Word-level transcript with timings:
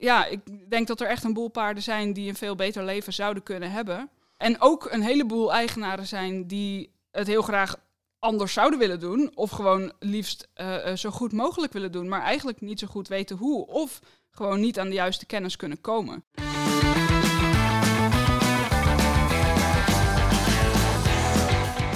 ja, 0.00 0.26
ik 0.26 0.40
denk 0.70 0.86
dat 0.86 1.00
er 1.00 1.06
echt 1.06 1.24
een 1.24 1.32
boel 1.32 1.48
paarden 1.48 1.82
zijn 1.82 2.12
die 2.12 2.28
een 2.28 2.36
veel 2.36 2.54
beter 2.54 2.84
leven 2.84 3.12
zouden 3.12 3.42
kunnen 3.42 3.70
hebben. 3.70 4.10
En 4.36 4.60
ook 4.60 4.88
een 4.90 5.02
heleboel 5.02 5.52
eigenaren 5.52 6.06
zijn 6.06 6.46
die 6.46 6.92
het 7.10 7.26
heel 7.26 7.42
graag 7.42 7.76
anders 8.18 8.52
zouden 8.52 8.78
willen 8.78 9.00
doen. 9.00 9.30
Of 9.34 9.50
gewoon 9.50 9.92
liefst 9.98 10.48
uh, 10.56 10.94
zo 10.94 11.10
goed 11.10 11.32
mogelijk 11.32 11.72
willen 11.72 11.92
doen, 11.92 12.08
maar 12.08 12.22
eigenlijk 12.22 12.60
niet 12.60 12.78
zo 12.78 12.86
goed 12.86 13.08
weten 13.08 13.36
hoe. 13.36 13.66
Of 13.66 14.00
gewoon 14.30 14.60
niet 14.60 14.78
aan 14.78 14.88
de 14.88 14.94
juiste 14.94 15.26
kennis 15.26 15.56
kunnen 15.56 15.80
komen. 15.80 16.24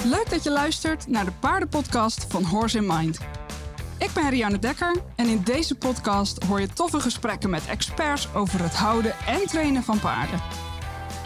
Leuk 0.05 0.29
dat 0.29 0.43
je 0.43 0.51
luistert 0.51 1.07
naar 1.07 1.25
de 1.25 1.33
paardenpodcast 1.39 2.25
van 2.29 2.43
Horse 2.43 2.77
in 2.77 2.87
Mind. 2.87 3.42
Ik 4.03 4.13
ben 4.13 4.29
Rianne 4.29 4.59
Dekker 4.59 4.95
en 5.15 5.27
in 5.27 5.43
deze 5.43 5.75
podcast 5.75 6.43
hoor 6.43 6.59
je 6.59 6.67
toffe 6.67 6.99
gesprekken 6.99 7.49
met 7.49 7.65
experts 7.65 8.33
over 8.33 8.63
het 8.63 8.75
houden 8.75 9.13
en 9.25 9.47
trainen 9.47 9.83
van 9.83 9.99
paarden. 9.99 10.41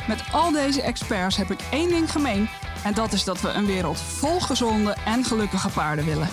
Met 0.08 0.24
al 0.32 0.52
deze 0.52 0.82
experts 0.82 1.38
heb 1.38 1.52
ik 1.52 1.60
één 1.72 1.90
ding 1.90 2.12
gemeen 2.12 2.50
en 2.84 2.94
dat 2.94 3.14
is 3.14 3.24
dat 3.24 3.42
we 3.42 3.50
een 3.50 3.66
wereld 3.66 4.00
vol 4.00 4.40
gezonde 4.40 4.96
en 5.06 5.24
gelukkige 5.24 5.70
paarden 5.70 6.06
willen. 6.06 6.28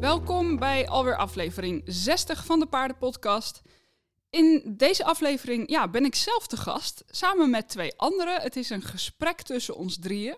Welkom 0.00 0.58
bij 0.58 0.88
alweer 0.88 1.16
aflevering 1.16 1.82
60 1.84 2.44
van 2.44 2.60
de 2.60 2.66
Paardenpodcast. 2.66 3.62
In 4.30 4.62
deze 4.76 5.04
aflevering 5.04 5.70
ja, 5.70 5.88
ben 5.88 6.04
ik 6.04 6.14
zelf 6.14 6.46
te 6.46 6.56
gast, 6.56 7.04
samen 7.10 7.50
met 7.50 7.68
twee 7.68 7.92
anderen. 7.96 8.40
Het 8.40 8.56
is 8.56 8.70
een 8.70 8.82
gesprek 8.82 9.42
tussen 9.42 9.76
ons 9.76 9.98
drieën. 9.98 10.36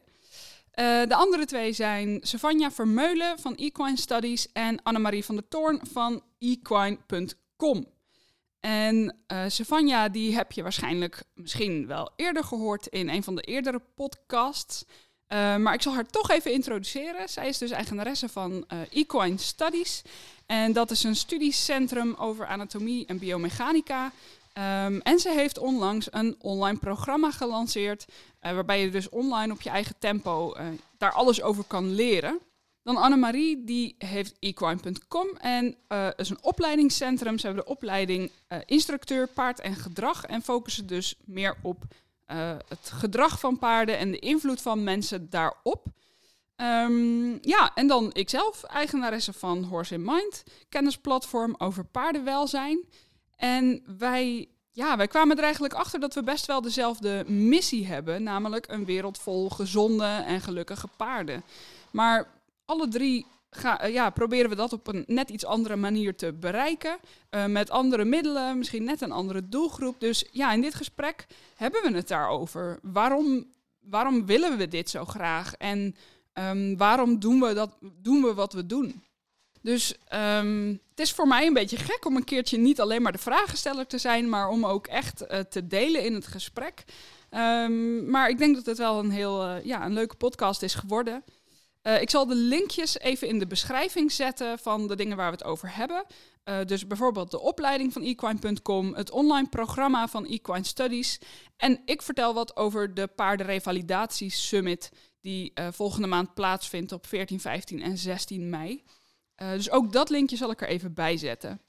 Uh, 0.78 1.02
de 1.06 1.14
andere 1.14 1.44
twee 1.44 1.72
zijn 1.72 2.18
Savanja 2.22 2.70
Vermeulen 2.70 3.38
van 3.38 3.56
Equine 3.56 3.96
Studies 3.96 4.52
en 4.52 4.82
Annemarie 4.82 5.24
van 5.24 5.34
der 5.34 5.48
Toorn 5.48 5.80
van 5.90 6.22
equine.com. 6.38 7.86
En 8.60 9.16
uh, 9.32 9.44
Savanja, 9.46 10.08
die 10.08 10.34
heb 10.34 10.52
je 10.52 10.62
waarschijnlijk 10.62 11.22
misschien 11.34 11.86
wel 11.86 12.10
eerder 12.16 12.44
gehoord 12.44 12.86
in 12.86 13.08
een 13.08 13.22
van 13.22 13.34
de 13.34 13.42
eerdere 13.42 13.82
podcasts. 13.94 14.84
Uh, 15.28 15.56
maar 15.56 15.74
ik 15.74 15.82
zal 15.82 15.94
haar 15.94 16.06
toch 16.06 16.30
even 16.30 16.52
introduceren. 16.52 17.28
Zij 17.28 17.48
is 17.48 17.58
dus 17.58 17.70
eigenaresse 17.70 18.28
van 18.28 18.66
Equine 18.90 19.38
Studies. 19.38 20.02
En 20.48 20.72
dat 20.72 20.90
is 20.90 21.02
een 21.02 21.16
studiecentrum 21.16 22.14
over 22.14 22.46
anatomie 22.46 23.06
en 23.06 23.18
biomechanica. 23.18 24.04
Um, 24.04 25.00
en 25.00 25.18
ze 25.18 25.30
heeft 25.30 25.58
onlangs 25.58 26.08
een 26.10 26.36
online 26.40 26.78
programma 26.78 27.30
gelanceerd, 27.30 28.06
uh, 28.08 28.52
waarbij 28.52 28.80
je 28.80 28.90
dus 28.90 29.08
online 29.08 29.52
op 29.52 29.60
je 29.60 29.70
eigen 29.70 29.94
tempo 29.98 30.54
uh, 30.56 30.66
daar 30.98 31.12
alles 31.12 31.42
over 31.42 31.64
kan 31.64 31.94
leren. 31.94 32.38
Dan 32.82 32.96
Annemarie, 32.96 33.64
die 33.64 33.94
heeft 33.98 34.34
equine.com 34.38 35.28
en 35.36 35.76
uh, 35.88 36.08
is 36.16 36.30
een 36.30 36.42
opleidingscentrum. 36.42 37.38
Ze 37.38 37.46
hebben 37.46 37.64
de 37.64 37.70
opleiding 37.70 38.30
instructeur 38.64 39.26
paard 39.26 39.60
en 39.60 39.74
gedrag 39.74 40.24
en 40.24 40.42
focussen 40.42 40.86
dus 40.86 41.14
meer 41.24 41.56
op 41.62 41.84
het 42.68 42.90
gedrag 42.92 43.40
van 43.40 43.58
paarden 43.58 43.98
en 43.98 44.10
de 44.10 44.18
invloed 44.18 44.62
van 44.62 44.84
mensen 44.84 45.30
daarop. 45.30 45.86
Um, 46.60 47.38
ja, 47.40 47.70
en 47.74 47.86
dan 47.86 48.10
ikzelf, 48.12 48.62
eigenaresse 48.62 49.32
van 49.32 49.64
Horse 49.64 49.94
in 49.94 50.04
Mind, 50.04 50.44
kennisplatform 50.68 51.54
over 51.58 51.84
paardenwelzijn. 51.84 52.84
En 53.36 53.82
wij, 53.98 54.48
ja, 54.72 54.96
wij 54.96 55.06
kwamen 55.06 55.36
er 55.36 55.42
eigenlijk 55.42 55.74
achter 55.74 56.00
dat 56.00 56.14
we 56.14 56.22
best 56.22 56.46
wel 56.46 56.60
dezelfde 56.60 57.24
missie 57.26 57.86
hebben, 57.86 58.22
namelijk 58.22 58.66
een 58.68 58.84
wereld 58.84 59.18
vol 59.18 59.48
gezonde 59.48 60.04
en 60.26 60.40
gelukkige 60.40 60.88
paarden. 60.96 61.44
Maar 61.90 62.28
alle 62.64 62.88
drie 62.88 63.26
ga, 63.50 63.86
uh, 63.86 63.92
ja, 63.92 64.10
proberen 64.10 64.50
we 64.50 64.56
dat 64.56 64.72
op 64.72 64.86
een 64.86 65.04
net 65.06 65.30
iets 65.30 65.44
andere 65.44 65.76
manier 65.76 66.16
te 66.16 66.32
bereiken. 66.32 66.98
Uh, 67.30 67.46
met 67.46 67.70
andere 67.70 68.04
middelen, 68.04 68.58
misschien 68.58 68.84
net 68.84 69.00
een 69.00 69.12
andere 69.12 69.48
doelgroep. 69.48 70.00
Dus 70.00 70.24
ja, 70.32 70.52
in 70.52 70.60
dit 70.60 70.74
gesprek 70.74 71.26
hebben 71.56 71.82
we 71.82 71.96
het 71.96 72.08
daarover. 72.08 72.78
Waarom, 72.82 73.46
waarom 73.80 74.26
willen 74.26 74.56
we 74.56 74.68
dit 74.68 74.90
zo 74.90 75.04
graag? 75.04 75.54
En 75.54 75.96
um, 76.38 76.76
waarom 76.76 77.18
doen 77.18 77.40
we, 77.40 77.54
dat, 77.54 77.76
doen 78.02 78.22
we 78.22 78.34
wat 78.34 78.52
we 78.52 78.66
doen? 78.66 79.02
Dus 79.62 79.94
um, 80.14 80.80
het 80.90 81.00
is 81.00 81.12
voor 81.12 81.28
mij 81.28 81.46
een 81.46 81.52
beetje 81.52 81.76
gek 81.76 82.04
om 82.04 82.16
een 82.16 82.24
keertje 82.24 82.58
niet 82.58 82.80
alleen 82.80 83.02
maar 83.02 83.12
de 83.12 83.18
vragensteller 83.18 83.86
te 83.86 83.98
zijn, 83.98 84.28
maar 84.28 84.48
om 84.48 84.66
ook 84.66 84.86
echt 84.86 85.22
uh, 85.22 85.38
te 85.38 85.66
delen 85.66 86.04
in 86.04 86.14
het 86.14 86.26
gesprek. 86.26 86.84
Um, 87.30 88.10
maar 88.10 88.28
ik 88.28 88.38
denk 88.38 88.54
dat 88.54 88.66
het 88.66 88.78
wel 88.78 88.98
een 88.98 89.10
heel 89.10 89.46
uh, 89.46 89.64
ja, 89.64 89.84
een 89.84 89.92
leuke 89.92 90.16
podcast 90.16 90.62
is 90.62 90.74
geworden. 90.74 91.24
Uh, 91.82 92.00
ik 92.00 92.10
zal 92.10 92.26
de 92.26 92.34
linkjes 92.34 92.98
even 92.98 93.28
in 93.28 93.38
de 93.38 93.46
beschrijving 93.46 94.12
zetten 94.12 94.58
van 94.58 94.86
de 94.86 94.96
dingen 94.96 95.16
waar 95.16 95.30
we 95.30 95.36
het 95.36 95.44
over 95.44 95.74
hebben. 95.74 96.04
Dus 96.66 96.86
bijvoorbeeld 96.86 97.30
de 97.30 97.40
opleiding 97.40 97.92
van 97.92 98.02
equine.com, 98.02 98.94
het 98.94 99.10
online 99.10 99.48
programma 99.48 100.08
van 100.08 100.26
Equine 100.26 100.64
Studies. 100.64 101.18
En 101.56 101.80
ik 101.84 102.02
vertel 102.02 102.34
wat 102.34 102.56
over 102.56 102.94
de 102.94 103.06
Paardenrevalidatie 103.06 104.30
Summit, 104.30 104.90
die 105.20 105.52
uh, 105.54 105.68
volgende 105.70 106.06
maand 106.06 106.34
plaatsvindt 106.34 106.92
op 106.92 107.06
14, 107.06 107.40
15 107.40 107.82
en 107.82 107.98
16 107.98 108.50
mei. 108.50 108.84
Uh, 109.42 109.52
dus 109.52 109.70
ook 109.70 109.92
dat 109.92 110.10
linkje 110.10 110.36
zal 110.36 110.50
ik 110.50 110.60
er 110.60 110.68
even 110.68 110.94
bij 110.94 111.16
zetten. 111.16 111.60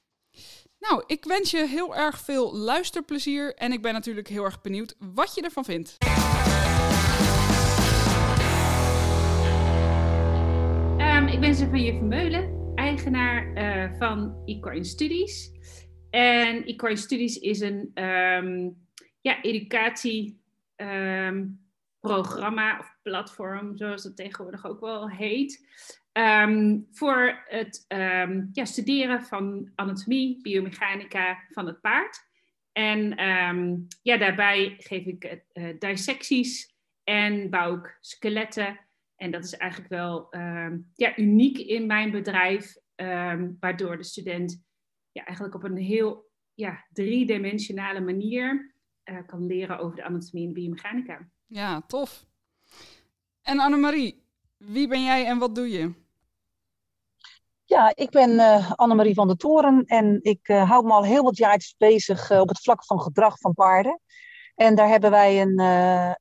Nou, 0.80 1.04
ik 1.08 1.26
wens 1.26 1.52
je 1.52 1.68
heel 1.68 1.96
erg 1.96 2.20
veel 2.20 2.56
luisterplezier 2.56 3.56
en 3.56 3.72
ik 3.72 3.82
ben 3.82 3.94
natuurlijk 3.94 4.28
heel 4.28 4.44
erg 4.44 4.62
benieuwd 4.62 4.96
wat 5.00 5.36
je 5.36 5.42
ervan 5.42 5.66
vindt. 5.66 5.98
Um, 10.98 11.28
ik 11.28 11.40
ben 11.40 11.56
Sylvie 11.56 11.94
Vermeulen, 11.94 12.72
eigenaar 12.76 13.58
uh, 13.58 13.98
van 13.98 14.42
Equine 14.46 14.84
Studies. 14.84 15.52
En 16.10 16.66
Equine 16.66 16.96
Studies 16.96 17.38
is 17.38 17.60
een 17.60 17.92
um, 18.04 18.78
ja, 19.22 19.42
educatieprogramma 19.42 21.28
um, 21.28 21.69
of 22.02 22.98
platform, 23.02 23.78
zoals 23.78 24.04
het 24.04 24.16
tegenwoordig 24.16 24.66
ook 24.66 24.80
wel 24.80 25.10
heet. 25.10 25.68
Um, 26.14 26.88
voor 26.92 27.44
het 27.48 27.86
um, 27.88 28.50
ja, 28.52 28.66
studeren 28.66 29.22
van 29.24 29.72
anatomie, 29.76 30.42
biomechanica 30.42 31.40
van 31.50 31.66
het 31.66 31.82
paard. 31.82 32.28
En 32.72 33.24
um, 33.30 33.88
ja, 34.02 34.18
daarbij 34.18 34.76
geef 34.78 35.06
ik 35.06 35.42
uh, 35.54 35.80
dissecties 35.80 36.76
en 37.04 37.50
bouw 37.50 37.78
ik 37.78 37.98
skeletten. 38.02 38.80
En 39.16 39.32
dat 39.32 39.44
is 39.44 39.58
eigenlijk 39.58 39.92
wel 39.92 40.28
ja, 40.96 41.18
uniek 41.18 41.58
in 41.58 41.86
mijn 41.86 42.12
bedrijf, 42.12 42.76
waardoor 43.60 43.98
de 43.98 44.04
student 44.04 44.64
ja, 45.12 45.24
eigenlijk 45.26 45.56
op 45.56 45.64
een 45.64 45.78
heel 45.78 46.32
ja, 46.54 46.86
driedimensionale 46.94 48.00
manier 48.00 48.74
uh, 49.06 49.18
kan 49.26 49.46
leren 49.46 49.80
over 49.80 49.96
de 49.96 50.04
anatomie 50.04 50.48
en 50.48 50.54
biomechanica. 50.54 51.30
Ja, 51.50 51.82
tof. 51.88 52.26
En 53.42 53.60
Annemarie, 53.60 54.24
wie 54.58 54.88
ben 54.88 55.04
jij 55.04 55.26
en 55.26 55.38
wat 55.38 55.56
doe 55.56 55.70
je? 55.70 55.94
Ja, 57.66 57.92
ik 57.96 58.10
ben 58.10 58.30
uh, 58.30 58.72
Annemarie 58.72 59.14
van 59.14 59.28
der 59.28 59.38
Toren 59.38 59.86
en 59.86 60.20
ik 60.22 60.48
uh, 60.48 60.70
hou 60.70 60.86
me 60.86 60.92
al 60.92 61.04
heel 61.04 61.24
wat 61.24 61.38
jaar 61.38 61.74
bezig 61.78 62.32
uh, 62.32 62.40
op 62.40 62.48
het 62.48 62.60
vlak 62.60 62.86
van 62.86 63.02
gedrag 63.02 63.38
van 63.38 63.54
paarden. 63.54 64.02
En 64.56 64.76
daar 64.76 64.88
hebben 64.88 65.12
wij 65.12 65.42
een, 65.42 65.60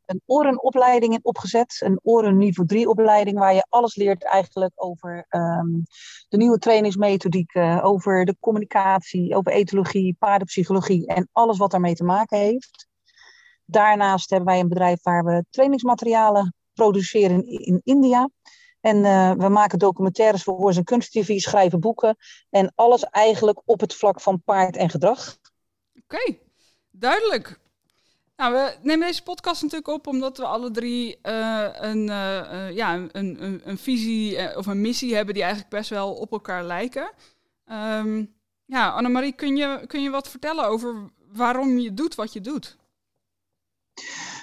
een 0.07 0.23
orenopleiding 0.27 1.13
in 1.13 1.25
opgezet, 1.25 1.81
een 1.85 2.01
oren 2.03 2.37
niveau 2.37 2.69
3 2.69 2.89
opleiding, 2.89 3.39
waar 3.39 3.55
je 3.55 3.67
alles 3.69 3.97
leert 3.97 4.25
eigenlijk 4.25 4.73
over 4.75 5.27
um, 5.31 5.83
de 6.29 6.37
nieuwe 6.37 6.59
trainingsmethodiek, 6.59 7.57
over 7.83 8.25
de 8.25 8.37
communicatie, 8.41 9.35
over 9.35 9.53
etologie, 9.53 10.17
paardenpsychologie 10.19 11.07
en 11.07 11.29
alles 11.33 11.59
wat 11.59 11.71
daarmee 11.71 11.95
te 11.95 12.05
maken 12.05 12.39
heeft. 12.39 12.88
Daarnaast 13.71 14.31
hebben 14.31 14.49
wij 14.49 14.61
een 14.61 14.69
bedrijf 14.69 15.03
waar 15.03 15.25
we 15.25 15.45
trainingsmaterialen 15.51 16.55
produceren 16.73 17.47
in, 17.47 17.65
in 17.65 17.81
India. 17.85 18.29
En 18.81 18.97
uh, 18.97 19.33
we 19.33 19.49
maken 19.49 19.79
documentaires 19.79 20.43
voor 20.43 20.57
Hoors 20.57 20.77
en 20.77 20.85
Kunst 20.85 21.13
TV, 21.13 21.39
schrijven 21.39 21.81
boeken. 21.81 22.17
En 22.51 22.73
alles 22.75 23.05
eigenlijk 23.05 23.61
op 23.65 23.81
het 23.81 23.95
vlak 23.95 24.21
van 24.21 24.43
paard 24.43 24.77
en 24.77 24.91
gedrag. 24.91 25.39
Oké, 26.03 26.39
duidelijk. 26.91 27.59
Nou, 28.37 28.53
we 28.53 28.77
nemen 28.83 29.07
deze 29.07 29.23
podcast 29.23 29.63
natuurlijk 29.63 29.89
op 29.89 30.07
omdat 30.07 30.39
we 30.39 30.45
alle 30.45 30.71
drie 30.71 31.19
uh, 31.23 31.69
een, 31.73 32.09
uh, 32.09 32.71
ja, 32.71 32.95
een, 32.95 33.11
een, 33.13 33.61
een 33.65 33.79
visie 33.79 34.57
of 34.57 34.67
een 34.67 34.81
missie 34.81 35.15
hebben 35.15 35.35
die 35.35 35.43
eigenlijk 35.43 35.73
best 35.73 35.91
wel 35.91 36.15
op 36.15 36.33
elkaar 36.33 36.65
lijken. 36.65 37.13
Um, 37.67 38.35
ja, 38.65 38.91
Annemarie, 38.91 39.33
kun 39.33 39.57
je, 39.57 39.85
kun 39.87 40.03
je 40.03 40.11
wat 40.11 40.29
vertellen 40.29 40.67
over 40.67 41.11
waarom 41.33 41.79
je 41.79 41.95
doet 41.95 42.15
wat 42.15 42.33
je 42.33 42.41
doet? 42.41 42.77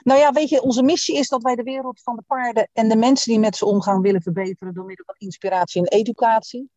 Nou 0.05 0.19
ja, 0.19 0.31
weet 0.31 0.49
je, 0.49 0.61
onze 0.61 0.83
missie 0.83 1.17
is 1.17 1.29
dat 1.29 1.41
wij 1.41 1.55
de 1.55 1.63
wereld 1.63 2.01
van 2.01 2.15
de 2.15 2.21
paarden 2.27 2.69
en 2.73 2.89
de 2.89 2.95
mensen 2.95 3.31
die 3.31 3.39
met 3.39 3.55
ze 3.55 3.65
omgaan 3.65 4.01
willen 4.01 4.21
verbeteren 4.21 4.73
door 4.73 4.85
middel 4.85 5.05
van 5.05 5.15
inspiratie 5.17 5.81
en 5.81 5.97
educatie. 5.97 6.69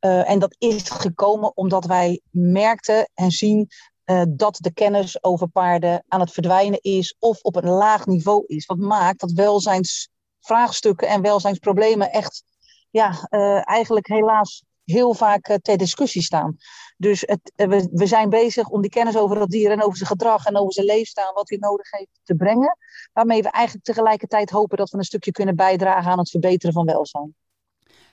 Uh, 0.00 0.30
en 0.30 0.38
dat 0.38 0.54
is 0.58 0.90
gekomen 0.90 1.56
omdat 1.56 1.84
wij 1.84 2.20
merkten 2.30 3.10
en 3.14 3.30
zien 3.30 3.68
uh, 4.04 4.22
dat 4.28 4.58
de 4.60 4.72
kennis 4.72 5.24
over 5.24 5.48
paarden 5.48 6.04
aan 6.08 6.20
het 6.20 6.32
verdwijnen 6.32 6.80
is 6.80 7.16
of 7.18 7.42
op 7.42 7.56
een 7.56 7.68
laag 7.68 8.06
niveau 8.06 8.44
is. 8.46 8.66
Wat 8.66 8.78
maakt 8.78 9.20
dat 9.20 9.32
welzijnsvraagstukken 9.32 11.08
en 11.08 11.22
welzijnsproblemen 11.22 12.10
echt 12.10 12.44
ja, 12.90 13.28
uh, 13.30 13.68
eigenlijk 13.68 14.06
helaas 14.06 14.64
heel 14.84 15.14
vaak 15.14 15.48
uh, 15.48 15.56
ter 15.56 15.76
discussie 15.76 16.22
staan. 16.22 16.56
Dus 16.96 17.20
het, 17.26 17.52
we, 17.54 17.88
we, 17.92 18.06
zijn 18.06 18.28
bezig 18.28 18.68
om 18.68 18.80
die 18.80 18.90
kennis 18.90 19.16
over 19.16 19.38
dat 19.38 19.48
dier 19.48 19.70
en 19.70 19.82
over 19.82 19.96
zijn 19.96 20.08
gedrag 20.08 20.46
en 20.46 20.56
over 20.56 20.72
zijn 20.72 20.86
leefstijl, 20.86 21.32
wat 21.32 21.48
hij 21.48 21.58
nodig 21.58 21.90
heeft, 21.90 22.20
te 22.22 22.34
brengen. 22.34 22.78
Waarmee 23.12 23.42
we 23.42 23.50
eigenlijk 23.50 23.84
tegelijkertijd 23.84 24.50
hopen 24.50 24.76
dat 24.76 24.90
we 24.90 24.98
een 24.98 25.04
stukje 25.04 25.32
kunnen 25.32 25.56
bijdragen 25.56 26.10
aan 26.10 26.18
het 26.18 26.30
verbeteren 26.30 26.74
van 26.74 26.86
welzijn. 26.86 27.34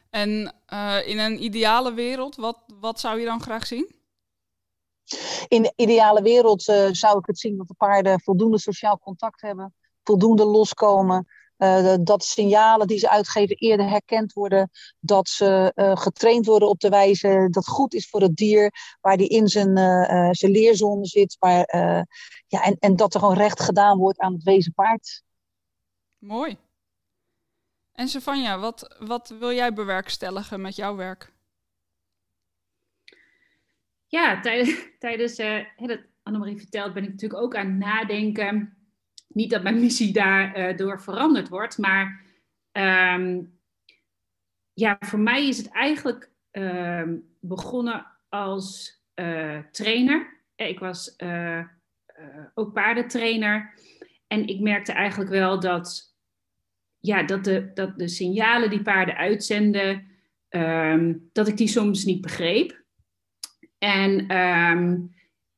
En 0.10 0.56
uh, 0.74 1.08
in 1.08 1.18
een 1.18 1.44
ideale 1.44 1.94
wereld, 1.94 2.36
wat, 2.36 2.60
wat 2.80 3.00
zou 3.00 3.20
je 3.20 3.26
dan 3.26 3.42
graag 3.42 3.66
zien? 3.66 3.98
In 5.48 5.62
de 5.62 5.74
ideale 5.76 6.22
wereld 6.22 6.68
uh, 6.68 6.88
zou 6.92 7.18
ik 7.18 7.26
het 7.26 7.40
zien 7.40 7.58
dat 7.58 7.68
de 7.68 7.74
paarden 7.74 8.22
voldoende 8.22 8.60
sociaal 8.60 9.00
contact 9.00 9.42
hebben, 9.42 9.74
voldoende 10.04 10.46
loskomen. 10.46 11.28
Uh, 11.60 11.96
dat 12.02 12.24
signalen 12.24 12.88
die 12.88 12.98
ze 12.98 13.10
uitgeven 13.10 13.56
eerder 13.56 13.90
herkend 13.90 14.34
worden. 14.34 14.70
Dat 15.00 15.28
ze 15.30 15.72
uh, 15.76 15.96
getraind 15.96 16.46
worden 16.46 16.70
op 16.70 16.80
de 16.80 16.90
wijze 16.90 17.48
dat 17.52 17.68
goed 17.68 17.94
is 17.94 18.10
voor 18.10 18.22
het 18.22 18.36
dier. 18.36 18.72
Waar 19.02 19.18
die 19.18 19.28
in 19.28 19.48
zijn, 19.48 19.78
uh, 19.78 20.30
zijn 20.32 20.52
leerzone 20.52 21.06
zit. 21.06 21.36
Maar, 21.40 21.78
ja, 22.48 22.64
en, 22.64 22.76
en 22.80 22.96
dat 22.96 23.14
er 23.14 23.20
gewoon 23.20 23.38
recht 23.38 23.62
gedaan 23.62 23.98
wordt 23.98 24.20
aan 24.20 24.34
het 24.34 24.44
wezen 24.44 24.74
paard. 24.74 25.24
Mooi. 26.18 26.58
En 28.00 28.08
Savanja, 28.08 28.60
wat, 28.60 28.96
wat 29.00 29.30
wil 29.40 29.52
jij 29.52 29.74
bewerkstelligen 29.74 30.62
met 30.62 30.76
jouw 30.76 30.96
werk? 30.96 31.34
Ja, 34.08 34.40
tijdens, 34.42 34.88
tijdens 35.00 35.40
uh, 35.40 35.66
dat 35.78 36.00
Annemarie 36.24 36.58
vertelt, 36.58 36.94
ben 36.94 37.04
ik 37.04 37.10
natuurlijk 37.10 37.42
ook 37.42 37.56
aan 37.56 37.68
het 37.68 37.78
nadenken. 37.78 38.79
Niet 39.34 39.50
dat 39.50 39.64
mijn 39.64 39.80
missie 39.80 40.14
daardoor 40.14 40.78
door 40.78 41.02
veranderd 41.02 41.50
wordt, 41.50 41.78
maar 41.78 42.26
um, 42.72 43.60
ja, 44.74 44.98
voor 45.00 45.20
mij 45.20 45.48
is 45.48 45.58
het 45.58 45.70
eigenlijk 45.70 46.32
uh, 46.52 47.04
begonnen 47.40 48.06
als 48.30 49.00
uh, 49.16 49.60
trainer. 49.72 50.38
Ik 50.56 50.80
was 50.80 51.16
ook 52.54 52.74
paardentrainer 52.74 53.74
en 54.28 54.48
ik 54.48 54.60
merkte 54.60 54.92
eigenlijk 54.92 55.30
wel 55.30 55.60
dat, 55.60 56.16
ja, 57.00 57.24
dat, 57.24 57.44
de, 57.44 57.72
dat 57.74 57.98
de 57.98 58.08
signalen 58.08 58.70
die 58.70 58.82
paarden 58.82 59.16
uitzenden, 59.16 60.08
um, 60.50 61.30
dat 61.32 61.48
ik 61.48 61.58
die 61.58 61.68
soms 61.68 62.06
niet 62.06 62.22
begreep. 62.22 62.84
En 63.78 64.26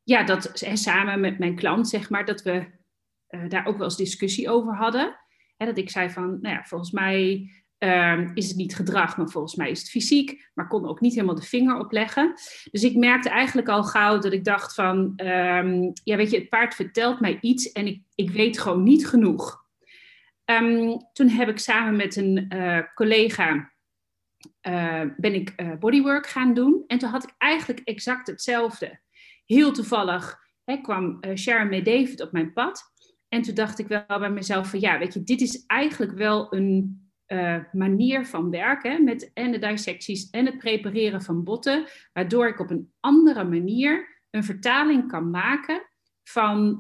ja, 0.04 0.24
dat 0.24 0.52
samen 0.74 1.20
met 1.20 1.40
mijn 1.40 1.56
klant, 1.56 1.90
zeg 1.90 2.10
maar, 2.10 2.26
dat 2.26 2.42
we 2.42 2.80
uh, 3.32 3.50
daar 3.50 3.66
ook 3.66 3.78
wel 3.78 3.86
eens 3.86 3.98
discussie 3.98 4.50
over 4.50 4.76
hadden. 4.76 5.16
Hè, 5.58 5.66
dat 5.66 5.78
ik 5.78 5.90
zei 5.90 6.10
van, 6.10 6.38
nou 6.42 6.56
ja, 6.56 6.64
volgens 6.64 6.92
mij 6.92 7.50
um, 7.84 8.32
is 8.34 8.48
het 8.48 8.58
niet 8.58 8.76
gedrag, 8.76 9.18
maar 9.18 9.30
volgens 9.30 9.56
mij 9.56 9.70
is 9.70 9.80
het 9.80 9.90
fysiek. 9.90 10.50
Maar 10.54 10.68
kon 10.68 10.88
ook 10.88 11.02
niet 11.02 11.14
helemaal 11.14 11.36
de 11.36 11.42
vinger 11.42 11.78
op 11.78 11.92
leggen. 11.92 12.34
Dus 12.72 12.84
ik 12.84 12.96
merkte 12.96 13.30
eigenlijk 13.30 13.68
al 13.68 13.84
gauw 13.84 14.20
dat 14.20 14.34
ik 14.34 14.44
dacht 14.44 14.74
van, 14.74 15.14
um, 15.16 15.92
ja, 16.04 16.16
weet 16.16 16.32
je, 16.32 16.38
het 16.38 16.50
paard 16.50 16.76
vertelt 16.76 17.20
mij 17.20 17.38
iets 17.42 17.72
en 17.72 17.88
ik, 17.88 18.02
ik 18.16 18.32
weet 18.32 18.60
gewoon 18.60 18.84
niet 18.84 19.08
genoeg. 19.08 19.66
toen 21.14 21.28
heb 21.28 21.50
ik 21.50 21.60
samen 21.60 21.96
met 21.96 22.16
een 22.16 22.54
uh, 22.54 22.80
collega 22.94 23.72
uh, 24.68 25.04
ben 25.18 25.34
ik 25.34 25.80
bodywork 25.80 26.28
gaan 26.28 26.54
doen. 26.54 26.84
En 26.88 26.98
toen 26.98 27.10
had 27.10 27.24
ik 27.24 27.34
eigenlijk 27.38 27.80
exact 27.80 28.28
hetzelfde. 28.28 29.00
Heel 29.46 29.72
toevallig 29.72 30.40
hè, 30.64 30.78
kwam 30.78 31.20
Sharon 31.36 31.70
May 31.70 31.82
David 31.82 32.22
op 32.22 32.32
mijn 32.32 32.54
pad. 32.54 32.91
En 33.34 33.42
toen 33.42 33.56
dacht 33.56 33.80
ik 33.80 33.88
wel 33.88 34.06
bij 34.08 34.30
mezelf 34.30 34.70
van 34.70 34.80
ja, 34.80 35.00
weet 35.00 35.14
je, 35.14 35.24
dit 35.24 35.42
is 35.42 35.66
eigenlijk 35.66 36.12
wel 36.12 36.54
een 36.54 37.00
manier 37.72 38.26
van 38.26 38.50
werken 38.50 39.04
met 39.04 39.32
en 39.34 39.52
de 39.52 39.60
dissecties 39.60 40.30
en 40.30 40.46
het 40.46 40.58
prepareren 40.58 41.22
van 41.22 41.44
botten, 41.44 41.86
waardoor 42.14 42.48
ik 42.48 42.60
op 42.60 42.70
een 42.70 42.94
andere 43.00 43.44
manier 43.44 44.22
een 44.30 44.44
vertaling 44.44 45.08
kan 45.08 45.30
maken 45.30 45.82
van 46.24 46.80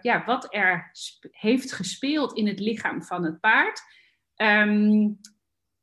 ja, 0.00 0.22
wat 0.26 0.54
er 0.54 0.90
heeft 1.30 1.72
gespeeld 1.72 2.36
in 2.36 2.46
het 2.46 2.60
lichaam 2.60 3.02
van 3.02 3.24
het 3.24 3.40
paard. 3.40 3.80
Um, 4.36 5.20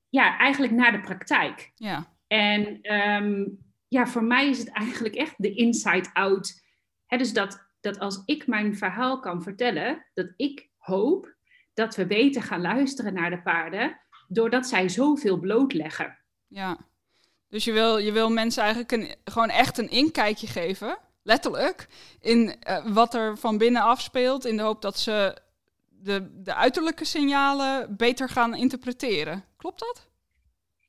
ja, 0.09 0.38
eigenlijk 0.38 0.74
naar 0.74 0.92
de 0.92 1.00
praktijk. 1.00 1.71
Ja. 1.75 2.16
En 2.27 2.94
um, 2.94 3.59
ja, 3.88 4.07
voor 4.07 4.24
mij 4.24 4.50
is 4.50 4.57
het 4.57 4.71
eigenlijk 4.71 5.16
echt 5.16 5.33
de 5.38 5.54
inside 5.54 6.09
out. 6.13 6.63
He, 7.06 7.18
dus 7.18 7.33
dat, 7.33 7.62
dat 7.83 8.00
als 8.00 8.21
ik 8.25 8.47
mijn 8.47 8.77
verhaal 8.77 9.19
kan 9.19 9.44
vertellen, 9.44 10.06
dat 10.13 10.27
ik 10.35 10.69
hoop 10.77 11.33
dat 11.74 11.95
we 11.95 12.06
beter 12.06 12.41
gaan 12.41 12.62
luisteren 12.62 13.13
naar 13.13 13.30
de 13.30 13.41
paarden, 13.41 14.00
doordat 14.27 14.68
zij 14.68 14.89
zoveel 14.89 15.39
blootleggen. 15.39 16.18
Ja, 16.47 16.77
dus 17.50 17.63
je 17.63 17.71
wil, 17.71 17.97
je 17.97 18.12
wil 18.12 18.30
mensen 18.30 18.63
eigenlijk 18.63 18.91
een, 18.91 19.15
gewoon 19.24 19.50
echt 19.50 19.77
een 19.77 19.89
inkijkje 19.89 20.47
geven, 20.47 20.97
letterlijk, 21.24 21.88
in 22.19 22.56
uh, 22.68 22.85
wat 22.85 23.13
er 23.13 23.38
van 23.38 23.57
binnen 23.57 23.81
afspeelt, 23.81 24.45
in 24.45 24.57
de 24.57 24.63
hoop 24.63 24.81
dat 24.81 24.97
ze 24.97 25.38
de, 25.89 26.41
de 26.44 26.53
uiterlijke 26.53 27.06
signalen 27.06 27.95
beter 27.95 28.30
gaan 28.30 28.56
interpreteren. 28.56 29.44
Klopt 29.57 29.80
dat? 29.80 30.07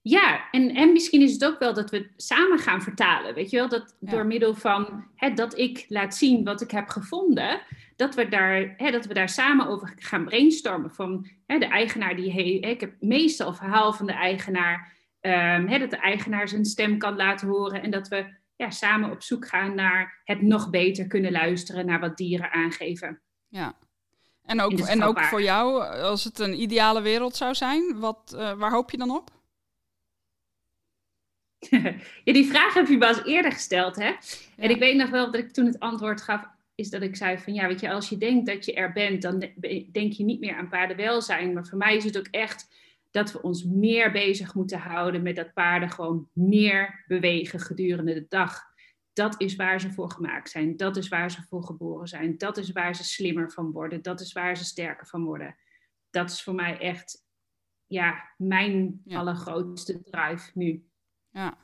Ja, 0.06 0.50
en, 0.50 0.74
en 0.74 0.92
misschien 0.92 1.22
is 1.22 1.32
het 1.32 1.44
ook 1.44 1.58
wel 1.58 1.74
dat 1.74 1.90
we 1.90 2.10
samen 2.16 2.58
gaan 2.58 2.82
vertalen. 2.82 3.34
Weet 3.34 3.50
je 3.50 3.56
wel, 3.56 3.68
dat 3.68 3.96
ja. 4.00 4.10
door 4.10 4.26
middel 4.26 4.54
van 4.54 5.04
hè, 5.14 5.34
dat 5.34 5.58
ik 5.58 5.86
laat 5.88 6.14
zien 6.14 6.44
wat 6.44 6.60
ik 6.60 6.70
heb 6.70 6.88
gevonden, 6.88 7.60
dat 7.96 8.14
we 8.14 8.28
daar, 8.28 8.74
hè, 8.76 8.90
dat 8.90 9.06
we 9.06 9.14
daar 9.14 9.28
samen 9.28 9.66
over 9.66 9.92
gaan 9.96 10.24
brainstormen. 10.24 10.90
Van 10.90 11.26
hè, 11.46 11.58
de 11.58 11.66
eigenaar 11.66 12.16
die 12.16 12.30
heeft, 12.30 12.64
ik 12.64 12.80
heb 12.80 12.94
meestal 13.00 13.54
verhaal 13.54 13.92
van 13.92 14.06
de 14.06 14.12
eigenaar, 14.12 14.92
um, 15.20 15.68
hè, 15.68 15.78
dat 15.78 15.90
de 15.90 15.96
eigenaar 15.96 16.48
zijn 16.48 16.64
stem 16.64 16.98
kan 16.98 17.16
laten 17.16 17.48
horen 17.48 17.82
en 17.82 17.90
dat 17.90 18.08
we 18.08 18.26
ja, 18.56 18.70
samen 18.70 19.10
op 19.10 19.22
zoek 19.22 19.48
gaan 19.48 19.74
naar 19.74 20.20
het 20.24 20.42
nog 20.42 20.70
beter 20.70 21.06
kunnen 21.06 21.32
luisteren 21.32 21.86
naar 21.86 22.00
wat 22.00 22.16
dieren 22.16 22.50
aangeven. 22.50 23.20
Ja, 23.48 23.76
en 24.42 24.60
ook, 24.60 24.72
en 24.72 25.02
ook 25.02 25.20
voor 25.20 25.42
jou, 25.42 25.84
als 26.02 26.24
het 26.24 26.38
een 26.38 26.60
ideale 26.60 27.02
wereld 27.02 27.36
zou 27.36 27.54
zijn, 27.54 28.00
wat, 28.00 28.32
uh, 28.36 28.52
waar 28.52 28.72
hoop 28.72 28.90
je 28.90 28.96
dan 28.96 29.10
op? 29.10 29.30
ja, 32.24 32.32
die 32.32 32.46
vraag 32.46 32.74
heb 32.74 32.86
je 32.86 32.98
wel 32.98 33.08
eens 33.08 33.24
eerder 33.24 33.52
gesteld, 33.52 33.96
hè? 33.96 34.08
Ja. 34.08 34.18
En 34.56 34.70
ik 34.70 34.78
weet 34.78 34.96
nog 34.96 35.10
wel 35.10 35.24
dat 35.30 35.40
ik 35.40 35.52
toen 35.52 35.66
het 35.66 35.80
antwoord 35.80 36.20
gaf, 36.20 36.46
is 36.74 36.90
dat 36.90 37.02
ik 37.02 37.16
zei 37.16 37.38
van 37.38 37.54
ja, 37.54 37.66
weet 37.66 37.80
je, 37.80 37.90
als 37.90 38.08
je 38.08 38.18
denkt 38.18 38.46
dat 38.46 38.64
je 38.64 38.74
er 38.74 38.92
bent, 38.92 39.22
dan 39.22 39.38
denk 39.92 40.12
je 40.12 40.24
niet 40.24 40.40
meer 40.40 40.56
aan 40.56 40.68
paardenwelzijn. 40.68 41.52
Maar 41.52 41.66
voor 41.66 41.78
mij 41.78 41.96
is 41.96 42.04
het 42.04 42.18
ook 42.18 42.28
echt 42.30 42.68
dat 43.10 43.32
we 43.32 43.42
ons 43.42 43.64
meer 43.64 44.12
bezig 44.12 44.54
moeten 44.54 44.78
houden 44.78 45.22
met 45.22 45.36
dat 45.36 45.52
paarden 45.52 45.90
gewoon 45.90 46.28
meer 46.32 47.04
bewegen 47.06 47.60
gedurende 47.60 48.14
de 48.14 48.26
dag. 48.28 48.62
Dat 49.12 49.40
is 49.40 49.56
waar 49.56 49.80
ze 49.80 49.92
voor 49.92 50.10
gemaakt 50.10 50.50
zijn. 50.50 50.76
Dat 50.76 50.96
is 50.96 51.08
waar 51.08 51.30
ze 51.30 51.42
voor 51.48 51.64
geboren 51.64 52.08
zijn. 52.08 52.38
Dat 52.38 52.56
is 52.56 52.72
waar 52.72 52.94
ze 52.94 53.04
slimmer 53.04 53.50
van 53.50 53.70
worden. 53.70 54.02
Dat 54.02 54.20
is 54.20 54.32
waar 54.32 54.56
ze 54.56 54.64
sterker 54.64 55.06
van 55.06 55.24
worden. 55.24 55.56
Dat 56.10 56.30
is 56.30 56.42
voor 56.42 56.54
mij 56.54 56.78
echt 56.78 57.24
ja, 57.86 58.34
mijn 58.36 59.00
ja. 59.04 59.18
allergrootste 59.18 60.02
drive 60.02 60.50
nu. 60.54 60.84
Ja. 61.34 61.54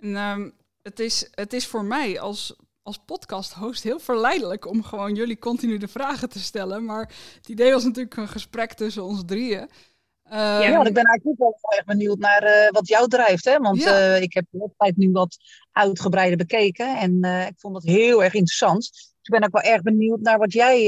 En, 0.00 0.16
um, 0.16 0.52
het, 0.82 1.00
is, 1.00 1.28
het 1.30 1.52
is 1.52 1.66
voor 1.66 1.84
mij 1.84 2.20
als, 2.20 2.56
als 2.82 2.98
podcast-host 3.06 3.82
heel 3.82 3.98
verleidelijk 3.98 4.66
om 4.66 4.82
gewoon 4.82 5.14
jullie 5.14 5.38
continu 5.38 5.78
de 5.78 5.88
vragen 5.88 6.28
te 6.28 6.38
stellen. 6.38 6.84
Maar 6.84 7.12
het 7.36 7.48
idee 7.48 7.72
was 7.72 7.84
natuurlijk 7.84 8.16
een 8.16 8.28
gesprek 8.28 8.72
tussen 8.72 9.04
ons 9.04 9.22
drieën. 9.26 9.60
Um, 9.60 10.38
ja, 10.38 10.72
want 10.72 10.88
ik 10.88 10.94
ben 10.94 11.04
eigenlijk 11.04 11.42
ook 11.42 11.58
wel 11.60 11.78
erg 11.78 11.84
benieuwd 11.84 12.18
naar 12.18 12.44
uh, 12.44 12.70
wat 12.70 12.88
jou 12.88 13.08
drijft. 13.08 13.44
Hè? 13.44 13.58
Want 13.58 13.82
ja. 13.82 14.16
uh, 14.16 14.22
ik 14.22 14.34
heb 14.34 14.44
de 14.50 14.58
website 14.58 15.00
nu 15.00 15.10
wat 15.10 15.36
uitgebreider 15.72 16.36
bekeken 16.36 16.98
en 16.98 17.18
uh, 17.20 17.46
ik 17.46 17.54
vond 17.56 17.74
het 17.74 17.84
heel 17.84 18.24
erg 18.24 18.34
interessant. 18.34 18.90
Dus 18.90 19.12
ik 19.22 19.32
ben 19.40 19.44
ook 19.44 19.62
wel 19.62 19.72
erg 19.72 19.82
benieuwd 19.82 20.20
naar 20.20 20.38
wat 20.38 20.52
jij, 20.52 20.82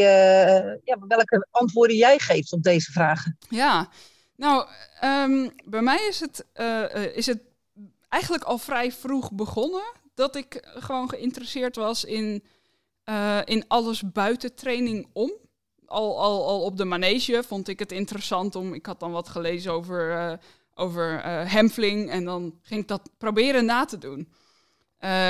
ja, 0.85 0.99
welke 1.09 1.47
antwoorden 1.51 1.97
jij 1.97 2.19
geeft 2.19 2.53
op 2.53 2.63
deze 2.63 2.93
vragen. 2.93 3.39
Ja, 3.49 3.89
nou, 4.37 4.69
um, 5.05 5.51
bij 5.65 5.83
mij 5.83 6.07
is 6.09 6.21
het, 6.21 6.47
is 7.15 7.27
het 7.27 7.50
eigenlijk 8.11 8.45
al 8.45 8.59
vrij 8.59 8.93
vroeg 8.93 9.33
begonnen. 9.33 9.93
Dat 10.15 10.37
ik 10.37 10.69
gewoon 10.75 11.09
geïnteresseerd 11.09 11.77
was 11.77 12.05
in, 12.05 12.45
uh, 13.05 13.39
in 13.45 13.65
alles 13.69 14.13
buiten 14.13 14.55
training 14.55 15.09
om. 15.13 15.33
Al, 15.87 16.21
al, 16.21 16.47
al 16.47 16.63
op 16.63 16.77
de 16.77 16.85
manege 16.85 17.43
vond 17.43 17.69
ik 17.69 17.79
het 17.79 17.93
interessant 17.93 18.55
om. 18.55 18.75
Ik 18.75 18.87
had 18.87 19.01
dan 19.01 19.13
wat 19.13 19.29
gelezen 19.29 19.73
over, 19.73 20.11
uh, 20.11 20.33
over 20.75 21.13
uh, 21.13 21.53
hemfling. 21.53 22.11
En 22.11 22.25
dan 22.25 22.59
ging 22.63 22.81
ik 22.81 22.89
dat 22.89 23.11
proberen 23.19 23.65
na 23.65 23.85
te 23.85 23.99
doen. 23.99 24.29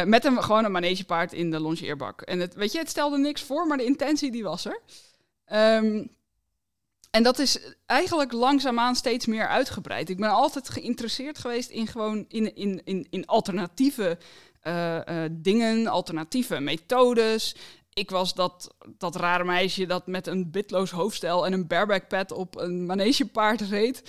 met 0.05 0.25
een, 0.25 0.43
gewoon 0.43 0.65
een 0.65 0.73
manegepaard 0.73 1.33
in 1.33 1.51
de 1.51 1.61
longeerbak. 1.61 2.21
En 2.21 2.41
het, 2.41 2.55
weet 2.55 2.73
je, 2.73 2.79
het 2.79 2.89
stelde 2.89 3.19
niks 3.19 3.43
voor, 3.43 3.67
maar 3.67 3.77
de 3.77 3.85
intentie 3.85 4.31
die 4.31 4.43
was 4.43 4.65
er. 4.65 4.81
Um, 5.53 6.19
en 7.11 7.23
dat 7.23 7.39
is 7.39 7.59
eigenlijk 7.87 8.33
langzaamaan 8.33 8.95
steeds 8.95 9.27
meer 9.27 9.47
uitgebreid. 9.47 10.09
Ik 10.09 10.17
ben 10.17 10.31
altijd 10.31 10.69
geïnteresseerd 10.69 11.39
geweest 11.39 11.71
in 11.71 11.87
gewoon 11.87 12.25
in, 12.29 12.55
in, 12.55 12.81
in, 12.85 13.07
in 13.11 13.27
alternatieve 13.27 14.19
dingen, 15.31 15.87
alternatieve 15.87 16.61
methodes. 16.61 17.57
Ik 17.93 18.11
was 18.11 18.35
dat, 18.35 18.75
dat 18.99 19.17
rare 19.17 19.45
meisje 19.45 19.87
dat 19.87 20.07
met 20.07 20.27
een 20.27 20.51
bitloos 20.51 20.91
hoofdstel 20.91 21.47
en 21.47 21.53
een 21.53 21.67
bareback 21.67 22.09
pad 22.09 22.33
op 22.33 22.57
een 22.57 22.87
manegepaard 22.87 23.61
reed. 23.61 24.03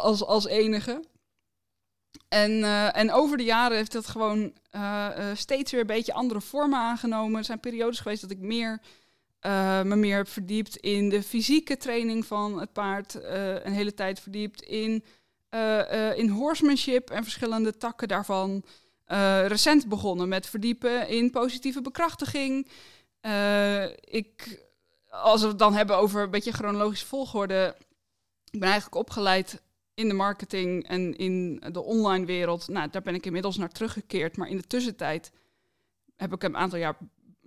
als, 0.00 0.24
als 0.24 0.46
enige. 0.46 1.04
En, 2.28 2.62
en 2.92 3.12
over 3.12 3.36
de 3.36 3.44
jaren 3.44 3.76
heeft 3.76 3.92
dat 3.92 4.06
gewoon 4.06 4.52
steeds 5.34 5.70
weer 5.70 5.80
een 5.80 5.86
beetje 5.86 6.12
andere 6.12 6.40
vormen 6.40 6.78
aangenomen. 6.78 7.38
Er 7.38 7.44
zijn 7.44 7.60
periodes 7.60 8.00
geweest 8.00 8.20
dat 8.20 8.30
ik 8.30 8.38
meer 8.38 8.80
uh, 9.46 9.82
me 9.82 9.96
meer 9.96 10.16
heb 10.16 10.28
verdiept 10.28 10.76
in 10.76 11.08
de 11.08 11.22
fysieke 11.22 11.76
training 11.76 12.26
van 12.26 12.60
het 12.60 12.72
paard. 12.72 13.14
Uh, 13.14 13.64
een 13.64 13.72
hele 13.72 13.94
tijd 13.94 14.20
verdiept 14.20 14.62
in, 14.62 15.04
uh, 15.50 16.18
in 16.18 16.28
horsemanship 16.28 17.10
en 17.10 17.22
verschillende 17.22 17.76
takken 17.76 18.08
daarvan. 18.08 18.64
recent 19.46 19.88
begonnen 19.88 20.28
met 20.28 20.46
verdiepen 20.46 21.08
in 21.08 21.30
positieve 21.30 21.80
bekrachtiging. 21.80 22.68
ik, 24.00 24.64
als 25.08 25.42
we 25.42 25.48
het 25.48 25.58
dan 25.58 25.74
hebben 25.74 25.96
over 25.96 26.22
een 26.22 26.30
beetje 26.30 26.52
chronologische 26.52 27.06
volgorde. 27.06 27.76
Ik 28.50 28.60
ben 28.60 28.68
eigenlijk 28.68 29.00
opgeleid 29.00 29.62
in 29.94 30.08
de 30.08 30.14
marketing 30.14 30.88
en 30.88 31.16
in 31.16 31.62
de 31.72 31.82
online 31.82 32.26
wereld. 32.26 32.68
Nou, 32.68 32.90
daar 32.90 33.02
ben 33.02 33.14
ik 33.14 33.26
inmiddels 33.26 33.56
naar 33.56 33.72
teruggekeerd. 33.72 34.36
Maar 34.36 34.48
in 34.48 34.56
de 34.56 34.66
tussentijd 34.66 35.32
heb 36.16 36.32
ik 36.32 36.42
een 36.42 36.56
aantal 36.56 36.78
jaar 36.78 36.96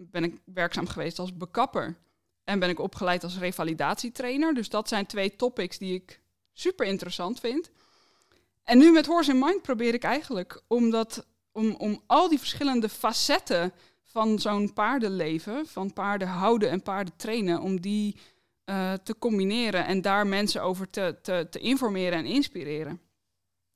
ben 0.10 0.24
ik 0.24 0.42
werkzaam 0.46 0.88
geweest 0.88 1.20
als 1.20 1.38
bekapper. 1.38 1.98
En 2.44 2.60
ben 2.60 2.70
ik 2.70 2.80
opgeleid 2.80 3.24
als 3.24 3.38
revalidatietrainer. 3.38 4.54
Dus 4.54 4.70
dat 4.70 4.88
zijn 4.88 5.06
twee 5.06 5.36
topics 5.36 5.78
die 5.78 5.94
ik 5.94 6.22
super 6.54 6.86
interessant 6.86 7.40
vind. 7.40 7.72
En 8.64 8.78
nu 8.78 8.92
met 8.92 9.06
Horse 9.06 9.32
in 9.32 9.40
Mind 9.40 9.62
probeer 9.62 9.94
ik 9.94 10.04
eigenlijk 10.04 10.62
om, 10.68 10.90
dat, 10.90 11.28
om, 11.52 11.76
om 11.76 12.02
al 12.08 12.30
die 12.30 12.40
verschillende 12.40 12.90
facetten 12.90 13.74
van 14.04 14.40
zo'n 14.40 14.74
paardenleven, 14.74 15.68
van 15.68 15.94
paarden 15.94 16.28
houden 16.28 16.70
en 16.70 16.82
paarden 16.82 17.16
trainen, 17.16 17.62
om 17.62 17.82
die 17.82 18.18
uh, 18.66 18.94
te 18.94 19.18
combineren 19.20 19.86
en 19.86 20.02
daar 20.02 20.28
mensen 20.28 20.64
over 20.64 20.90
te, 20.90 21.18
te, 21.22 21.48
te 21.50 21.60
informeren 21.60 22.18
en 22.18 22.26
inspireren. 22.26 23.02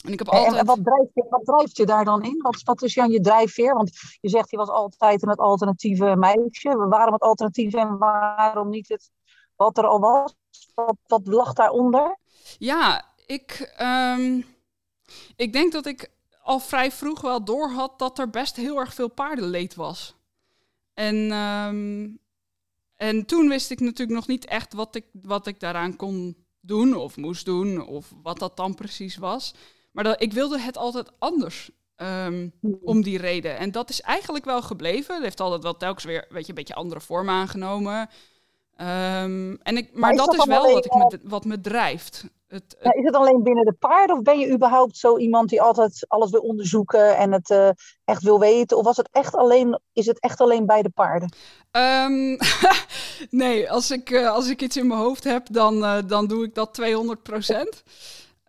En, 0.05 0.12
ik 0.13 0.19
heb 0.19 0.29
altijd... 0.29 0.55
en 0.55 0.65
wat, 0.65 0.83
drijft 0.83 1.12
je, 1.13 1.25
wat 1.29 1.45
drijft 1.45 1.77
je 1.77 1.85
daar 1.85 2.05
dan 2.05 2.24
in? 2.24 2.41
Wat, 2.41 2.62
wat 2.63 2.81
is 2.81 2.93
Jan 2.93 3.12
je 3.12 3.19
drijfveer? 3.19 3.74
Want 3.74 3.91
je 4.21 4.29
zegt 4.29 4.51
je 4.51 4.57
was 4.57 4.69
altijd 4.69 5.24
een 5.24 5.35
alternatieve 5.35 6.15
meisje. 6.15 6.75
Waarom 6.77 7.13
het 7.13 7.21
alternatief 7.21 7.74
en 7.74 7.97
waarom 7.97 8.69
niet 8.69 8.89
het 8.89 9.12
wat 9.55 9.77
er 9.77 9.88
al 9.88 10.00
was? 10.00 10.35
Wat, 10.74 10.97
wat 11.07 11.27
lag 11.27 11.53
daaronder? 11.53 12.17
Ja, 12.57 13.13
ik, 13.25 13.75
um, 13.81 14.45
ik 15.35 15.53
denk 15.53 15.71
dat 15.71 15.85
ik 15.85 16.12
al 16.43 16.59
vrij 16.59 16.91
vroeg 16.91 17.21
wel 17.21 17.43
doorhad 17.43 18.00
dat 18.00 18.19
er 18.19 18.29
best 18.29 18.55
heel 18.55 18.79
erg 18.79 18.93
veel 18.93 19.09
paardenleed 19.09 19.75
was. 19.75 20.15
En, 20.93 21.31
um, 21.31 22.19
en 22.95 23.25
toen 23.25 23.50
wist 23.50 23.71
ik 23.71 23.79
natuurlijk 23.79 24.17
nog 24.17 24.27
niet 24.27 24.45
echt 24.45 24.74
wat 24.74 24.95
ik, 24.95 25.05
wat 25.12 25.47
ik 25.47 25.59
daaraan 25.59 25.95
kon 25.95 26.45
doen 26.59 26.95
of 26.95 27.17
moest 27.17 27.45
doen 27.45 27.88
of 27.88 28.13
wat 28.21 28.39
dat 28.39 28.57
dan 28.57 28.75
precies 28.75 29.17
was. 29.17 29.55
Maar 29.95 30.03
dat, 30.03 30.21
ik 30.21 30.33
wilde 30.33 30.59
het 30.59 30.77
altijd 30.77 31.11
anders. 31.19 31.69
Um, 31.97 32.53
om 32.81 33.01
die 33.03 33.17
reden. 33.17 33.57
En 33.57 33.71
dat 33.71 33.89
is 33.89 34.01
eigenlijk 34.01 34.45
wel 34.45 34.61
gebleven. 34.61 35.13
Het 35.15 35.23
heeft 35.23 35.39
altijd 35.39 35.63
wel 35.63 35.77
telkens 35.77 36.03
weer 36.03 36.25
weet 36.29 36.41
je, 36.43 36.49
een 36.49 36.55
beetje 36.55 36.75
andere 36.75 37.01
vorm 37.01 37.29
aangenomen. 37.29 38.09
Um, 38.77 39.57
en 39.61 39.77
ik, 39.77 39.89
maar, 39.93 40.15
dat, 40.15 40.33
is 40.33 40.45
wel 40.45 40.73
wat, 40.73 40.85
ik 40.85 40.93
me, 40.93 41.19
wat 41.23 41.45
me 41.45 41.61
drijft. 41.61 42.25
Het, 42.47 42.75
is 42.79 43.03
het 43.03 43.15
alleen 43.15 43.43
binnen 43.43 43.65
de 43.65 43.73
paarden 43.73 44.15
of 44.15 44.21
ben 44.21 44.39
je 44.39 44.51
überhaupt 44.51 44.97
zo 44.97 45.17
iemand 45.17 45.49
die 45.49 45.61
altijd 45.61 46.05
alles 46.07 46.31
wil 46.31 46.41
onderzoeken 46.41 47.17
en 47.17 47.31
het 47.31 47.49
uh, 47.49 47.69
echt 48.05 48.23
wil 48.23 48.39
weten? 48.39 48.77
Of 48.77 48.83
was 48.83 48.97
het 48.97 49.09
echt 49.11 49.35
alleen, 49.35 49.79
is 49.93 50.05
het 50.05 50.19
echt 50.19 50.41
alleen 50.41 50.65
bij 50.65 50.81
de 50.81 50.89
paarden? 50.89 51.33
Um, 51.71 52.37
nee, 53.43 53.71
als 53.71 53.91
ik, 53.91 54.09
uh, 54.09 54.31
als 54.31 54.49
ik 54.49 54.61
iets 54.61 54.77
in 54.77 54.87
mijn 54.87 54.99
hoofd 54.99 55.23
heb, 55.23 55.47
dan, 55.51 55.77
uh, 55.77 55.97
dan 56.07 56.27
doe 56.27 56.43
ik 56.43 56.55
dat 56.55 56.73
200 56.73 57.23
procent. 57.23 57.83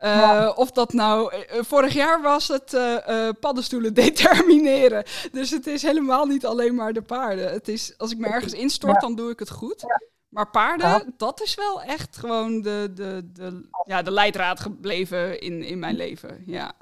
Uh, 0.00 0.52
Of 0.54 0.70
dat 0.70 0.92
nou, 0.92 1.34
uh, 1.34 1.62
vorig 1.62 1.92
jaar 1.92 2.22
was 2.22 2.48
het 2.48 2.72
uh, 2.72 3.28
paddenstoelen 3.40 3.94
determineren. 4.04 5.04
Dus 5.32 5.50
het 5.50 5.66
is 5.66 5.82
helemaal 5.82 6.26
niet 6.26 6.46
alleen 6.46 6.74
maar 6.74 6.92
de 6.92 7.02
paarden. 7.02 7.52
Het 7.52 7.68
is, 7.68 7.98
als 7.98 8.10
ik 8.12 8.18
me 8.18 8.26
ergens 8.26 8.52
instort, 8.52 9.00
dan 9.00 9.14
doe 9.14 9.30
ik 9.30 9.38
het 9.38 9.50
goed. 9.50 9.80
Ja. 9.80 10.00
Maar 10.28 10.50
paarden, 10.50 11.14
dat 11.16 11.42
is 11.42 11.54
wel 11.54 11.82
echt 11.82 12.16
gewoon 12.16 12.62
de, 12.62 12.90
de, 12.94 13.30
de, 13.32 13.68
ja, 13.84 14.02
de 14.02 14.10
leidraad 14.10 14.60
gebleven 14.60 15.40
in, 15.40 15.62
in 15.62 15.78
mijn 15.78 15.96
leven. 15.96 16.42
Ja. 16.46 16.72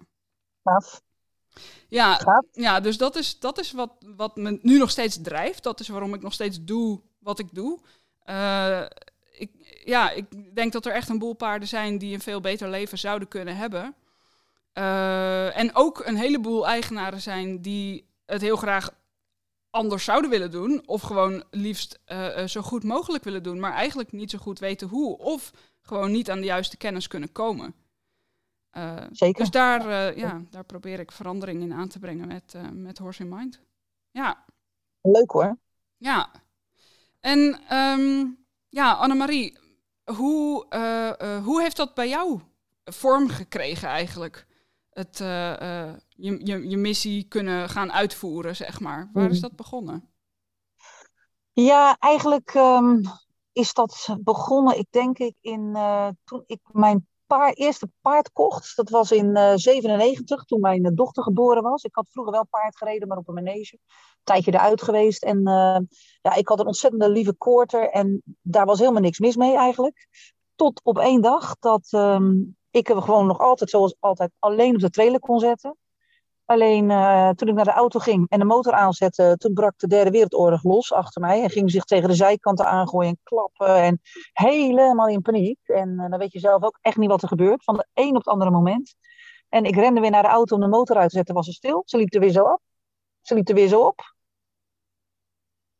Ja, 1.89 2.21
ja, 2.53 2.81
dus 2.81 2.99
dat 2.99 3.17
is, 3.17 3.39
dat 3.39 3.59
is 3.59 3.73
wat, 3.73 3.91
wat 4.17 4.37
me 4.37 4.59
nu 4.63 4.79
nog 4.79 4.91
steeds 4.91 5.19
drijft. 5.23 5.63
Dat 5.63 5.81
is 5.81 5.89
waarom 5.89 6.15
ik 6.15 6.23
nog 6.23 6.33
steeds 6.33 6.59
doe 6.65 7.01
wat 7.19 7.39
ik 7.39 7.49
doe 7.53 7.81
ja, 9.85 10.11
ik 10.11 10.55
denk 10.55 10.73
dat 10.73 10.87
er 10.87 10.93
echt 10.93 11.09
een 11.09 11.19
boel 11.19 11.35
paarden 11.35 11.69
zijn 11.69 11.99
die 11.99 12.15
een 12.15 12.21
veel 12.21 12.41
beter 12.41 12.69
leven 12.69 12.99
zouden 12.99 13.29
kunnen 13.29 13.57
hebben. 13.57 13.95
Uh, 14.75 15.57
en 15.57 15.75
ook 15.75 16.07
een 16.07 16.17
heleboel 16.17 16.67
eigenaren 16.67 17.21
zijn 17.21 17.63
die 17.63 18.07
het 18.27 18.41
heel 18.41 18.57
graag 18.57 18.91
anders 19.71 20.05
zouden 20.05 20.31
willen 20.31 20.51
doen. 20.51 20.83
Of 20.87 21.03
gewoon 21.03 21.45
liefst 21.51 21.99
uh, 22.07 22.45
zo 22.45 22.63
goed 22.63 22.85
mogelijk 22.85 23.25
willen 23.25 23.43
doen, 23.43 23.61
maar 23.61 23.73
eigenlijk 23.73 24.13
niet 24.13 24.31
zo 24.31 24.39
goed 24.39 24.59
weten 24.59 24.89
hoe. 24.89 25.19
Of 25.19 25.53
gewoon 25.81 26.11
niet 26.11 26.31
aan 26.31 26.41
de 26.41 26.47
juiste 26.47 26.77
kennis 26.77 27.09
kunnen 27.09 27.33
komen. 27.33 27.75
Uh, 28.73 28.97
Zeker. 29.11 29.41
Dus 29.41 29.51
daar, 29.51 30.19
ja, 30.19 30.43
daar 30.51 30.65
probeer 30.65 31.01
ik 31.01 31.13
verandering 31.13 31.63
in 31.63 31.73
aan 31.73 31.89
te 31.89 31.99
brengen 31.99 32.27
met, 32.27 32.55
met 32.73 32.99
Horse 32.99 33.23
in 33.23 33.29
Mind. 33.29 33.61
Ja. 34.11 34.45
Leuk 35.01 35.31
hoor. 35.31 35.59
Ja. 35.97 36.31
En 37.21 37.61
um, 37.77 38.45
ja, 38.69 38.93
Annemarie, 38.93 39.59
hoe, 40.05 40.67
uh, 40.71 41.29
uh, 41.29 41.45
hoe 41.45 41.63
heeft 41.63 41.77
dat 41.77 41.95
bij 41.95 42.09
jou 42.09 42.41
vorm 42.85 43.29
gekregen 43.29 43.89
eigenlijk? 43.89 44.47
Het, 44.91 45.21
uh, 45.21 45.93
je, 46.09 46.47
je, 46.47 46.69
je 46.69 46.77
missie 46.77 47.29
kunnen 47.29 47.69
gaan 47.69 47.93
uitvoeren, 47.93 48.57
zeg 48.57 48.81
maar. 48.81 49.11
Waar 49.13 49.31
is 49.31 49.41
hmm. 49.41 49.49
dat 49.49 49.57
begonnen? 49.57 50.09
Ja, 51.53 51.97
eigenlijk 51.99 52.55
um, 52.55 53.03
is 53.53 53.73
dat 53.73 54.17
begonnen, 54.21 54.79
ik 54.79 54.87
denk 54.91 55.19
ik, 55.19 55.35
in, 55.41 55.77
toen 56.25 56.43
ik 56.47 56.61
mijn 56.73 57.09
paard, 57.27 57.59
eerste 57.59 57.89
paard 58.01 58.33
kocht. 58.33 58.77
Dat 58.77 58.91
was 58.91 59.13
in 59.13 59.59
97, 59.59 60.45
toen 60.45 60.61
mijn 60.61 60.95
dochter 60.95 61.23
geboren 61.23 61.63
was. 61.63 61.85
Ik 61.85 61.95
had 61.95 62.07
vroeger 62.11 62.33
wel 62.33 62.47
paard 62.47 62.77
gereden, 62.77 63.09
maar 63.09 63.17
op 63.17 63.29
een 63.29 63.35
manege 63.35 63.79
tijdje 64.25 64.53
eruit 64.53 64.83
geweest. 64.83 65.23
En 65.23 65.39
uh, 65.39 65.79
ja, 66.23 66.35
ik 66.35 66.49
had 66.49 66.61
een 66.61 66.67
ontzettende 66.67 67.09
lieve 67.09 67.35
koorter. 67.35 67.91
En 67.91 68.23
daar 68.43 68.67
was 68.67 68.79
helemaal 68.79 69.01
niks 69.01 69.19
mis 69.19 69.37
mee 69.37 69.57
eigenlijk. 69.57 70.09
Tot 70.55 70.81
op 70.85 70.99
één 70.99 71.21
dag 71.21 71.57
dat 71.59 71.89
um, 71.93 72.57
ik 72.71 72.87
hem 72.87 73.01
gewoon 73.01 73.27
nog 73.27 73.39
altijd 73.39 73.71
zoals 73.71 73.97
altijd 74.01 74.31
alleen 74.39 74.75
op 74.75 74.81
de 74.81 74.91
trailer 74.91 75.21
kon 75.21 75.41
zetten. 75.41 75.77
Alleen 76.45 76.91
uh, 76.91 77.31
toen 77.31 77.49
ik 77.49 77.55
naar 77.55 77.65
de 77.65 77.71
auto 77.71 77.99
ging 77.99 78.29
en 78.29 78.39
de 78.39 78.45
motor 78.45 78.73
aanzette, 78.73 79.35
toen 79.39 79.53
brak 79.53 79.79
de 79.79 79.87
derde 79.87 80.11
wereldoorlog 80.11 80.63
los 80.63 80.93
achter 80.93 81.21
mij. 81.21 81.43
En 81.43 81.51
ging 81.51 81.71
zich 81.71 81.85
tegen 81.85 82.09
de 82.09 82.15
zijkanten 82.15 82.67
aangooien 82.67 83.11
en 83.11 83.19
klappen. 83.23 83.83
En 83.83 84.01
helemaal 84.33 85.09
in 85.09 85.23
paniek. 85.23 85.59
En 85.65 85.89
uh, 85.89 86.11
dan 86.11 86.19
weet 86.19 86.33
je 86.33 86.39
zelf 86.39 86.63
ook 86.63 86.79
echt 86.81 86.97
niet 86.97 87.09
wat 87.09 87.23
er 87.23 87.29
gebeurt. 87.29 87.65
Van 87.65 87.75
de 87.75 87.87
een 87.95 88.09
op 88.09 88.15
het 88.15 88.29
andere 88.29 88.51
moment. 88.51 88.95
En 89.49 89.65
ik 89.65 89.75
rende 89.75 90.01
weer 90.01 90.11
naar 90.11 90.23
de 90.23 90.29
auto 90.29 90.55
om 90.55 90.61
de 90.61 90.69
motor 90.69 90.97
uit 90.97 91.11
te 91.11 91.17
zetten, 91.17 91.35
was 91.35 91.47
ze 91.47 91.53
stil. 91.53 91.83
Ze 91.85 91.97
liep 91.97 92.15
er 92.15 92.21
weer 92.21 92.31
zo 92.31 92.45
op. 92.45 92.61
Ze 93.21 93.35
liep 93.35 93.49
er 93.49 93.55
weer 93.55 93.69
zo 93.69 93.81
op. 93.81 94.14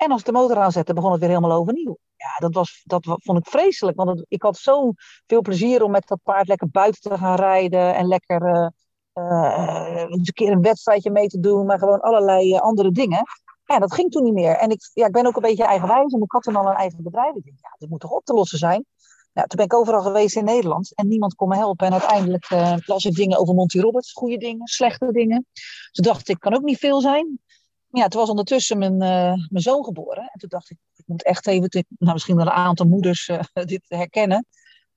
En 0.05 0.11
als 0.11 0.23
de 0.23 0.33
motor 0.33 0.57
aanzette, 0.57 0.95
begon 0.95 1.11
het 1.11 1.21
weer 1.21 1.29
helemaal 1.29 1.59
overnieuw. 1.59 1.99
Ja, 2.17 2.37
dat, 2.39 2.55
was, 2.55 2.83
dat 2.85 3.05
vond 3.05 3.39
ik 3.39 3.47
vreselijk. 3.47 3.97
Want 3.97 4.25
ik 4.29 4.43
had 4.43 4.57
zo 4.57 4.93
veel 5.27 5.41
plezier 5.41 5.83
om 5.83 5.91
met 5.91 6.09
dat 6.09 6.19
paard 6.23 6.49
lekker 6.49 6.69
buiten 6.71 7.01
te 7.01 7.19
gaan 7.19 7.37
rijden. 7.37 7.95
En 7.95 8.07
lekker 8.07 8.43
uh, 8.55 8.69
uh, 9.15 10.05
eens 10.09 10.29
een 10.29 10.35
keer 10.35 10.53
een 10.53 10.63
wedstrijdje 10.63 11.11
mee 11.11 11.27
te 11.27 11.41
doen. 11.41 11.67
Maar 11.67 11.79
gewoon 11.79 12.01
allerlei 12.01 12.55
uh, 12.55 12.61
andere 12.61 12.91
dingen. 12.91 13.23
Ja, 13.65 13.79
dat 13.79 13.95
ging 13.95 14.11
toen 14.11 14.23
niet 14.23 14.35
meer. 14.35 14.57
En 14.57 14.71
ik, 14.71 14.91
ja, 14.93 15.07
ik 15.07 15.13
ben 15.13 15.27
ook 15.27 15.37
een 15.37 15.43
beetje 15.43 15.65
eigenwijs. 15.65 16.13
En 16.13 16.23
ik 16.23 16.33
had 16.33 16.43
toen 16.43 16.57
al 16.57 16.67
een 16.67 16.77
eigen 16.77 17.03
bedrijf. 17.03 17.35
Ik 17.35 17.45
dacht, 17.45 17.61
ja, 17.61 17.75
dit 17.79 17.89
moet 17.89 18.01
toch 18.01 18.11
op 18.11 18.25
te 18.25 18.35
lossen 18.35 18.59
zijn. 18.59 18.85
Nou, 19.33 19.49
toen 19.49 19.57
ben 19.57 19.67
ik 19.67 19.75
overal 19.75 20.03
geweest 20.03 20.37
in 20.37 20.45
Nederland 20.45 20.95
en 20.95 21.09
niemand 21.09 21.35
kon 21.35 21.49
me 21.49 21.57
helpen. 21.57 21.87
En 21.87 21.93
uiteindelijk 21.93 22.51
las 22.87 23.05
ik 23.05 23.15
dingen 23.15 23.39
over 23.39 23.55
Monty 23.55 23.81
Roberts, 23.81 24.13
goede 24.13 24.37
dingen, 24.37 24.67
slechte 24.67 25.13
dingen. 25.13 25.47
Toen 25.93 26.05
dacht 26.05 26.29
ik, 26.29 26.41
kan 26.41 26.55
ook 26.55 26.63
niet 26.63 26.79
veel 26.79 27.01
zijn 27.01 27.41
ja, 27.97 28.09
toen 28.09 28.21
was 28.21 28.31
ondertussen 28.31 28.79
mijn, 28.79 28.93
uh, 28.93 29.49
mijn 29.49 29.63
zoon 29.63 29.85
geboren. 29.85 30.23
En 30.23 30.39
toen 30.39 30.49
dacht 30.49 30.71
ik, 30.71 30.77
ik 30.97 31.05
moet 31.07 31.25
echt 31.25 31.47
even, 31.47 31.85
nou, 31.99 32.13
misschien 32.13 32.37
wel 32.37 32.47
een 32.47 32.53
aantal 32.53 32.87
moeders 32.87 33.29
uh, 33.29 33.41
dit 33.65 33.85
herkennen. 33.89 34.47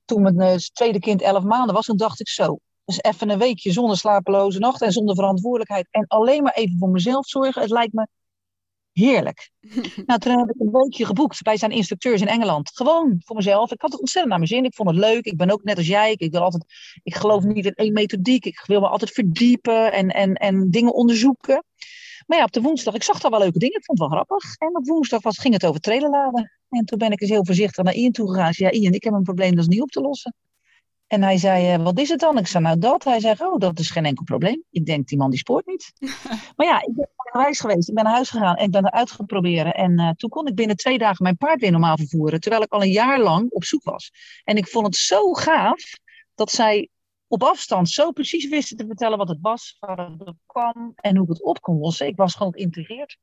Toen 0.05 0.21
mijn 0.21 0.41
uh, 0.41 0.55
tweede 0.55 0.99
kind 0.99 1.21
elf 1.21 1.43
maanden 1.43 1.75
was, 1.75 1.85
toen 1.85 1.97
dacht 1.97 2.19
ik 2.19 2.27
zo. 2.27 2.59
Dus 2.85 3.01
even 3.01 3.29
een 3.29 3.39
weekje 3.39 3.71
zonder 3.71 3.97
slapeloze 3.97 4.59
nacht 4.59 4.81
en 4.81 4.91
zonder 4.91 5.15
verantwoordelijkheid. 5.15 5.87
En 5.91 6.07
alleen 6.07 6.43
maar 6.43 6.53
even 6.53 6.77
voor 6.77 6.89
mezelf 6.89 7.27
zorgen. 7.27 7.61
Het 7.61 7.71
lijkt 7.71 7.93
me 7.93 8.07
Heerlijk. 8.97 9.49
nou, 10.05 10.19
toen 10.19 10.37
heb 10.37 10.49
ik 10.49 10.59
een 10.59 10.71
weekje 10.71 11.05
geboekt 11.05 11.41
bij 11.41 11.57
zijn 11.57 11.71
instructeurs 11.71 12.21
in 12.21 12.27
Engeland. 12.27 12.71
Gewoon 12.73 13.21
voor 13.25 13.35
mezelf. 13.35 13.71
Ik 13.71 13.81
had 13.81 13.91
het 13.91 13.99
ontzettend 13.99 14.29
naar 14.29 14.37
mijn 14.37 14.51
zin. 14.51 14.65
Ik 14.65 14.75
vond 14.75 14.89
het 14.89 14.97
leuk. 14.97 15.25
Ik 15.25 15.37
ben 15.37 15.51
ook 15.51 15.63
net 15.63 15.77
als 15.77 15.87
jij. 15.87 16.13
Ik, 16.13 16.31
wil 16.31 16.41
altijd, 16.41 16.63
ik 17.03 17.15
geloof 17.15 17.43
niet 17.43 17.65
in 17.65 17.73
één 17.73 17.93
methodiek. 17.93 18.45
Ik 18.45 18.63
wil 18.65 18.79
me 18.79 18.87
altijd 18.87 19.11
verdiepen 19.11 19.91
en, 19.91 20.09
en, 20.09 20.33
en 20.33 20.69
dingen 20.69 20.93
onderzoeken. 20.93 21.63
Maar 22.27 22.37
ja, 22.37 22.43
op 22.43 22.51
de 22.51 22.61
woensdag, 22.61 22.93
ik 22.93 23.03
zag 23.03 23.19
daar 23.19 23.31
wel 23.31 23.39
leuke 23.39 23.59
dingen. 23.59 23.77
Ik 23.77 23.85
vond 23.85 23.99
het 23.99 24.09
wel 24.09 24.17
grappig. 24.17 24.55
En 24.57 24.75
op 24.75 24.87
woensdag 24.87 25.21
was, 25.21 25.37
ging 25.37 25.53
het 25.53 25.65
over 25.65 25.81
trailerladen. 25.81 26.51
En 26.69 26.85
toen 26.85 26.97
ben 26.97 27.11
ik 27.11 27.21
eens 27.21 27.29
heel 27.29 27.45
voorzichtig 27.45 27.83
naar 27.83 27.93
Ian 27.93 28.11
toe 28.11 28.29
gegaan. 28.29 28.49
Ik 28.49 28.55
zei, 28.55 28.69
ja, 28.69 28.81
Ian, 28.81 28.93
ik 28.93 29.03
heb 29.03 29.13
een 29.13 29.23
probleem, 29.23 29.51
dat 29.51 29.59
is 29.59 29.67
niet 29.67 29.81
op 29.81 29.89
te 29.89 30.01
lossen. 30.01 30.35
En 31.07 31.23
hij 31.23 31.37
zei, 31.37 31.73
eh, 31.73 31.83
wat 31.83 31.99
is 31.99 32.09
het 32.09 32.19
dan? 32.19 32.37
Ik 32.37 32.47
zei, 32.47 32.63
nou 32.63 32.79
dat. 32.79 33.03
Hij 33.03 33.19
zei, 33.19 33.35
oh, 33.39 33.57
dat 33.57 33.79
is 33.79 33.89
geen 33.89 34.05
enkel 34.05 34.23
probleem. 34.23 34.63
Ik 34.69 34.85
denk, 34.85 35.07
die 35.07 35.17
man 35.17 35.29
die 35.29 35.39
spoort 35.39 35.65
niet. 35.65 35.93
maar 36.55 36.67
ja, 36.67 36.81
ik 36.81 36.95
ben 36.95 37.07
huis 37.23 37.59
geweest. 37.59 37.89
Ik 37.89 37.95
ben 37.95 38.03
naar 38.03 38.13
huis 38.13 38.29
gegaan 38.29 38.55
en 38.55 38.65
ik 38.65 38.71
ben 38.71 38.85
eruit 38.85 39.11
gaan 39.11 39.25
proberen. 39.25 39.73
En 39.73 39.99
uh, 39.99 40.09
toen 40.09 40.29
kon 40.29 40.47
ik 40.47 40.55
binnen 40.55 40.75
twee 40.75 40.97
dagen 40.97 41.23
mijn 41.23 41.37
paard 41.37 41.61
weer 41.61 41.71
normaal 41.71 41.97
vervoeren. 41.97 42.39
Terwijl 42.39 42.63
ik 42.63 42.71
al 42.71 42.81
een 42.81 42.91
jaar 42.91 43.19
lang 43.19 43.49
op 43.49 43.63
zoek 43.63 43.83
was. 43.83 44.11
En 44.43 44.57
ik 44.57 44.67
vond 44.67 44.85
het 44.85 44.95
zo 44.95 45.33
gaaf 45.33 45.83
dat 46.35 46.51
zij 46.51 46.89
op 47.27 47.43
afstand 47.43 47.89
zo 47.89 48.11
precies 48.11 48.49
wisten 48.49 48.77
te 48.77 48.85
vertellen 48.85 49.17
wat 49.17 49.27
het 49.27 49.39
was, 49.41 49.77
waar 49.79 49.97
het 49.97 50.33
kwam 50.45 50.91
en 50.95 51.15
hoe 51.15 51.23
ik 51.23 51.29
het 51.29 51.43
op 51.43 51.61
kon 51.61 51.77
lossen. 51.77 52.07
Ik 52.07 52.15
was 52.15 52.35
gewoon 52.35 52.53
geïntegreerd. 52.53 53.17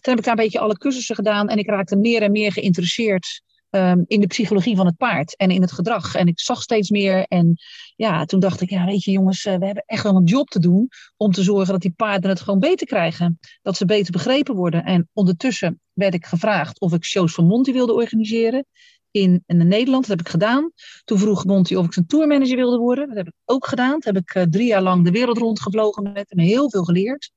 Toen 0.00 0.14
heb 0.14 0.18
ik 0.18 0.24
daar 0.24 0.36
een 0.36 0.44
beetje 0.44 0.58
alle 0.58 0.78
cursussen 0.78 1.14
gedaan 1.14 1.48
en 1.48 1.58
ik 1.58 1.68
raakte 1.68 1.96
meer 1.96 2.22
en 2.22 2.32
meer 2.32 2.52
geïnteresseerd 2.52 3.42
Ehm, 3.74 4.02
in 4.06 4.20
de 4.20 4.26
psychologie 4.26 4.76
van 4.76 4.86
het 4.86 4.96
paard 4.96 5.36
en 5.36 5.50
in 5.50 5.60
het 5.60 5.72
gedrag. 5.72 6.14
En 6.14 6.26
ik 6.26 6.40
zag 6.40 6.62
steeds 6.62 6.90
meer. 6.90 7.24
En 7.28 7.56
ja, 7.96 8.24
toen 8.24 8.40
dacht 8.40 8.60
ik, 8.60 8.70
ja, 8.70 8.84
weet 8.84 9.04
je 9.04 9.10
jongens, 9.10 9.44
uh, 9.44 9.56
we 9.56 9.66
hebben 9.66 9.82
echt 9.86 10.02
wel 10.02 10.16
een 10.16 10.24
job 10.24 10.48
te 10.48 10.58
doen 10.58 10.88
om 11.16 11.32
te 11.32 11.42
zorgen 11.42 11.72
dat 11.72 11.82
die 11.82 11.92
paarden 11.96 12.30
het 12.30 12.40
gewoon 12.40 12.58
beter 12.58 12.86
krijgen. 12.86 13.38
Dat 13.62 13.76
ze 13.76 13.84
beter 13.84 14.12
begrepen 14.12 14.54
worden. 14.54 14.84
En 14.84 15.08
ondertussen 15.12 15.80
werd 15.92 16.14
ik 16.14 16.26
gevraagd 16.26 16.80
of 16.80 16.92
ik 16.92 17.04
shows 17.04 17.34
van 17.34 17.46
Monty 17.46 17.72
wilde 17.72 17.92
organiseren. 17.92 18.66
In, 19.14 19.42
in 19.46 19.68
Nederland, 19.68 20.06
dat 20.06 20.18
heb 20.18 20.26
ik 20.26 20.32
gedaan. 20.32 20.72
Toen 21.04 21.18
vroeg 21.18 21.44
Monty 21.44 21.74
of 21.74 21.86
ik 21.86 21.92
zijn 21.92 22.06
tourmanager 22.06 22.56
wilde 22.56 22.78
worden. 22.78 23.08
Dat 23.08 23.16
heb 23.16 23.26
ik 23.26 23.32
ook 23.44 23.66
gedaan. 23.66 23.92
Dat 23.92 24.04
heb 24.04 24.16
ik 24.16 24.34
uh, 24.34 24.42
drie 24.42 24.66
jaar 24.66 24.82
lang 24.82 25.04
de 25.04 25.10
wereld 25.10 25.38
rondgevlogen 25.38 26.12
met 26.12 26.30
en 26.30 26.38
heel 26.38 26.70
veel 26.70 26.84
geleerd. 26.84 27.30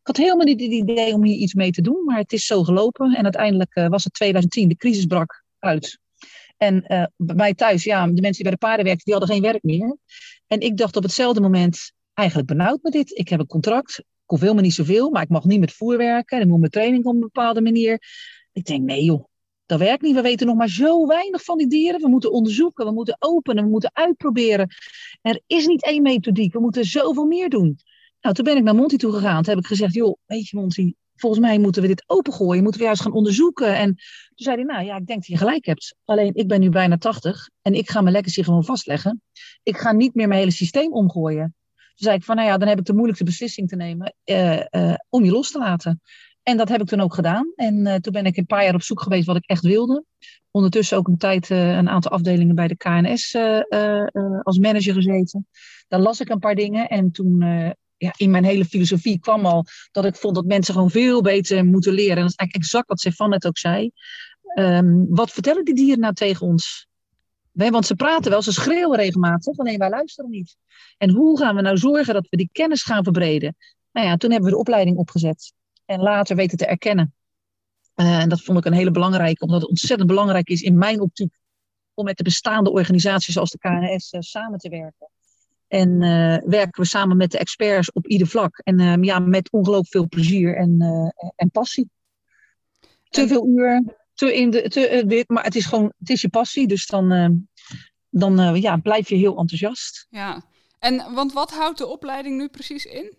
Ik 0.00 0.06
had 0.06 0.16
helemaal 0.16 0.46
niet 0.46 0.60
het 0.60 0.70
idee 0.70 1.12
om 1.12 1.24
hier 1.24 1.36
iets 1.36 1.54
mee 1.54 1.70
te 1.70 1.82
doen, 1.82 2.04
maar 2.04 2.18
het 2.18 2.32
is 2.32 2.46
zo 2.46 2.62
gelopen. 2.62 3.14
En 3.14 3.22
uiteindelijk 3.22 3.76
uh, 3.76 3.88
was 3.88 4.04
het 4.04 4.12
2010, 4.12 4.68
de 4.68 4.76
crisis 4.76 5.06
brak 5.06 5.44
uit. 5.58 5.98
En 6.56 6.84
uh, 6.88 7.04
bij 7.16 7.34
mij 7.34 7.54
thuis, 7.54 7.84
ja, 7.84 8.06
de 8.06 8.12
mensen 8.12 8.32
die 8.32 8.42
bij 8.42 8.52
de 8.52 8.66
paarden 8.66 8.84
werkten, 8.84 9.04
die 9.04 9.14
hadden 9.14 9.34
geen 9.34 9.42
werk 9.42 9.62
meer. 9.62 9.96
En 10.46 10.60
ik 10.60 10.76
dacht 10.76 10.96
op 10.96 11.02
hetzelfde 11.02 11.40
moment, 11.40 11.92
eigenlijk 12.14 12.48
benauwd 12.48 12.82
met 12.82 12.92
dit. 12.92 13.18
Ik 13.18 13.28
heb 13.28 13.40
een 13.40 13.46
contract, 13.46 13.98
ik 13.98 14.04
hoef 14.24 14.40
helemaal 14.40 14.62
niet 14.62 14.74
zoveel, 14.74 15.10
maar 15.10 15.22
ik 15.22 15.28
mag 15.28 15.44
niet 15.44 15.60
met 15.60 15.72
voer 15.72 15.96
werken. 15.96 16.36
En 16.36 16.42
ik 16.42 16.48
moet 16.48 16.58
mijn 16.58 16.70
training 16.70 17.04
op 17.04 17.14
een 17.14 17.20
bepaalde 17.20 17.60
manier. 17.60 18.02
Ik 18.52 18.64
denk, 18.64 18.82
nee 18.82 19.04
joh, 19.04 19.24
dat 19.66 19.78
werkt 19.78 20.02
niet. 20.02 20.14
We 20.14 20.22
weten 20.22 20.46
nog 20.46 20.56
maar 20.56 20.68
zo 20.68 21.06
weinig 21.06 21.44
van 21.44 21.58
die 21.58 21.68
dieren. 21.68 22.00
We 22.00 22.08
moeten 22.08 22.32
onderzoeken, 22.32 22.86
we 22.86 22.92
moeten 22.92 23.16
openen, 23.18 23.64
we 23.64 23.70
moeten 23.70 23.90
uitproberen. 23.92 24.68
Er 25.20 25.40
is 25.46 25.66
niet 25.66 25.84
één 25.84 26.02
methodiek, 26.02 26.52
we 26.52 26.60
moeten 26.60 26.84
zoveel 26.84 27.26
meer 27.26 27.48
doen. 27.48 27.78
Nou, 28.20 28.34
toen 28.34 28.44
ben 28.44 28.56
ik 28.56 28.62
naar 28.62 28.74
Monty 28.74 28.96
toe 28.96 29.12
gegaan. 29.12 29.42
Toen 29.42 29.54
heb 29.54 29.62
ik 29.62 29.68
gezegd, 29.68 29.94
joh, 29.94 30.16
weet 30.26 30.48
je 30.48 30.56
Monty, 30.56 30.92
volgens 31.16 31.40
mij 31.40 31.58
moeten 31.58 31.82
we 31.82 31.88
dit 31.88 32.04
opengooien. 32.06 32.62
Moeten 32.62 32.80
we 32.80 32.86
juist 32.86 33.02
gaan 33.02 33.12
onderzoeken. 33.12 33.76
En 33.76 33.86
toen 33.86 33.96
zei 34.34 34.56
hij, 34.56 34.64
nou 34.64 34.84
ja, 34.84 34.96
ik 34.96 35.06
denk 35.06 35.18
dat 35.18 35.26
je 35.28 35.36
gelijk 35.36 35.66
hebt. 35.66 35.94
Alleen, 36.04 36.34
ik 36.34 36.48
ben 36.48 36.60
nu 36.60 36.68
bijna 36.68 36.96
80 36.96 37.48
en 37.62 37.74
ik 37.74 37.90
ga 37.90 38.00
mijn 38.00 38.14
legacy 38.14 38.42
gewoon 38.42 38.64
vastleggen. 38.64 39.22
Ik 39.62 39.76
ga 39.76 39.92
niet 39.92 40.14
meer 40.14 40.28
mijn 40.28 40.40
hele 40.40 40.52
systeem 40.52 40.92
omgooien. 40.92 41.54
Toen 41.74 42.06
zei 42.06 42.16
ik 42.16 42.24
van, 42.24 42.36
nou 42.36 42.48
ja, 42.48 42.58
dan 42.58 42.68
heb 42.68 42.78
ik 42.78 42.84
de 42.84 42.92
moeilijkste 42.92 43.24
beslissing 43.24 43.68
te 43.68 43.76
nemen 43.76 44.14
uh, 44.24 44.62
uh, 44.70 44.94
om 45.08 45.24
je 45.24 45.30
los 45.30 45.50
te 45.50 45.58
laten. 45.58 46.00
En 46.42 46.56
dat 46.56 46.68
heb 46.68 46.80
ik 46.80 46.86
toen 46.86 47.00
ook 47.00 47.14
gedaan. 47.14 47.52
En 47.56 47.86
uh, 47.86 47.94
toen 47.94 48.12
ben 48.12 48.26
ik 48.26 48.36
een 48.36 48.46
paar 48.46 48.64
jaar 48.64 48.74
op 48.74 48.82
zoek 48.82 49.02
geweest 49.02 49.26
wat 49.26 49.36
ik 49.36 49.46
echt 49.46 49.62
wilde. 49.62 50.04
Ondertussen 50.50 50.98
ook 50.98 51.08
een 51.08 51.18
tijd 51.18 51.50
een 51.50 51.88
aantal 51.88 52.10
afdelingen 52.10 52.54
bij 52.54 52.68
de 52.68 52.76
KNS 52.76 53.36
als 54.42 54.58
manager 54.58 54.94
gezeten. 54.94 55.46
Daar 55.88 56.00
las 56.00 56.20
ik 56.20 56.28
een 56.28 56.38
paar 56.38 56.54
dingen 56.54 56.88
en 56.88 57.10
toen 57.10 57.44
ja, 58.02 58.12
in 58.16 58.30
mijn 58.30 58.44
hele 58.44 58.64
filosofie 58.64 59.18
kwam 59.18 59.46
al 59.46 59.64
dat 59.90 60.04
ik 60.04 60.16
vond 60.16 60.34
dat 60.34 60.44
mensen 60.44 60.74
gewoon 60.74 60.90
veel 60.90 61.22
beter 61.22 61.64
moeten 61.64 61.92
leren. 61.92 62.16
En 62.16 62.22
dat 62.22 62.30
is 62.30 62.36
eigenlijk 62.36 62.66
exact 62.66 62.88
wat 62.88 63.00
Stefan 63.00 63.30
net 63.30 63.46
ook 63.46 63.58
zei. 63.58 63.90
Um, 64.58 65.06
wat 65.08 65.30
vertellen 65.30 65.64
die 65.64 65.74
dieren 65.74 66.00
nou 66.00 66.14
tegen 66.14 66.46
ons? 66.46 66.86
Nee, 67.52 67.70
want 67.70 67.86
ze 67.86 67.94
praten 67.94 68.30
wel, 68.30 68.42
ze 68.42 68.52
schreeuwen 68.52 68.98
regelmatig, 68.98 69.58
alleen 69.58 69.78
wij 69.78 69.90
luisteren 69.90 70.30
niet. 70.30 70.56
En 70.98 71.10
hoe 71.10 71.38
gaan 71.38 71.54
we 71.54 71.62
nou 71.62 71.76
zorgen 71.76 72.14
dat 72.14 72.26
we 72.30 72.36
die 72.36 72.48
kennis 72.52 72.82
gaan 72.82 73.04
verbreden? 73.04 73.56
Nou 73.92 74.06
ja, 74.06 74.16
toen 74.16 74.30
hebben 74.30 74.48
we 74.48 74.54
de 74.54 74.60
opleiding 74.60 74.96
opgezet. 74.96 75.52
En 75.84 76.00
later 76.00 76.36
weten 76.36 76.58
te 76.58 76.66
erkennen. 76.66 77.14
Uh, 77.96 78.18
en 78.18 78.28
dat 78.28 78.42
vond 78.42 78.58
ik 78.58 78.64
een 78.64 78.72
hele 78.72 78.90
belangrijke, 78.90 79.44
omdat 79.44 79.60
het 79.60 79.70
ontzettend 79.70 80.08
belangrijk 80.08 80.48
is 80.48 80.62
in 80.62 80.78
mijn 80.78 81.00
optiek 81.00 81.34
om 81.94 82.04
met 82.04 82.16
de 82.16 82.22
bestaande 82.22 82.70
organisaties 82.70 83.34
zoals 83.34 83.50
de 83.50 83.58
KNS 83.58 84.12
uh, 84.12 84.20
samen 84.20 84.58
te 84.58 84.68
werken. 84.68 85.10
En 85.68 85.88
uh, 86.02 86.36
werken 86.44 86.82
we 86.82 86.88
samen 86.88 87.16
met 87.16 87.30
de 87.30 87.38
experts 87.38 87.92
op 87.92 88.06
ieder 88.06 88.26
vlak. 88.26 88.58
En 88.58 89.02
ja, 89.02 89.18
met 89.18 89.50
ongelooflijk 89.50 89.90
veel 89.90 90.08
plezier 90.08 90.56
en, 90.56 90.80
en 91.36 91.50
passie. 91.50 91.90
Te 93.08 93.26
veel 93.26 93.46
uur, 93.46 93.82
te 94.14 94.34
in 94.34 94.50
de, 94.50 94.68
te, 94.68 95.24
maar 95.26 95.44
het 95.44 95.54
is 95.54 95.64
gewoon, 95.64 95.92
het 95.98 96.10
is 96.10 96.20
je 96.20 96.28
passie. 96.28 96.66
Dus 96.66 96.86
dan, 96.86 97.48
dan 98.08 98.60
ja, 98.60 98.76
blijf 98.76 99.08
je 99.08 99.14
heel 99.14 99.38
enthousiast. 99.38 100.06
Ja, 100.10 100.44
en 100.78 101.14
want 101.14 101.32
wat 101.32 101.50
houdt 101.50 101.78
de 101.78 101.86
opleiding 101.86 102.36
nu 102.36 102.48
precies 102.48 102.84
in? 102.84 103.16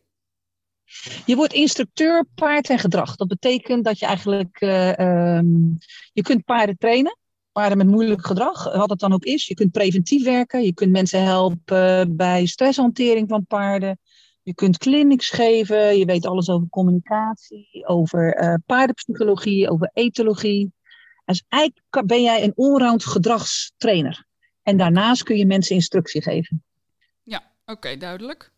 Je 1.25 1.36
wordt 1.36 1.53
instructeur 1.53 2.25
paard 2.36 2.69
en 2.69 2.79
gedrag. 2.79 3.15
Dat 3.15 3.27
betekent 3.27 3.84
dat 3.84 3.99
je 3.99 4.06
eigenlijk, 4.06 4.62
um, 4.62 5.77
je 6.13 6.21
kunt 6.21 6.43
paarden 6.43 6.77
trainen 6.77 7.17
paarden 7.53 7.77
met 7.77 7.88
moeilijk 7.88 8.25
gedrag, 8.25 8.75
wat 8.75 8.89
het 8.89 8.99
dan 8.99 9.13
ook 9.13 9.23
is. 9.23 9.47
Je 9.47 9.53
kunt 9.53 9.71
preventief 9.71 10.23
werken, 10.23 10.63
je 10.63 10.73
kunt 10.73 10.91
mensen 10.91 11.23
helpen 11.23 12.15
bij 12.15 12.45
stresshantering 12.45 13.29
van 13.29 13.45
paarden. 13.45 13.99
Je 14.41 14.53
kunt 14.53 14.77
clinics 14.77 15.29
geven, 15.29 15.97
je 15.97 16.06
weet 16.06 16.25
alles 16.25 16.49
over 16.49 16.69
communicatie, 16.69 17.84
over 17.86 18.43
uh, 18.43 18.53
paardenpsychologie, 18.65 19.69
over 19.69 19.89
etologie. 19.93 20.73
Dus 21.25 21.43
eigenlijk 21.47 22.08
ben 22.08 22.21
jij 22.21 22.43
een 22.43 22.53
allround 22.56 23.06
gedragstrainer. 23.06 24.25
En 24.63 24.77
daarnaast 24.77 25.23
kun 25.23 25.38
je 25.38 25.45
mensen 25.45 25.75
instructie 25.75 26.21
geven. 26.21 26.63
Ja, 27.23 27.51
oké, 27.65 27.97
duidelijk. 27.97 28.52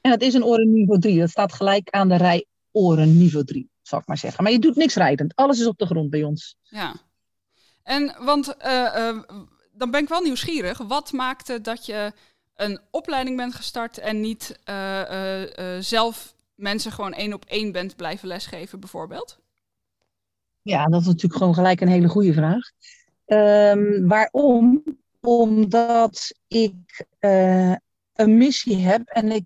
En 0.00 0.10
dat 0.10 0.22
is 0.22 0.34
een 0.34 0.44
oren 0.44 0.72
niveau 0.72 1.00
3. 1.00 1.18
Dat 1.18 1.30
staat 1.30 1.52
gelijk 1.52 1.90
aan 1.90 2.08
de 2.08 2.16
rij 2.16 2.46
oren 2.70 3.18
niveau 3.18 3.44
3, 3.44 3.70
zal 3.82 3.98
ik 3.98 4.06
maar 4.06 4.18
zeggen. 4.18 4.42
Maar 4.42 4.52
je 4.52 4.58
doet 4.58 4.76
niks 4.76 4.94
rijdend. 4.94 5.34
Alles 5.34 5.60
is 5.60 5.66
op 5.66 5.78
de 5.78 5.86
grond 5.86 6.10
bij 6.10 6.22
ons. 6.22 6.56
Ja, 6.62 6.94
en 7.88 8.14
want 8.18 8.54
uh, 8.66 8.94
uh, 8.96 9.22
dan 9.72 9.90
ben 9.90 10.02
ik 10.02 10.08
wel 10.08 10.20
nieuwsgierig. 10.20 10.78
Wat 10.78 11.12
maakte 11.12 11.60
dat 11.60 11.86
je 11.86 12.12
een 12.54 12.80
opleiding 12.90 13.36
bent 13.36 13.54
gestart 13.54 13.98
en 13.98 14.20
niet 14.20 14.58
uh, 14.70 15.42
zelf 15.80 16.34
mensen 16.54 16.92
gewoon 16.92 17.12
één 17.12 17.32
op 17.32 17.44
één 17.44 17.72
bent 17.72 17.96
blijven 17.96 18.28
lesgeven, 18.28 18.80
bijvoorbeeld? 18.80 19.38
Ja, 20.62 20.84
dat 20.84 21.00
is 21.00 21.06
natuurlijk 21.06 21.34
gewoon 21.34 21.54
gelijk 21.54 21.80
een 21.80 21.88
hele 21.88 22.08
goede 22.08 22.32
vraag. 22.32 22.70
Um, 23.26 24.08
waarom? 24.08 24.82
Omdat 25.20 26.34
ik 26.48 27.06
een 28.12 28.36
missie 28.36 28.76
heb 28.76 29.08
en 29.08 29.32
ik 29.32 29.44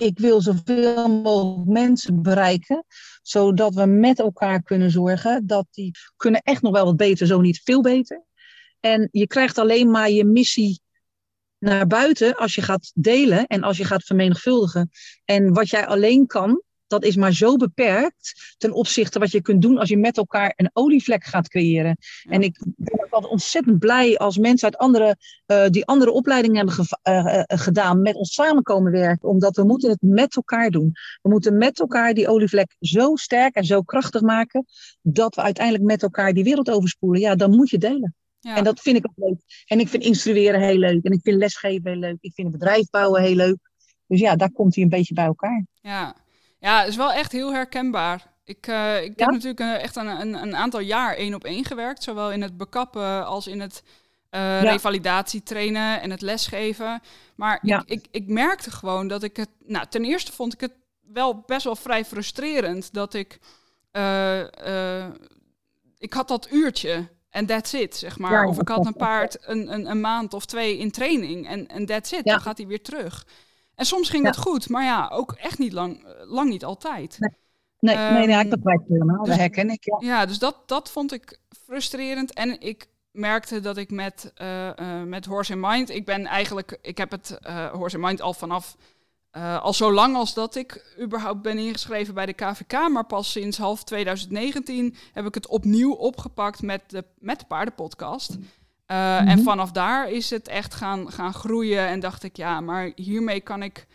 ik 0.00 0.18
wil 0.18 0.40
zoveel 0.40 1.08
mogelijk 1.08 1.68
mensen 1.68 2.22
bereiken, 2.22 2.84
zodat 3.22 3.74
we 3.74 3.86
met 3.86 4.18
elkaar 4.18 4.62
kunnen 4.62 4.90
zorgen 4.90 5.46
dat 5.46 5.66
die 5.70 5.90
kunnen 6.16 6.40
echt 6.40 6.62
nog 6.62 6.72
wel 6.72 6.84
wat 6.84 6.96
beter, 6.96 7.26
zo 7.26 7.40
niet 7.40 7.60
veel 7.62 7.80
beter. 7.80 8.24
En 8.80 9.08
je 9.12 9.26
krijgt 9.26 9.58
alleen 9.58 9.90
maar 9.90 10.10
je 10.10 10.24
missie 10.24 10.80
naar 11.58 11.86
buiten 11.86 12.36
als 12.36 12.54
je 12.54 12.62
gaat 12.62 12.90
delen 12.94 13.46
en 13.46 13.62
als 13.62 13.76
je 13.76 13.84
gaat 13.84 14.04
vermenigvuldigen. 14.04 14.90
En 15.24 15.52
wat 15.52 15.70
jij 15.70 15.86
alleen 15.86 16.26
kan, 16.26 16.62
dat 16.94 17.04
is 17.04 17.16
maar 17.16 17.32
zo 17.32 17.56
beperkt 17.56 18.54
ten 18.58 18.72
opzichte 18.72 19.18
wat 19.18 19.30
je 19.30 19.42
kunt 19.42 19.62
doen 19.62 19.78
als 19.78 19.88
je 19.88 19.96
met 19.96 20.16
elkaar 20.16 20.52
een 20.56 20.70
olievlek 20.72 21.24
gaat 21.24 21.48
creëren. 21.48 21.96
En 22.28 22.42
ik 22.42 22.64
ben 22.76 23.04
ook 23.04 23.10
altijd 23.10 23.32
ontzettend 23.32 23.78
blij 23.78 24.18
als 24.18 24.38
mensen 24.38 24.64
uit 24.64 24.78
andere, 24.78 25.16
uh, 25.46 25.66
die 25.68 25.86
andere 25.86 26.10
opleidingen 26.10 26.56
hebben 26.56 26.86
uh, 27.08 27.14
uh, 27.14 27.42
gedaan, 27.46 28.02
met 28.02 28.14
ons 28.14 28.32
samenkomen 28.32 28.92
werken, 28.92 29.28
omdat 29.28 29.56
we 29.56 29.64
moeten 29.64 29.90
het 29.90 30.02
met 30.02 30.36
elkaar 30.36 30.70
doen. 30.70 30.92
We 31.22 31.28
moeten 31.28 31.58
met 31.58 31.80
elkaar 31.80 32.14
die 32.14 32.28
olievlek 32.28 32.76
zo 32.80 33.16
sterk 33.16 33.54
en 33.54 33.64
zo 33.64 33.82
krachtig 33.82 34.20
maken, 34.20 34.64
dat 35.02 35.34
we 35.34 35.42
uiteindelijk 35.42 35.84
met 35.84 36.02
elkaar 36.02 36.32
die 36.32 36.44
wereld 36.44 36.70
overspoelen. 36.70 37.20
Ja, 37.20 37.34
dan 37.34 37.50
moet 37.50 37.70
je 37.70 37.78
delen. 37.78 38.14
Ja. 38.40 38.56
En 38.56 38.64
dat 38.64 38.80
vind 38.80 38.96
ik 38.96 39.06
ook 39.06 39.28
leuk. 39.28 39.64
En 39.66 39.80
ik 39.80 39.88
vind 39.88 40.02
instrueren 40.02 40.60
heel 40.60 40.78
leuk. 40.78 41.04
En 41.04 41.12
ik 41.12 41.20
vind 41.22 41.38
lesgeven 41.38 41.90
heel 41.90 42.00
leuk. 42.00 42.16
Ik 42.20 42.32
vind 42.34 42.48
het 42.48 42.58
bedrijf 42.58 42.90
bouwen 42.90 43.22
heel 43.22 43.34
leuk. 43.34 43.58
Dus 44.06 44.20
ja, 44.20 44.36
daar 44.36 44.52
komt 44.52 44.74
hij 44.74 44.84
een 44.84 44.90
beetje 44.90 45.14
bij 45.14 45.24
elkaar. 45.24 45.66
Ja, 45.80 46.23
ja, 46.64 46.78
het 46.78 46.88
is 46.88 46.96
wel 46.96 47.12
echt 47.12 47.32
heel 47.32 47.52
herkenbaar. 47.52 48.26
Ik, 48.44 48.66
uh, 48.66 49.02
ik 49.02 49.18
ja? 49.18 49.24
heb 49.24 49.34
natuurlijk 49.34 49.60
uh, 49.60 49.82
echt 49.82 49.96
een, 49.96 50.06
een, 50.06 50.34
een, 50.34 50.56
aantal 50.56 50.80
jaar 50.80 51.14
één 51.14 51.34
op 51.34 51.44
één 51.44 51.64
gewerkt. 51.64 52.02
Zowel 52.02 52.32
in 52.32 52.42
het 52.42 52.56
bekappen 52.56 53.26
als 53.26 53.46
in 53.46 53.60
het 53.60 53.82
uh, 54.30 54.40
ja. 54.40 54.60
revalidatie 54.60 55.42
trainen 55.42 56.00
en 56.00 56.10
het 56.10 56.20
lesgeven. 56.20 57.02
Maar 57.36 57.58
ja. 57.62 57.82
ik, 57.86 57.90
ik, 57.90 58.06
ik, 58.10 58.28
merkte 58.28 58.70
gewoon 58.70 59.08
dat 59.08 59.22
ik 59.22 59.36
het... 59.36 59.48
Nou, 59.64 59.86
ten 59.88 60.04
eerste 60.04 60.32
vond 60.32 60.52
ik 60.52 60.60
het 60.60 60.72
wel 61.12 61.42
best 61.46 61.64
wel 61.64 61.76
vrij 61.76 62.04
frustrerend 62.04 62.92
dat 62.92 63.14
ik 63.14 63.38
ik 65.98 66.12
had 66.12 66.28
dat 66.28 66.48
uurtje 66.50 67.08
en 67.30 67.46
that's 67.46 67.72
it, 67.72 67.96
zeg 67.96 68.18
maar. 68.18 68.44
of 68.44 68.60
ik 68.60 68.68
had 68.68 68.86
een 68.86 68.96
paard 69.06 69.36
een, 69.40 69.72
een, 69.72 69.90
een, 69.90 70.00
maand 70.00 70.34
of 70.34 70.44
twee 70.44 70.78
in 70.78 70.90
training 70.90 71.48
en, 71.48 71.68
en 71.68 71.86
that's 71.86 72.12
it. 72.12 72.24
Dan 72.24 72.40
gaat 72.40 72.58
hij 72.58 72.66
weer 72.66 72.82
terug. 72.82 73.26
En 73.74 73.84
soms 73.84 74.08
ging 74.08 74.26
het 74.26 74.36
goed, 74.36 74.68
maar 74.68 74.84
ja, 74.84 75.08
ook 75.12 75.32
echt 75.32 75.58
niet 75.58 75.72
lang, 75.72 76.06
lang 76.24 76.50
niet 76.50 76.64
altijd. 76.64 77.16
Nee, 77.18 77.96
nee, 77.96 78.10
nee, 78.10 78.26
nee, 78.26 78.48
dat 78.48 78.62
begrijp 78.62 78.88
helemaal. 78.88 79.18
Dus, 79.18 79.28
dat 79.28 79.36
herken 79.36 79.70
ik, 79.70 79.84
ja. 79.84 79.96
Ja, 80.00 80.26
dus 80.26 80.38
dat, 80.38 80.56
dat 80.66 80.90
vond 80.90 81.12
ik 81.12 81.40
frustrerend. 81.66 82.32
En 82.32 82.60
ik 82.60 82.88
merkte 83.10 83.60
dat 83.60 83.76
ik 83.76 83.90
met, 83.90 84.32
uh, 84.42 84.66
uh, 84.66 85.02
met 85.02 85.24
Horse 85.24 85.52
in 85.52 85.60
Mind, 85.60 85.90
ik 85.90 86.04
ben 86.04 86.26
eigenlijk, 86.26 86.78
ik 86.82 86.98
heb 86.98 87.10
het 87.10 87.38
uh, 87.46 87.66
Horse 87.66 87.96
in 87.96 88.02
Mind 88.02 88.20
al 88.20 88.34
vanaf 88.34 88.76
al 89.60 89.72
zo 89.72 89.92
lang 89.92 90.16
als 90.16 90.34
dat 90.34 90.54
ik 90.54 90.96
überhaupt 91.00 91.42
ben 91.42 91.58
ingeschreven 91.58 92.14
bij 92.14 92.26
de 92.26 92.32
KVK, 92.32 92.88
maar 92.88 93.06
pas 93.06 93.30
sinds 93.30 93.58
half 93.58 93.84
2019 93.84 94.96
heb 95.12 95.26
ik 95.26 95.34
het 95.34 95.48
opnieuw 95.48 95.92
opgepakt 95.92 96.62
met 96.62 96.82
de, 96.86 97.04
met 97.18 97.38
de 97.38 97.46
paardenpodcast. 97.46 98.36
Uh, 98.86 98.96
mm-hmm. 98.96 99.28
En 99.28 99.42
vanaf 99.42 99.72
daar 99.72 100.10
is 100.10 100.30
het 100.30 100.48
echt 100.48 100.74
gaan, 100.74 101.12
gaan 101.12 101.34
groeien 101.34 101.86
en 101.86 102.00
dacht 102.00 102.22
ik, 102.22 102.36
ja, 102.36 102.60
maar 102.60 102.92
hiermee 102.94 103.40
kan 103.40 103.62
ik, 103.62 103.86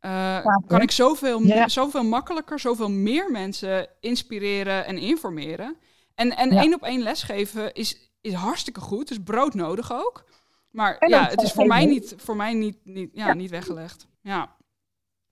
uh, 0.00 0.46
kan 0.66 0.80
ik 0.80 0.90
zoveel, 0.90 1.42
ja. 1.42 1.68
zoveel 1.68 2.04
makkelijker, 2.04 2.60
zoveel 2.60 2.90
meer 2.90 3.30
mensen 3.30 3.88
inspireren 4.00 4.86
en 4.86 4.98
informeren. 4.98 5.76
En, 6.14 6.36
en 6.36 6.50
één 6.50 6.74
op 6.74 6.82
één 6.82 7.02
lesgeven 7.02 7.72
is, 7.72 8.10
is 8.20 8.32
hartstikke 8.32 8.80
goed, 8.80 9.08
dus 9.08 9.18
broodnodig 9.24 9.92
ook. 9.92 10.24
Maar 10.70 11.08
ja, 11.08 11.28
het 11.28 11.42
is 11.42 11.52
voor 11.52 11.66
mij 11.66 11.84
niet, 11.84 12.14
voor 12.16 12.36
mij 12.36 12.54
niet, 12.54 12.76
niet, 12.84 13.10
ja, 13.12 13.34
niet 13.34 13.50
weggelegd. 13.50 14.06
Ja. 14.22 14.56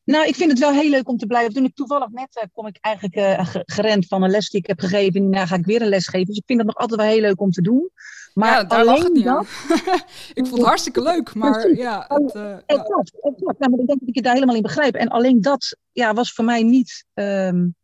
Nou, 0.05 0.27
ik 0.27 0.35
vind 0.35 0.51
het 0.51 0.61
wel 0.61 0.73
heel 0.73 0.91
leuk 0.91 1.09
om 1.09 1.17
te 1.17 1.27
blijven 1.27 1.55
doen. 1.55 1.65
Ik 1.65 1.75
toevallig 1.75 2.09
net 2.09 2.37
uh, 2.37 2.43
kom 2.53 2.67
ik 2.67 2.79
eigenlijk 2.81 3.17
uh, 3.17 3.55
gerend 3.65 4.07
van 4.07 4.23
een 4.23 4.31
les 4.31 4.51
die 4.51 4.61
ik 4.61 4.67
heb 4.67 4.81
gegeven. 4.81 5.21
En 5.21 5.31
daarna 5.31 5.47
ga 5.47 5.57
ik 5.57 5.65
weer 5.65 5.83
een 5.83 5.89
les 5.89 6.07
geven. 6.07 6.27
Dus 6.27 6.37
ik 6.37 6.47
vind 6.47 6.59
het 6.59 6.69
nog 6.69 6.77
altijd 6.77 7.01
wel 7.01 7.11
heel 7.11 7.21
leuk 7.21 7.41
om 7.41 7.51
te 7.51 7.63
doen. 7.63 7.91
Maar 8.39 8.53
ja, 8.53 8.65
daar 8.65 8.87
alleen 8.87 9.13
niet 9.13 9.25
dat... 9.25 9.47
ik 10.35 10.47
vond 10.47 10.57
het 10.57 10.67
hartstikke 10.67 11.03
leuk, 11.03 11.35
maar 11.35 11.75
ja. 11.75 12.05
Het, 12.09 12.35
uh, 12.35 12.53
exact, 12.67 13.13
exact. 13.21 13.59
Nou, 13.59 13.71
maar 13.71 13.81
ik 13.81 13.87
denk 13.87 14.01
dat 14.01 14.09
ik 14.09 14.15
je 14.15 14.23
daar 14.23 14.35
helemaal 14.35 14.55
in 14.55 14.63
begrijp. 14.63 14.95
En 14.95 15.09
alleen 15.09 15.41
dat 15.41 15.77
ja, 15.93 16.15
was 16.15 16.33
voor 16.33 16.45
mij 16.45 16.63
niet 16.63 17.05
um, 17.15 17.75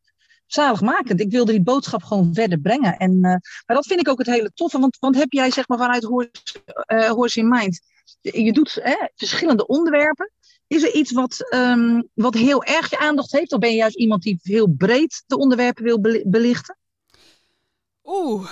zaligmakend. 0.46 1.20
Ik 1.20 1.30
wilde 1.30 1.52
die 1.52 1.62
boodschap 1.62 2.02
gewoon 2.02 2.34
verder 2.34 2.58
brengen. 2.58 2.96
En, 2.96 3.20
maar 3.20 3.42
dat 3.66 3.86
vind 3.86 4.00
ik 4.00 4.08
ook 4.08 4.18
het 4.18 4.26
hele 4.26 4.50
toffe. 4.54 4.78
Want, 4.78 4.96
want 5.00 5.16
heb 5.16 5.32
jij 5.32 5.50
zeg 5.50 5.68
maar 5.68 5.78
vanuit 5.78 6.04
Horse, 6.04 6.30
Horse 7.08 7.40
in 7.40 7.48
Mind... 7.48 7.80
Je 8.20 8.52
doet 8.52 8.78
hè, 8.82 9.08
verschillende 9.14 9.66
onderwerpen. 9.66 10.30
Is 10.66 10.82
er 10.82 10.94
iets 10.94 11.12
wat, 11.12 11.50
um, 11.54 12.08
wat 12.14 12.34
heel 12.34 12.64
erg 12.64 12.90
je 12.90 12.98
aandacht 12.98 13.32
heeft? 13.32 13.52
Of 13.52 13.58
ben 13.58 13.70
je 13.70 13.76
juist 13.76 13.96
iemand 13.96 14.22
die 14.22 14.38
heel 14.42 14.68
breed 14.68 15.22
de 15.26 15.38
onderwerpen 15.38 15.84
wil 15.84 16.00
belichten? 16.24 16.76
Oeh, 18.04 18.50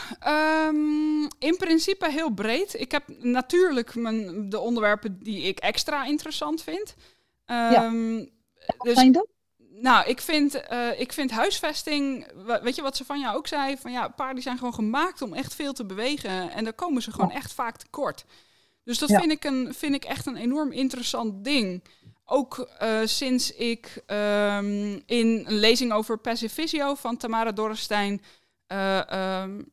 um, 0.69 1.29
in 1.39 1.57
principe 1.57 2.11
heel 2.11 2.31
breed. 2.31 2.81
Ik 2.81 2.93
heb 2.93 3.05
natuurlijk 3.21 3.95
mijn, 3.95 4.49
de 4.49 4.59
onderwerpen 4.59 5.19
die 5.23 5.43
ik 5.43 5.59
extra 5.59 6.05
interessant 6.05 6.63
vind. 6.63 6.95
Um, 7.47 7.57
ja. 7.57 7.91
dus, 8.79 8.95
zijn 8.95 9.13
dat? 9.13 9.27
Nou, 9.83 10.09
ik 10.09 10.21
vind, 10.21 10.63
uh, 10.73 11.01
ik 11.01 11.13
vind 11.13 11.31
huisvesting, 11.31 12.27
weet 12.63 12.77
je 12.77 12.83
wat 12.83 12.97
ze 12.97 13.05
van 13.05 13.21
jou 13.21 13.37
ook 13.37 13.47
zei? 13.47 13.77
Van 13.77 13.93
ja, 13.93 14.09
paarden 14.09 14.43
zijn 14.43 14.59
gewoon 14.59 14.75
gemaakt 14.75 15.23
om 15.23 15.35
echt 15.35 15.55
veel 15.55 15.73
te 15.73 15.87
bewegen. 15.87 16.51
En 16.51 16.65
daar 16.65 16.73
komen 16.73 17.03
ze 17.03 17.13
gewoon 17.13 17.31
ja. 17.31 17.35
echt 17.35 17.53
vaak 17.53 17.77
tekort. 17.77 18.25
Dus 18.85 18.99
dat 18.99 19.09
ja. 19.09 19.19
vind, 19.19 19.33
ik 19.33 19.45
een, 19.45 19.75
vind 19.75 19.95
ik 19.95 20.05
echt 20.05 20.27
een 20.27 20.37
enorm 20.37 20.73
interessant 20.73 21.45
ding 21.45 21.83
ook 22.25 22.71
uh, 22.83 23.01
sinds 23.05 23.53
ik 23.55 24.03
um, 24.07 25.03
in 25.07 25.45
een 25.47 25.59
lezing 25.59 25.93
over 25.93 26.19
Passivisio 26.19 26.95
van 26.95 27.17
Tamara 27.17 27.53
Dorrestein. 27.53 28.23
Uh, 28.73 29.43
um, 29.43 29.73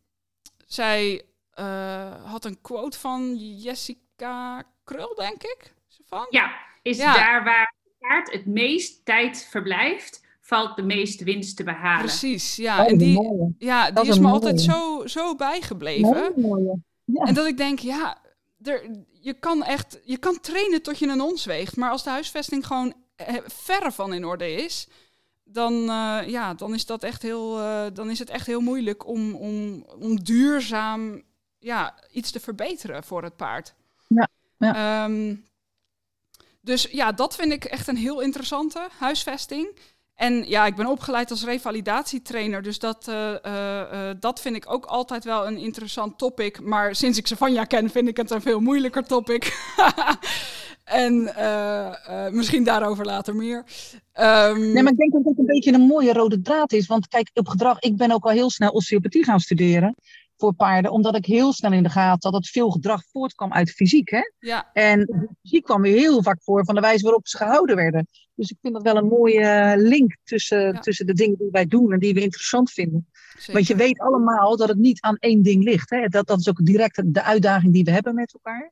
zij 0.65 1.21
uh, 1.59 2.31
had 2.31 2.45
een 2.45 2.61
quote 2.61 2.99
van 2.99 3.35
Jessica 3.35 4.63
Krul, 4.83 5.15
denk 5.15 5.43
ik. 5.43 5.73
Van? 6.05 6.27
Ja, 6.29 6.51
is 6.81 6.97
ja. 6.97 7.13
daar 7.13 7.43
waar 7.43 7.75
het 7.83 7.93
paard 7.99 8.31
het 8.31 8.45
meest 8.45 9.05
tijd 9.05 9.47
verblijft, 9.49 10.25
valt 10.41 10.75
de 10.75 10.83
meeste 10.83 11.23
winst 11.23 11.57
te 11.57 11.63
behalen. 11.63 12.05
Precies, 12.05 12.55
ja. 12.55 12.83
Oh, 12.83 12.89
en 12.89 12.97
die, 12.97 13.55
ja, 13.57 13.91
die 13.91 14.03
is, 14.03 14.09
is 14.09 14.19
me 14.19 14.27
altijd 14.27 14.61
zo, 14.61 15.07
zo 15.07 15.35
bijgebleven. 15.35 16.33
Ja. 17.05 17.25
En 17.25 17.33
dat 17.33 17.45
ik 17.45 17.57
denk, 17.57 17.79
ja, 17.79 18.17
er, 18.63 18.89
je 19.21 19.33
kan 19.33 19.63
echt, 19.63 19.99
je 20.03 20.17
kan 20.17 20.39
trainen 20.39 20.81
tot 20.81 20.99
je 20.99 21.07
een 21.07 21.21
ons 21.21 21.45
weegt. 21.45 21.75
Maar 21.75 21.91
als 21.91 22.03
de 22.03 22.09
huisvesting 22.09 22.67
gewoon 22.67 22.93
eh, 23.15 23.35
verre 23.45 23.91
van 23.91 24.13
in 24.13 24.25
orde 24.25 24.51
is, 24.51 24.87
dan, 25.51 25.73
uh, 25.73 26.19
ja, 26.27 26.53
dan, 26.53 26.73
is 26.73 26.85
dat 26.85 27.03
echt 27.03 27.21
heel, 27.21 27.59
uh, 27.59 27.85
dan 27.93 28.09
is 28.09 28.19
het 28.19 28.29
echt 28.29 28.45
heel 28.45 28.61
moeilijk 28.61 29.07
om, 29.07 29.35
om, 29.35 29.83
om 29.83 30.23
duurzaam 30.23 31.23
ja, 31.59 31.95
iets 32.11 32.31
te 32.31 32.39
verbeteren 32.39 33.03
voor 33.03 33.23
het 33.23 33.35
paard. 33.35 33.73
Ja, 34.07 34.27
ja. 34.57 35.03
Um, 35.05 35.47
dus 36.61 36.83
ja, 36.91 37.11
dat 37.11 37.35
vind 37.35 37.51
ik 37.51 37.63
echt 37.63 37.87
een 37.87 37.97
heel 37.97 38.21
interessante 38.21 38.87
huisvesting. 38.97 39.79
En 40.19 40.43
ja, 40.47 40.65
ik 40.65 40.75
ben 40.75 40.85
opgeleid 40.85 41.31
als 41.31 41.43
revalidatietrainer, 41.43 42.61
dus 42.61 42.79
dat, 42.79 43.07
uh, 43.09 43.33
uh, 43.45 44.09
dat 44.19 44.41
vind 44.41 44.55
ik 44.55 44.71
ook 44.71 44.85
altijd 44.85 45.23
wel 45.23 45.47
een 45.47 45.57
interessant 45.57 46.17
topic. 46.17 46.61
Maar 46.61 46.95
sinds 46.95 47.17
ik 47.17 47.27
Savanja 47.27 47.63
ken, 47.63 47.89
vind 47.89 48.07
ik 48.07 48.17
het 48.17 48.31
een 48.31 48.41
veel 48.41 48.59
moeilijker 48.59 49.03
topic. 49.03 49.53
en 50.83 51.31
misschien 52.31 52.63
daarover 52.63 53.05
later 53.05 53.35
meer. 53.35 53.57
Um, 54.19 54.71
nee, 54.73 54.83
maar 54.83 54.91
ik 54.91 54.97
denk 54.97 55.11
dat 55.11 55.23
het 55.23 55.39
een 55.39 55.45
beetje 55.45 55.73
een 55.73 55.81
mooie 55.81 56.13
rode 56.13 56.41
draad 56.41 56.73
is. 56.73 56.87
Want 56.87 57.07
kijk, 57.07 57.29
op 57.33 57.47
gedrag, 57.47 57.79
ik 57.79 57.97
ben 57.97 58.11
ook 58.11 58.23
al 58.23 58.31
heel 58.31 58.49
snel 58.49 58.71
osteopathie 58.71 59.23
gaan 59.23 59.39
studeren 59.39 59.95
voor 60.39 60.53
paarden, 60.53 60.91
omdat 60.91 61.15
ik 61.15 61.25
heel 61.25 61.53
snel 61.53 61.71
in 61.71 61.83
de 61.83 61.89
gaten 61.89 62.31
had 62.31 62.41
dat 62.41 62.51
veel 62.51 62.69
gedrag 62.69 63.03
voortkwam 63.11 63.53
uit 63.53 63.71
fysiek. 63.71 64.09
Hè? 64.09 64.21
Ja. 64.39 64.69
En 64.73 65.29
fysiek 65.41 65.63
kwam 65.63 65.81
weer 65.81 65.97
heel 65.97 66.23
vaak 66.23 66.43
voor 66.43 66.65
van 66.65 66.75
de 66.75 66.81
wijze 66.81 67.03
waarop 67.03 67.27
ze 67.27 67.37
gehouden 67.37 67.75
werden. 67.75 68.07
Dus 68.35 68.49
ik 68.49 68.57
vind 68.61 68.73
dat 68.73 68.83
wel 68.83 68.95
een 68.95 69.07
mooie 69.07 69.73
link 69.77 70.17
tussen, 70.23 70.73
ja. 70.73 70.79
tussen 70.79 71.05
de 71.05 71.13
dingen 71.13 71.37
die 71.37 71.51
wij 71.51 71.65
doen 71.65 71.91
en 71.91 71.99
die 71.99 72.13
we 72.13 72.21
interessant 72.21 72.71
vinden. 72.71 73.07
Zeker. 73.37 73.53
Want 73.53 73.67
je 73.67 73.75
weet 73.75 73.99
allemaal 73.99 74.57
dat 74.57 74.67
het 74.67 74.77
niet 74.77 75.01
aan 75.01 75.15
één 75.15 75.41
ding 75.41 75.63
ligt. 75.63 75.89
Hè? 75.89 76.07
Dat, 76.07 76.27
dat 76.27 76.39
is 76.39 76.49
ook 76.49 76.65
direct 76.65 77.13
de 77.13 77.23
uitdaging 77.23 77.73
die 77.73 77.83
we 77.83 77.91
hebben 77.91 78.15
met 78.15 78.33
elkaar. 78.33 78.71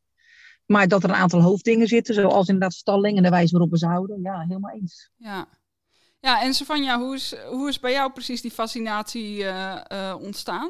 Maar 0.65 0.87
dat 0.87 1.03
er 1.03 1.09
een 1.09 1.15
aantal 1.15 1.41
hoofddingen 1.41 1.87
zitten, 1.87 2.13
zoals 2.13 2.47
inderdaad 2.47 2.73
stalling 2.73 3.17
en 3.17 3.23
de 3.23 3.29
wijze 3.29 3.51
waarop 3.51 3.71
we 3.71 3.77
ze 3.77 3.85
houden. 3.85 4.21
Ja, 4.21 4.45
helemaal 4.47 4.71
eens. 4.71 5.09
Ja. 5.15 5.47
Ja, 6.19 6.41
en 6.41 6.53
Savanja, 6.53 6.99
hoe 6.99 7.15
is, 7.15 7.35
hoe 7.49 7.67
is 7.67 7.79
bij 7.79 7.91
jou 7.91 8.11
precies 8.11 8.41
die 8.41 8.51
fascinatie 8.51 9.37
uh, 9.37 9.81
uh, 9.91 10.15
ontstaan? 10.19 10.69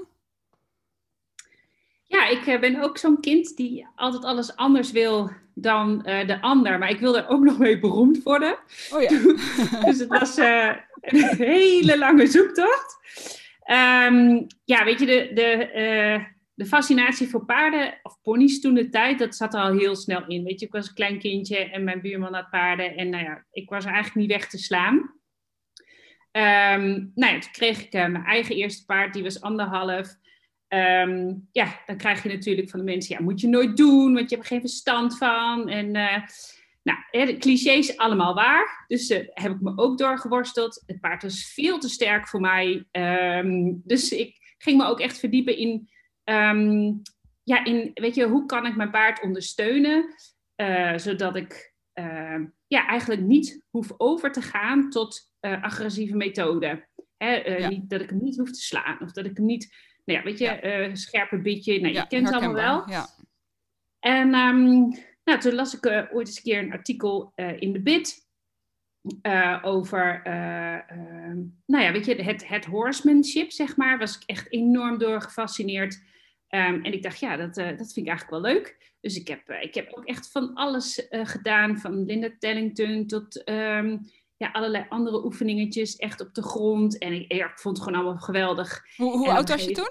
Ja, 2.17 2.27
ik 2.27 2.45
uh, 2.45 2.59
ben 2.59 2.81
ook 2.81 2.97
zo'n 2.97 3.21
kind 3.21 3.55
die 3.57 3.87
altijd 3.95 4.23
alles 4.23 4.55
anders 4.55 4.91
wil 4.91 5.31
dan 5.53 6.03
uh, 6.05 6.27
de 6.27 6.41
ander. 6.41 6.79
Maar 6.79 6.89
ik 6.89 6.99
wil 6.99 7.17
er 7.17 7.27
ook 7.27 7.43
nog 7.49 7.57
mee 7.57 7.79
beroemd 7.79 8.23
worden. 8.23 8.57
Oh 8.91 9.01
ja. 9.01 9.09
dus 9.85 9.99
het 9.99 10.07
was 10.07 10.37
uh, 10.37 10.75
een 11.01 11.35
hele 11.37 11.97
lange 11.97 12.27
zoektocht. 12.27 12.97
Um, 13.69 14.47
ja, 14.65 14.83
weet 14.83 14.99
je, 14.99 15.05
de, 15.05 15.31
de, 15.33 16.25
de 16.53 16.65
fascinatie 16.65 17.27
voor 17.27 17.45
paarden, 17.45 17.99
of 18.03 18.21
ponies 18.21 18.61
toen 18.61 18.73
de 18.73 18.89
tijd, 18.89 19.19
dat 19.19 19.35
zat 19.35 19.53
er 19.53 19.59
al 19.59 19.77
heel 19.77 19.95
snel 19.95 20.23
in. 20.27 20.43
Weet 20.43 20.59
je, 20.59 20.65
ik 20.65 20.71
was 20.71 20.87
een 20.87 20.93
klein 20.93 21.19
kindje 21.19 21.57
en 21.57 21.83
mijn 21.83 22.01
buurman 22.01 22.33
had 22.33 22.49
paarden. 22.49 22.95
En 22.95 23.09
nou 23.09 23.23
ja, 23.23 23.45
ik 23.51 23.69
was 23.69 23.85
er 23.85 23.91
eigenlijk 23.91 24.27
niet 24.27 24.37
weg 24.37 24.49
te 24.49 24.57
slaan. 24.57 24.95
Um, 26.31 27.11
nou 27.15 27.33
ja, 27.33 27.39
toen 27.39 27.51
kreeg 27.51 27.83
ik 27.83 27.91
mijn 27.91 28.23
eigen 28.23 28.55
eerste 28.55 28.85
paard, 28.85 29.13
die 29.13 29.23
was 29.23 29.41
anderhalf. 29.41 30.17
Um, 30.69 31.47
ja, 31.51 31.81
dan 31.85 31.97
krijg 31.97 32.23
je 32.23 32.29
natuurlijk 32.29 32.69
van 32.69 32.79
de 32.79 32.85
mensen, 32.85 33.15
ja, 33.17 33.23
moet 33.23 33.41
je 33.41 33.47
nooit 33.47 33.77
doen, 33.77 34.13
want 34.13 34.29
je 34.29 34.35
hebt 34.35 34.47
er 34.47 34.53
geen 34.53 34.67
verstand 34.67 35.17
van. 35.17 35.69
En 35.69 35.95
uh, 35.95 36.17
nou, 36.83 37.25
de 37.25 37.37
clichés 37.37 37.97
allemaal 37.97 38.33
waar. 38.33 38.85
Dus 38.87 39.11
uh, 39.11 39.27
heb 39.29 39.51
ik 39.51 39.61
me 39.61 39.73
ook 39.75 39.97
doorgeworsteld. 39.97 40.83
Het 40.85 40.99
paard 40.99 41.23
was 41.23 41.51
veel 41.53 41.79
te 41.79 41.89
sterk 41.89 42.27
voor 42.27 42.39
mij. 42.39 42.85
Um, 42.91 43.81
dus 43.85 44.11
ik 44.11 44.55
ging 44.57 44.77
me 44.77 44.85
ook 44.85 44.99
echt 44.99 45.19
verdiepen 45.19 45.57
in, 45.57 45.89
um, 46.23 47.01
ja, 47.43 47.65
in, 47.65 47.91
weet 47.93 48.15
je, 48.15 48.27
hoe 48.27 48.45
kan 48.45 48.65
ik 48.65 48.75
mijn 48.75 48.91
paard 48.91 49.21
ondersteunen, 49.21 50.13
uh, 50.55 50.97
zodat 50.97 51.35
ik 51.35 51.75
ja, 52.67 52.87
eigenlijk 52.87 53.21
niet 53.21 53.65
hoef 53.69 53.93
over 53.97 54.31
te 54.31 54.41
gaan 54.41 54.89
tot 54.89 55.31
agressieve 55.39 56.15
methoden. 56.15 56.87
Hè, 57.17 57.35
ja. 57.35 57.69
niet, 57.69 57.89
dat 57.89 58.01
ik 58.01 58.09
hem 58.09 58.23
niet 58.23 58.37
hoef 58.37 58.51
te 58.51 58.61
slaan 58.61 59.01
of 59.01 59.11
dat 59.11 59.25
ik 59.25 59.37
hem 59.37 59.45
niet 59.45 59.75
nou 60.07 60.19
ja, 60.19 60.25
weet 60.25 60.37
je, 60.37 60.45
ja. 60.45 60.87
Uh, 60.87 60.93
scherpe 60.93 61.37
bitje. 61.37 61.79
Nou, 61.79 61.93
ja, 61.93 62.01
je 62.01 62.07
kent 62.07 62.25
het 62.25 62.35
allemaal 62.35 62.53
wel. 62.53 62.89
Ja. 62.89 63.07
En 63.99 64.35
um, 64.35 64.97
nou, 65.23 65.39
toen 65.39 65.53
las 65.53 65.75
ik 65.75 65.85
uh, 65.85 66.03
ooit 66.13 66.27
eens 66.27 66.37
een 66.37 66.43
keer 66.43 66.59
een 66.59 66.71
artikel 66.71 67.31
uh, 67.35 67.61
in 67.61 67.73
de 67.73 67.81
Bit. 67.81 68.25
over, 69.61 70.21
ehm, 70.23 71.37
nou 71.65 71.83
ja, 71.83 71.91
weet 71.91 72.05
je, 72.05 72.15
het, 72.15 72.47
het 72.47 72.65
horsemanship, 72.65 73.51
zeg 73.51 73.77
maar. 73.77 73.97
Was 73.97 74.15
ik 74.15 74.23
echt 74.25 74.51
enorm 74.51 74.97
door 74.97 75.21
gefascineerd. 75.21 75.93
Um, 76.49 76.83
en 76.83 76.93
ik 76.93 77.03
dacht, 77.03 77.19
ja, 77.19 77.37
dat, 77.37 77.55
dat 77.55 77.93
vind 77.93 77.97
ik 77.97 78.07
eigenlijk 78.07 78.29
wel 78.29 78.53
leuk. 78.53 78.95
Dus 79.01 79.15
ik 79.15 79.27
heb, 79.27 79.49
ik 79.49 79.73
heb 79.73 79.93
ook 79.93 80.05
echt 80.05 80.31
van 80.31 80.53
alles 80.53 81.07
gedaan. 81.09 81.77
Van 81.77 82.05
Linda 82.05 82.29
Tellington 82.39 83.07
tot 83.07 83.43
ja, 84.37 84.49
allerlei 84.51 84.85
andere 84.89 85.25
oefeningetjes 85.25 85.95
echt 85.95 86.21
op 86.21 86.33
de 86.33 86.43
grond. 86.43 86.97
En 86.97 87.13
ik, 87.13 87.31
ik 87.31 87.51
vond 87.55 87.77
het 87.77 87.85
gewoon 87.85 88.01
allemaal 88.01 88.21
geweldig. 88.21 88.83
Hoe, 88.95 89.17
hoe 89.17 89.31
oud 89.31 89.49
was 89.49 89.63
je 89.63 89.71
toen? 89.71 89.89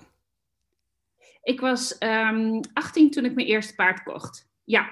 Ik 1.43 1.61
was 1.61 1.97
um, 1.99 2.09
ehm, 2.09 2.61
18 2.73 3.11
toen 3.11 3.25
ik 3.25 3.35
mijn 3.35 3.47
eerste 3.47 3.75
paard 3.75 4.03
kocht. 4.03 4.49
Ja. 4.65 4.91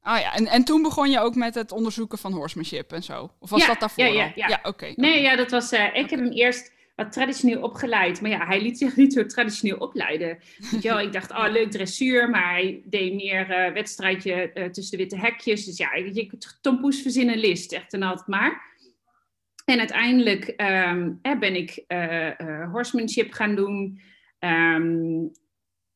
Ah 0.00 0.20
ja, 0.20 0.34
en, 0.34 0.46
en 0.46 0.64
toen 0.64 0.82
begon 0.82 1.10
je 1.10 1.20
ook 1.20 1.34
met 1.34 1.54
het 1.54 1.72
onderzoeken 1.72 2.18
van 2.18 2.32
horsemanship 2.32 2.92
en 2.92 3.02
zo? 3.02 3.30
Of 3.38 3.50
was 3.50 3.66
dat 3.66 3.80
daarvoor 3.80 4.04
ja, 4.04 4.10
ja, 4.10 4.32
ja. 4.34 4.48
ja 4.48 4.60
oké. 4.62 4.92
Nee, 4.96 5.20
ja, 5.20 5.36
dat 5.36 5.50
was... 5.50 5.72
Uh, 5.72 5.94
ik 5.94 6.10
heb 6.10 6.20
hem 6.20 6.30
eerst 6.30 6.72
wat 6.96 7.12
traditioneel 7.12 7.60
opgeleid. 7.60 8.20
Maar 8.20 8.30
ja, 8.30 8.46
hij 8.46 8.62
liet 8.62 8.78
zich 8.78 8.96
niet 9.02 9.12
zo 9.12 9.26
traditioneel 9.26 9.76
opleiden. 9.76 10.38
Ik 10.80 11.12
dacht, 11.12 11.30
oh 11.30 11.46
leuk 11.50 11.70
dressuur. 11.70 12.30
Maar 12.30 12.50
hij 12.50 12.82
deed 12.84 13.14
meer 13.14 13.50
uh, 13.50 13.74
wedstrijdje 13.74 14.50
uh, 14.54 14.64
tussen 14.64 14.96
de 14.96 15.02
witte 15.02 15.18
hekjes. 15.18 15.64
Dus 15.64 15.76
ja, 15.76 15.94
je 15.94 16.30
tompoes 16.60 17.02
verzinnen 17.02 17.38
list. 17.38 17.72
Echt 17.72 17.92
en 17.92 18.02
altijd 18.02 18.28
maar. 18.28 18.70
En 19.64 19.78
uiteindelijk 19.78 20.54
um, 20.56 21.20
ben 21.20 21.54
ik 21.54 21.84
horsemanship 22.72 23.32
gaan 23.32 23.54
doen. 23.54 24.00
Um, 24.38 25.30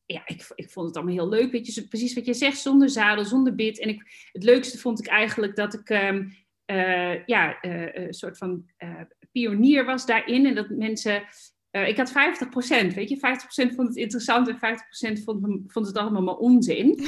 ja, 0.07 0.23
ik, 0.27 0.53
ik 0.55 0.71
vond 0.71 0.87
het 0.87 0.97
allemaal 0.97 1.15
heel 1.15 1.29
leuk. 1.29 1.53
Weet 1.53 1.75
je, 1.75 1.89
precies 1.89 2.15
wat 2.15 2.27
je 2.27 2.35
zegt, 2.35 2.59
zonder 2.59 2.91
zadel, 2.91 3.25
zonder 3.25 3.55
bit. 3.55 3.81
En 3.81 3.89
ik, 3.89 4.29
het 4.33 4.43
leukste 4.45 4.79
vond 4.79 4.99
ik 4.99 5.07
eigenlijk 5.07 5.57
dat 5.57 5.75
ik 5.75 5.89
um, 5.89 6.33
uh, 6.67 7.25
ja, 7.27 7.59
een 7.61 8.15
soort 8.15 8.39
van 8.39 8.65
pionier 9.33 9.85
was 9.85 10.07
daarin. 10.07 10.47
En 10.47 10.55
dat 10.55 10.69
mensen. 10.69 11.23
ik 11.71 11.97
had 11.97 12.11
50%, 12.11 12.15
weet 12.95 13.09
je, 13.09 13.17
50% 13.17 13.75
vond 13.75 13.89
het 13.89 13.97
interessant 13.97 14.49
en 14.49 14.57
50% 15.19 15.23
vond, 15.25 15.63
vond 15.67 15.87
het 15.87 15.97
allemaal 15.97 16.23
maar 16.23 16.37
onzin. 16.37 16.95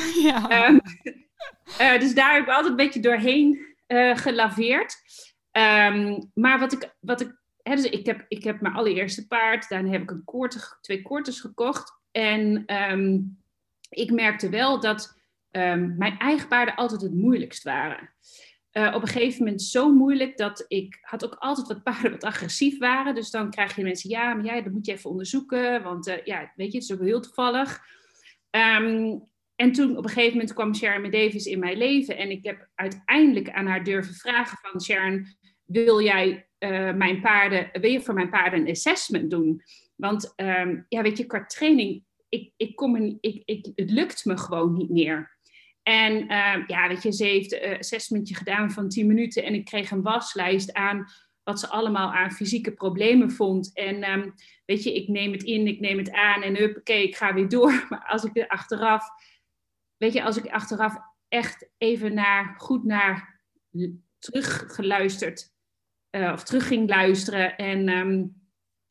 Ja. 1.79 1.99
Dus 1.99 2.15
daar 2.15 2.33
heb 2.33 2.43
ik 2.43 2.49
altijd 2.49 2.71
een 2.71 2.77
beetje 2.77 3.01
doorheen 3.01 3.67
gelaveerd. 4.15 4.97
Um, 5.59 6.31
maar 6.35 6.59
wat 6.59 6.73
ik, 6.73 6.95
wat 7.01 7.21
ik, 7.21 7.37
hè, 7.63 7.75
dus 7.75 7.85
ik 7.85 8.07
heb, 8.07 8.25
ik 8.29 8.45
heb 8.45 8.61
mijn 8.61 8.75
allereerste 8.75 9.27
paard, 9.27 9.69
daarna 9.69 9.91
heb 9.91 10.03
ik 10.03 10.11
een 10.11 10.51
twee 10.81 11.03
koortes 11.03 11.41
gekocht. 11.41 11.93
En 12.11 12.63
ehm, 12.67 13.19
ik 13.89 14.11
merkte 14.11 14.49
wel 14.49 14.81
dat 14.81 15.19
um, 15.51 15.95
mijn 15.97 16.19
eigen 16.19 16.49
paarden 16.49 16.75
altijd 16.75 17.01
het 17.01 17.15
moeilijkst 17.15 17.63
waren. 17.63 18.11
Uh, 18.73 18.95
op 18.95 19.03
een 19.03 19.09
gegeven 19.09 19.45
moment 19.45 19.63
zo 19.63 19.93
moeilijk 19.93 20.37
dat 20.37 20.65
ik 20.69 20.99
had 21.01 21.25
ook 21.25 21.37
altijd 21.39 21.67
wat 21.67 21.83
paarden 21.83 22.11
wat 22.11 22.25
agressief 22.25 22.79
waren. 22.79 23.15
Dus 23.15 23.31
dan 23.31 23.51
krijg 23.51 23.77
je 23.77 23.83
mensen, 23.83 24.11
ja, 24.11 24.35
maar 24.35 24.45
jij, 24.45 24.63
dat 24.63 24.73
moet 24.73 24.87
je 24.87 24.93
even 24.93 25.11
onderzoeken. 25.11 25.83
Want 25.83 26.09
uh, 26.09 26.25
ja, 26.25 26.53
weet 26.57 26.73
je, 26.73 26.79
het 26.79 26.89
is 26.89 26.93
ook 26.93 27.01
heel 27.01 27.21
toevallig. 27.21 27.81
En 29.59 29.73
toen 29.73 29.97
op 29.97 30.05
een 30.05 30.11
gegeven 30.11 30.33
moment 30.33 30.53
kwam 30.53 30.75
Sharon 30.75 31.11
Davis 31.11 31.47
in 31.47 31.59
mijn 31.59 31.77
leven. 31.77 32.17
En 32.17 32.31
ik 32.31 32.45
heb 32.45 32.69
uiteindelijk 32.75 33.51
aan 33.51 33.67
haar 33.67 33.85
durven 33.85 34.15
vragen 34.15 34.59
van 34.63 34.81
Sharon, 34.83 35.27
wil 35.69 36.03
jij 36.03 36.49
uh, 36.59 36.93
mijn 36.93 37.21
paarden, 37.21 37.71
wil 37.73 37.91
je 37.91 38.01
voor 38.01 38.15
mijn 38.15 38.31
paarden 38.31 38.61
een 38.61 38.71
assessment 38.71 39.31
doen? 39.31 39.63
Want 39.97 40.33
um, 40.37 40.87
ja, 40.89 41.03
weet 41.03 41.19
je, 41.19 41.27
qua 41.27 41.47
training, 41.47 42.05
ik, 42.29 42.53
ik 42.57 42.77
kom 42.77 42.97
ik, 43.21 43.43
ik, 43.45 43.73
het 43.75 43.91
lukt 43.91 44.25
me 44.25 44.39
gewoon 44.39 44.73
niet 44.73 44.91
meer. 44.91 45.37
En 45.83 46.13
uh, 46.23 46.67
ja, 46.67 46.89
weet 46.89 47.03
je, 47.03 47.13
ze 47.13 47.25
heeft 47.25 47.63
een 47.63 47.79
assessmentje 47.79 48.35
gedaan 48.35 48.71
van 48.71 48.89
10 48.89 49.07
minuten 49.07 49.45
en 49.45 49.55
ik 49.55 49.65
kreeg 49.65 49.91
een 49.91 50.03
waslijst 50.03 50.73
aan 50.73 51.07
wat 51.43 51.61
ze 51.61 51.69
allemaal 51.69 52.13
aan 52.13 52.33
fysieke 52.33 52.73
problemen 52.73 53.31
vond. 53.31 53.71
En 53.75 54.11
um, 54.11 54.35
weet 54.65 54.83
je, 54.83 54.95
ik 54.95 55.09
neem 55.09 55.33
het 55.33 55.43
in, 55.43 55.67
ik 55.67 55.81
neem 55.81 55.99
het 55.99 56.13
aan 56.13 56.43
en 56.43 56.57
huppakee, 56.57 57.03
ik 57.03 57.17
ga 57.17 57.35
weer 57.35 57.49
door. 57.49 57.85
Maar 57.89 58.07
als 58.09 58.25
ik 58.25 58.37
er 58.37 58.49
achteraf, 58.49 59.05
weet 59.97 60.13
je, 60.13 60.23
als 60.23 60.37
ik 60.37 60.47
achteraf 60.47 60.95
echt 61.29 61.69
even 61.79 62.15
naar, 62.15 62.55
goed 62.57 62.85
naar 62.85 63.41
teruggeluisterd 64.19 65.57
uh, 66.11 66.33
of 66.33 66.45
terug 66.45 66.67
ging 66.67 66.89
luisteren 66.89 67.57
en... 67.57 67.89
Um, 67.89 68.37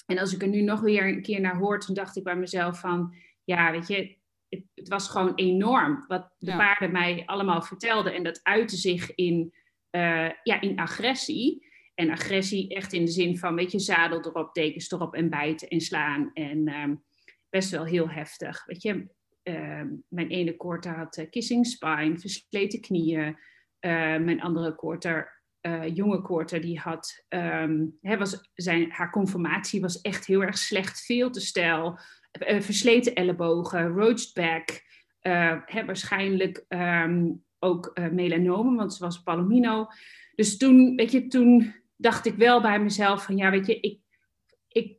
en 0.07 0.17
als 0.17 0.33
ik 0.33 0.41
er 0.41 0.47
nu 0.47 0.61
nog 0.61 0.79
weer 0.79 1.07
een 1.07 1.21
keer 1.21 1.41
naar 1.41 1.57
hoor, 1.57 1.79
toen 1.79 1.95
dacht 1.95 2.17
ik 2.17 2.23
bij 2.23 2.35
mezelf 2.35 2.79
van, 2.79 3.15
ja, 3.43 3.71
weet 3.71 3.87
je, 3.87 4.17
het, 4.49 4.63
het 4.73 4.87
was 4.87 5.09
gewoon 5.09 5.35
enorm 5.35 6.05
wat 6.07 6.35
de 6.37 6.51
paarden 6.51 6.91
mij 6.91 7.23
allemaal 7.25 7.61
vertelden. 7.61 8.13
En 8.13 8.23
dat 8.23 8.39
uitte 8.43 8.75
zich 8.75 9.15
in, 9.15 9.53
uh, 9.91 10.29
ja, 10.43 10.61
in 10.61 10.79
agressie. 10.79 11.67
En 11.93 12.09
agressie 12.09 12.75
echt 12.75 12.93
in 12.93 13.05
de 13.05 13.11
zin 13.11 13.37
van, 13.37 13.55
weet 13.55 13.71
je, 13.71 13.79
zadel 13.79 14.19
erop, 14.19 14.53
dekens 14.53 14.91
erop 14.91 15.13
en 15.13 15.29
bijten 15.29 15.67
en 15.67 15.81
slaan. 15.81 16.31
En 16.33 16.73
um, 16.73 17.03
best 17.49 17.71
wel 17.71 17.85
heel 17.85 18.09
heftig. 18.09 18.65
Weet 18.65 18.81
je, 18.81 19.07
uh, 19.43 19.83
mijn 20.07 20.29
ene 20.29 20.57
koorter 20.57 20.97
had 20.97 21.17
uh, 21.17 21.29
kissing 21.29 21.65
spine, 21.65 22.19
versleten 22.19 22.81
knieën. 22.81 23.27
Uh, 23.27 24.17
mijn 24.17 24.41
andere 24.41 24.75
koorter 24.75 25.36
uh, 25.67 25.95
jonge 25.95 26.21
Korter, 26.21 26.61
die 26.61 26.79
had, 26.79 27.25
um, 27.29 27.97
was 28.01 28.49
zijn, 28.53 28.91
haar 28.91 29.11
conformatie 29.11 29.81
was 29.81 30.01
echt 30.01 30.25
heel 30.25 30.41
erg 30.43 30.57
slecht, 30.57 31.05
veel 31.05 31.29
te 31.29 31.39
stijl, 31.39 31.99
uh, 32.47 32.61
versleten 32.61 33.13
ellebogen, 33.13 33.87
roached 33.87 34.33
back, 34.33 34.81
uh, 35.21 35.85
waarschijnlijk 35.85 36.65
um, 36.67 37.43
ook 37.59 37.99
melanomen, 38.11 38.75
want 38.75 38.93
ze 38.93 39.03
was 39.03 39.23
palomino. 39.23 39.87
Dus 40.35 40.57
toen, 40.57 40.95
weet 40.95 41.11
je, 41.11 41.27
toen 41.27 41.73
dacht 41.95 42.25
ik 42.25 42.35
wel 42.35 42.61
bij 42.61 42.79
mezelf 42.79 43.23
van, 43.23 43.37
ja, 43.37 43.49
weet 43.49 43.65
je, 43.65 43.79
ik, 43.79 43.99
ik, 44.67 44.97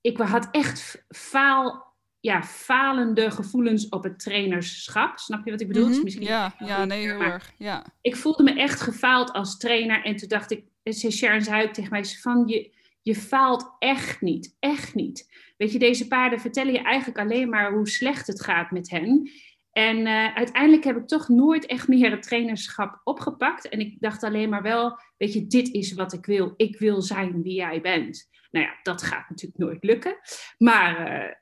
ik 0.00 0.16
had 0.16 0.48
echt 0.50 1.04
faal 1.08 1.89
ja, 2.20 2.42
falende 2.42 3.30
gevoelens 3.30 3.88
op 3.88 4.04
het 4.04 4.18
trainerschap. 4.18 5.18
Snap 5.18 5.44
je 5.44 5.50
wat 5.50 5.60
ik 5.60 5.68
bedoel? 5.68 5.86
Mm 5.86 5.92
-hmm. 5.92 6.02
Misschien 6.02 6.26
ja, 6.26 6.54
ja, 6.58 6.84
nee, 6.84 7.00
heel 7.00 7.20
erg. 7.20 7.52
Ja. 7.58 7.84
Ik 8.00 8.16
voelde 8.16 8.42
me 8.42 8.52
echt 8.52 8.80
gefaald 8.80 9.32
als 9.32 9.56
trainer. 9.56 10.04
En 10.04 10.16
toen 10.16 10.28
dacht 10.28 10.50
ik, 10.50 10.64
Sharon 11.10 11.42
zei 11.42 11.66
ook 11.66 11.72
tegen 11.72 11.90
mij 11.90 12.04
van, 12.04 12.42
je, 12.46 12.74
je 13.02 13.14
faalt 13.14 13.76
echt 13.78 14.20
niet, 14.20 14.56
echt 14.58 14.94
niet. 14.94 15.28
Weet 15.56 15.72
je, 15.72 15.78
deze 15.78 16.08
paarden 16.08 16.40
vertellen 16.40 16.72
je 16.72 16.82
eigenlijk 16.82 17.18
alleen 17.18 17.48
maar 17.48 17.72
hoe 17.72 17.88
slecht 17.88 18.26
het 18.26 18.42
gaat 18.42 18.70
met 18.70 18.90
hen. 18.90 19.30
En 19.72 19.98
uh, 19.98 20.34
uiteindelijk 20.34 20.84
heb 20.84 20.96
ik 20.96 21.06
toch 21.06 21.28
nooit 21.28 21.66
echt 21.66 21.88
meer 21.88 22.10
het 22.10 22.22
trainerschap 22.22 23.00
opgepakt. 23.04 23.68
En 23.68 23.80
ik 23.80 23.96
dacht 24.00 24.22
alleen 24.22 24.48
maar 24.48 24.62
wel, 24.62 24.98
weet 25.16 25.32
je, 25.32 25.46
dit 25.46 25.68
is 25.68 25.92
wat 25.92 26.12
ik 26.12 26.26
wil. 26.26 26.54
Ik 26.56 26.78
wil 26.78 27.02
zijn 27.02 27.42
wie 27.42 27.54
jij 27.54 27.80
bent. 27.80 28.28
Nou 28.50 28.66
ja, 28.66 28.78
dat 28.82 29.02
gaat 29.02 29.28
natuurlijk 29.28 29.60
nooit 29.60 29.84
lukken. 29.84 30.16
Maar 30.58 31.22
uh, 31.24 31.34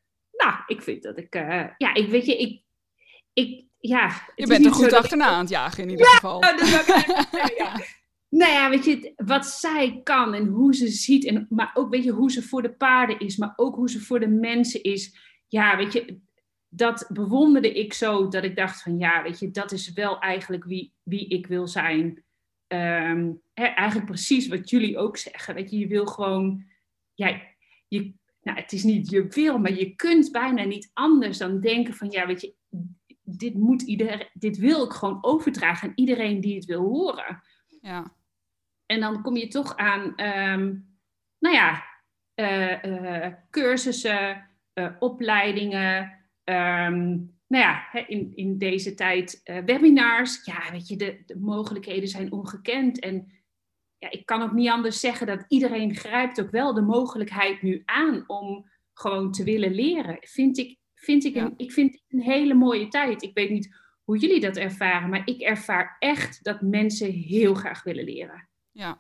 nou, 0.45 0.55
ik 0.67 0.83
vind 0.83 1.03
dat 1.03 1.19
ik, 1.19 1.35
uh, 1.35 1.67
ja, 1.79 1.95
ik 1.95 2.09
weet 2.09 2.27
je, 2.27 2.37
ik, 2.39 2.63
ik 3.33 3.67
ja. 3.79 4.31
Je 4.35 4.47
bent 4.47 4.65
er 4.65 4.73
goed 4.73 4.93
achterna 4.93 5.27
aan 5.27 5.41
het 5.41 5.49
jagen 5.49 5.83
in 5.83 5.91
ieder 5.91 6.07
ja, 6.07 6.13
geval. 6.13 6.41
Nou, 6.41 6.57
dat 6.57 6.69
ik, 6.69 7.55
ja. 7.59 7.77
Nou 8.31 8.53
ja, 8.53 8.71
weet 8.71 8.85
je, 8.85 9.13
wat 9.17 9.47
zij 9.47 10.01
kan 10.03 10.35
en 10.35 10.47
hoe 10.47 10.75
ze 10.75 10.89
ziet, 10.89 11.25
en, 11.25 11.47
maar 11.49 11.71
ook 11.75 11.91
weet 11.91 12.05
je, 12.05 12.11
hoe 12.11 12.31
ze 12.31 12.43
voor 12.43 12.63
de 12.63 12.73
paarden 12.73 13.19
is, 13.19 13.37
maar 13.37 13.53
ook 13.57 13.75
hoe 13.75 13.91
ze 13.91 14.01
voor 14.01 14.21
de 14.21 14.29
mensen 14.29 14.83
is. 14.83 15.17
Ja, 15.47 15.77
weet 15.77 15.93
je, 15.93 16.21
dat 16.69 17.11
bewonderde 17.13 17.73
ik 17.73 17.93
zo, 17.93 18.29
dat 18.29 18.45
ik 18.45 18.57
dacht 18.57 18.83
van 18.83 18.99
ja, 18.99 19.23
weet 19.23 19.39
je, 19.39 19.51
dat 19.51 19.73
is 19.73 19.93
wel 19.93 20.19
eigenlijk 20.19 20.65
wie, 20.65 20.95
wie 21.03 21.29
ik 21.29 21.47
wil 21.47 21.67
zijn. 21.67 22.25
Um, 22.67 23.43
hè, 23.55 23.65
eigenlijk 23.65 24.07
precies 24.07 24.49
wat 24.49 24.71
jullie 24.71 24.99
ook 24.99 25.17
zeggen. 25.17 25.55
Weet 25.55 25.71
je, 25.71 25.79
je 25.79 25.87
wil 25.87 26.07
gewoon, 26.07 26.65
ja, 27.15 27.41
je, 27.89 28.15
nou, 28.49 28.61
het 28.61 28.73
is 28.73 28.83
niet 28.83 29.11
je 29.11 29.27
wil, 29.27 29.59
maar 29.59 29.73
je 29.73 29.95
kunt 29.95 30.33
bijna 30.33 30.65
niet 30.65 30.91
anders 30.93 31.39
dan 31.39 31.61
denken 31.61 31.95
van, 31.95 32.11
ja, 32.11 32.27
weet 32.27 32.41
je, 32.41 32.55
dit 33.23 33.55
moet 33.55 33.83
iedereen, 33.83 34.29
dit 34.33 34.59
wil 34.59 34.85
ik 34.85 34.93
gewoon 34.93 35.19
overdragen 35.21 35.89
aan 35.89 35.95
iedereen 35.95 36.41
die 36.41 36.55
het 36.55 36.65
wil 36.65 36.81
horen. 36.81 37.43
Ja. 37.81 38.15
En 38.87 39.01
dan 39.01 39.23
kom 39.23 39.37
je 39.37 39.49
toch 39.49 39.77
aan, 39.77 40.01
um, 40.51 40.97
nou 41.39 41.55
ja, 41.55 41.85
uh, 42.35 42.83
uh, 42.83 43.33
cursussen, 43.51 44.49
uh, 44.75 44.91
opleidingen, 44.99 46.03
um, 46.45 47.37
nou 47.47 47.65
ja, 47.65 47.93
in, 48.07 48.33
in 48.35 48.59
deze 48.59 48.95
tijd 48.95 49.41
webinars. 49.45 50.45
Ja, 50.45 50.71
weet 50.71 50.89
je, 50.89 50.97
de, 50.97 51.23
de 51.27 51.39
mogelijkheden 51.39 52.09
zijn 52.09 52.33
ongekend 52.33 52.99
en 52.99 53.33
ja, 53.99 54.11
ik 54.11 54.27
kan 54.27 54.43
ook 54.43 54.53
niet 54.53 54.69
anders 54.69 55.01
zeggen 55.01 55.27
dat 55.27 55.45
iedereen 55.49 55.95
grijpt 55.95 56.41
ook 56.41 56.51
wel 56.51 56.75
de 56.75 56.81
mogelijkheid 56.81 57.63
nu 57.63 57.83
aan 57.85 58.25
om 58.27 58.71
gewoon 58.95 59.33
te 59.33 59.45
willen 59.45 59.75
leren. 59.75 60.17
Vind 60.21 60.59
ik, 60.59 60.79
vind 60.95 61.25
ik, 61.25 61.35
een, 61.35 61.55
ik 61.57 61.73
vind 61.73 61.93
het 61.93 62.03
een 62.09 62.21
hele 62.21 62.55
mooie 62.55 62.89
tijd. 62.89 63.23
Ik 63.23 63.35
weet 63.35 63.51
niet 63.51 63.77
hoe 64.05 64.19
jullie 64.19 64.41
dat 64.41 64.57
ervaren, 64.57 65.09
maar 65.09 65.23
ik 65.25 65.41
ervaar 65.41 65.97
echt 65.99 66.45
dat 66.45 66.61
mensen 66.61 67.11
heel 67.13 67.55
graag 67.55 67.83
willen 67.83 68.05
leren. 68.05 68.49
Ja, 68.73 68.99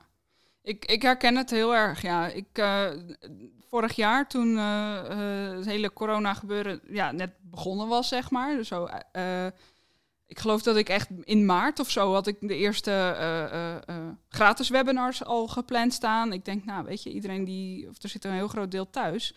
ik, 0.62 0.84
ik 0.84 1.02
herken 1.02 1.36
het 1.36 1.50
heel 1.50 1.74
erg. 1.74 2.02
Ja, 2.02 2.26
ik, 2.26 2.58
uh, 2.58 2.90
vorig 3.68 3.96
jaar 3.96 4.28
toen 4.28 4.48
uh, 4.48 5.04
uh, 5.10 5.56
het 5.56 5.66
hele 5.66 5.92
corona 5.92 6.34
gebeuren 6.34 6.80
ja, 6.88 7.12
net 7.12 7.30
begonnen 7.40 7.88
was, 7.88 8.08
zeg 8.08 8.30
maar. 8.30 8.56
Dus 8.56 8.68
zo 8.68 8.88
ik 10.28 10.38
geloof 10.38 10.62
dat 10.62 10.76
ik 10.76 10.88
echt 10.88 11.08
in 11.24 11.44
maart 11.44 11.78
of 11.78 11.90
zo 11.90 12.12
had 12.12 12.26
ik 12.26 12.36
de 12.40 12.56
eerste 12.56 12.90
uh, 12.90 13.58
uh, 13.58 13.76
uh, 13.96 14.08
gratis 14.28 14.68
webinars 14.68 15.24
al 15.24 15.48
gepland 15.48 15.92
staan. 15.92 16.32
Ik 16.32 16.44
denk, 16.44 16.64
nou 16.64 16.84
weet 16.84 17.02
je, 17.02 17.10
iedereen 17.10 17.44
die, 17.44 17.88
of 17.88 18.02
er 18.02 18.08
zit 18.08 18.24
een 18.24 18.32
heel 18.32 18.48
groot 18.48 18.70
deel 18.70 18.90
thuis. 18.90 19.34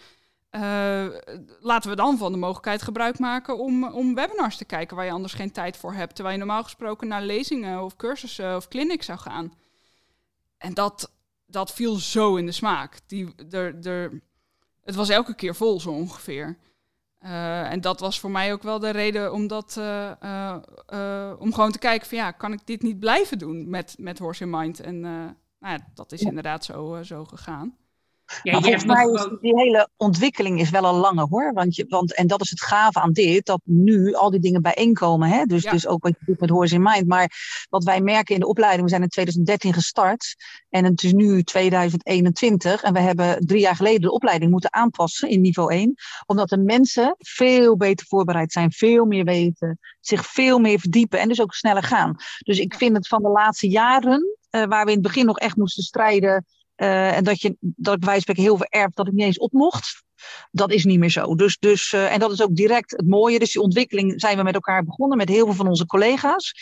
laten 1.60 1.90
we 1.90 1.96
dan 1.96 2.18
van 2.18 2.32
de 2.32 2.38
mogelijkheid 2.38 2.82
gebruik 2.82 3.20
maken 3.20 3.58
om, 3.58 3.84
om 3.84 4.16
webinars 4.16 4.58
te 4.58 4.66
kijken 4.66 4.96
waar 4.96 5.06
je 5.06 5.12
anders 5.12 5.34
geen 5.34 5.52
tijd 5.52 5.78
voor 5.78 5.94
hebt. 5.94 6.16
Terwijl 6.16 6.38
je 6.38 6.44
normaal 6.44 6.64
gesproken 6.64 7.08
naar 7.08 7.24
lezingen 7.24 7.84
of 7.84 7.96
cursussen 7.96 8.56
of 8.56 8.68
clinics 8.68 9.06
zou 9.06 9.20
gaan. 9.20 9.54
En 10.58 10.74
dat, 10.74 11.12
dat 11.46 11.74
viel 11.74 11.96
zo 11.96 12.36
in 12.36 12.46
de 12.46 12.52
smaak. 12.52 13.00
Die, 13.06 13.36
er, 13.50 13.86
er, 13.88 14.22
het 14.84 14.96
was 14.96 15.10
elke 15.10 15.36
keer 15.36 15.56
vol 15.56 15.80
zo 15.80 15.90
ongeveer. 15.90 16.58
Uh, 17.24 17.72
en 17.72 17.82
dat 17.82 18.00
was 18.00 18.20
voor 18.20 18.32
mij 18.32 18.54
ook 18.54 18.64
wel 18.64 18.80
de 18.80 18.90
reden 18.90 19.34
om, 19.34 19.48
dat, 19.48 19.76
uh, 19.80 20.12
uh, 20.94 21.34
om 21.40 21.54
gewoon 21.54 21.72
te 21.72 21.80
kijken 21.80 22.08
van 22.08 22.18
ja, 22.18 22.32
kan 22.32 22.54
ik 22.54 22.60
dit 22.66 22.82
niet 22.82 23.00
blijven 23.00 23.38
doen 23.38 23.70
met, 23.70 23.96
met 24.00 24.20
Horse 24.20 24.44
in 24.44 24.50
Mind? 24.50 24.80
En 24.80 25.00
nou 25.00 25.34
ja, 25.60 25.78
dat 25.94 26.12
is 26.12 26.22
inderdaad 26.22 26.66
zo, 26.66 27.00
zo 27.04 27.26
gegaan. 27.26 27.78
Ja, 28.44 28.52
maar 28.52 28.62
volgens 28.62 28.86
mij 28.86 29.06
is 29.06 29.28
die 29.42 29.56
hele 29.56 29.90
ontwikkeling 29.98 30.60
is 30.60 30.70
wel 30.70 30.86
al 30.86 30.96
langer 30.96 31.28
hoor. 31.30 31.54
Want 31.54 31.76
je, 31.76 31.86
want, 31.88 32.16
en 32.16 32.28
dat 32.28 32.42
is 32.42 32.50
het 32.50 32.62
gave 32.62 33.00
aan 33.00 33.12
dit, 33.12 33.46
dat 33.46 33.62
nu 33.64 34.14
al 34.14 34.30
die 34.30 34.40
dingen 34.40 34.62
bijeenkomen. 34.62 35.30
Hè? 35.30 35.46
Dus, 35.46 35.64
dus 35.64 35.88
ook 35.88 36.04
wat 36.04 36.16
je 36.20 36.26
doet 36.26 36.40
met 36.40 36.50
Horse 36.50 36.76
in 36.76 36.82
Mind. 36.82 37.08
Maar 37.08 37.32
wat 37.70 37.84
wij 37.84 38.02
merken 38.02 38.34
in 38.34 38.42
de 38.42 38.48
opleiding, 38.48 38.84
we 38.84 38.90
zijn 38.90 39.02
in 39.02 39.10
2013 39.10 39.74
gestart. 39.74 40.36
En 40.70 40.86
het 40.86 41.04
is 41.04 41.14
nu 41.14 41.44
2021. 41.44 42.82
En 42.82 42.94
we 42.94 43.00
hebben 43.00 43.46
drie 43.46 43.62
jaar 43.62 43.76
geleden 43.76 44.02
de 44.02 44.12
opleiding 44.12 44.52
moeten 44.52 44.74
aanpassen 44.74 45.30
in 45.30 45.42
niveau 45.42 45.74
1. 45.74 45.94
Omdat 46.26 46.50
de 46.50 46.58
mensen 46.58 47.16
veel 47.18 47.78
beter 47.78 48.06
voorbereid 48.08 48.52
zijn, 48.52 48.72
veel 48.72 49.06
meer 49.06 49.24
weten, 49.24 49.80
zich 50.00 50.26
veel 50.26 50.60
meer 50.60 50.80
verdiepen 50.80 51.20
en 51.20 51.28
dus 51.28 51.42
ook 51.42 51.54
sneller 51.54 51.84
gaan. 51.84 52.16
Dus 52.38 52.60
ik 52.60 52.74
vind 52.74 52.96
het 52.96 53.08
van 53.08 53.22
de 53.22 53.30
laatste 53.30 53.68
jaren, 53.68 54.38
uh, 54.52 54.64
waar 54.64 54.86
we 54.86 54.92
in 54.92 54.98
het 54.98 55.08
begin 55.08 55.26
nog 55.26 55.38
echt 55.38 55.56
moesten 55.56 55.84
strijden 55.84 56.46
uh, 56.82 57.18
en 57.18 57.24
dat, 57.24 57.42
je, 57.42 57.56
dat 57.60 57.96
ik 57.96 58.04
wijsbeek 58.04 58.38
heel 58.38 58.58
veel 58.58 58.68
erf 58.70 58.94
dat 58.94 59.08
ik 59.08 59.14
niet 59.14 59.26
eens 59.26 59.40
op 59.40 59.52
mocht. 59.52 60.04
Dat 60.52 60.72
is 60.72 60.86
niet 60.86 61.00
meer 61.00 61.10
zo. 61.10 61.36
Dus, 61.36 61.58
dus, 61.58 61.92
uh, 61.92 62.14
en 62.14 62.20
dat 62.20 62.32
is 62.32 62.42
ook 62.42 62.56
direct 62.56 62.92
het 62.92 63.08
mooie. 63.08 63.40
Dus 63.40 63.52
die 63.52 63.62
ontwikkeling 63.62 64.14
zijn 64.22 64.38
we 64.38 64.44
met 64.44 64.54
elkaar 64.54 64.84
begonnen 64.84 65.18
met 65.18 65.30
heel 65.30 65.46
veel 65.46 65.54
van 65.54 65.68
onze 65.68 65.86
collega's. 65.86 66.54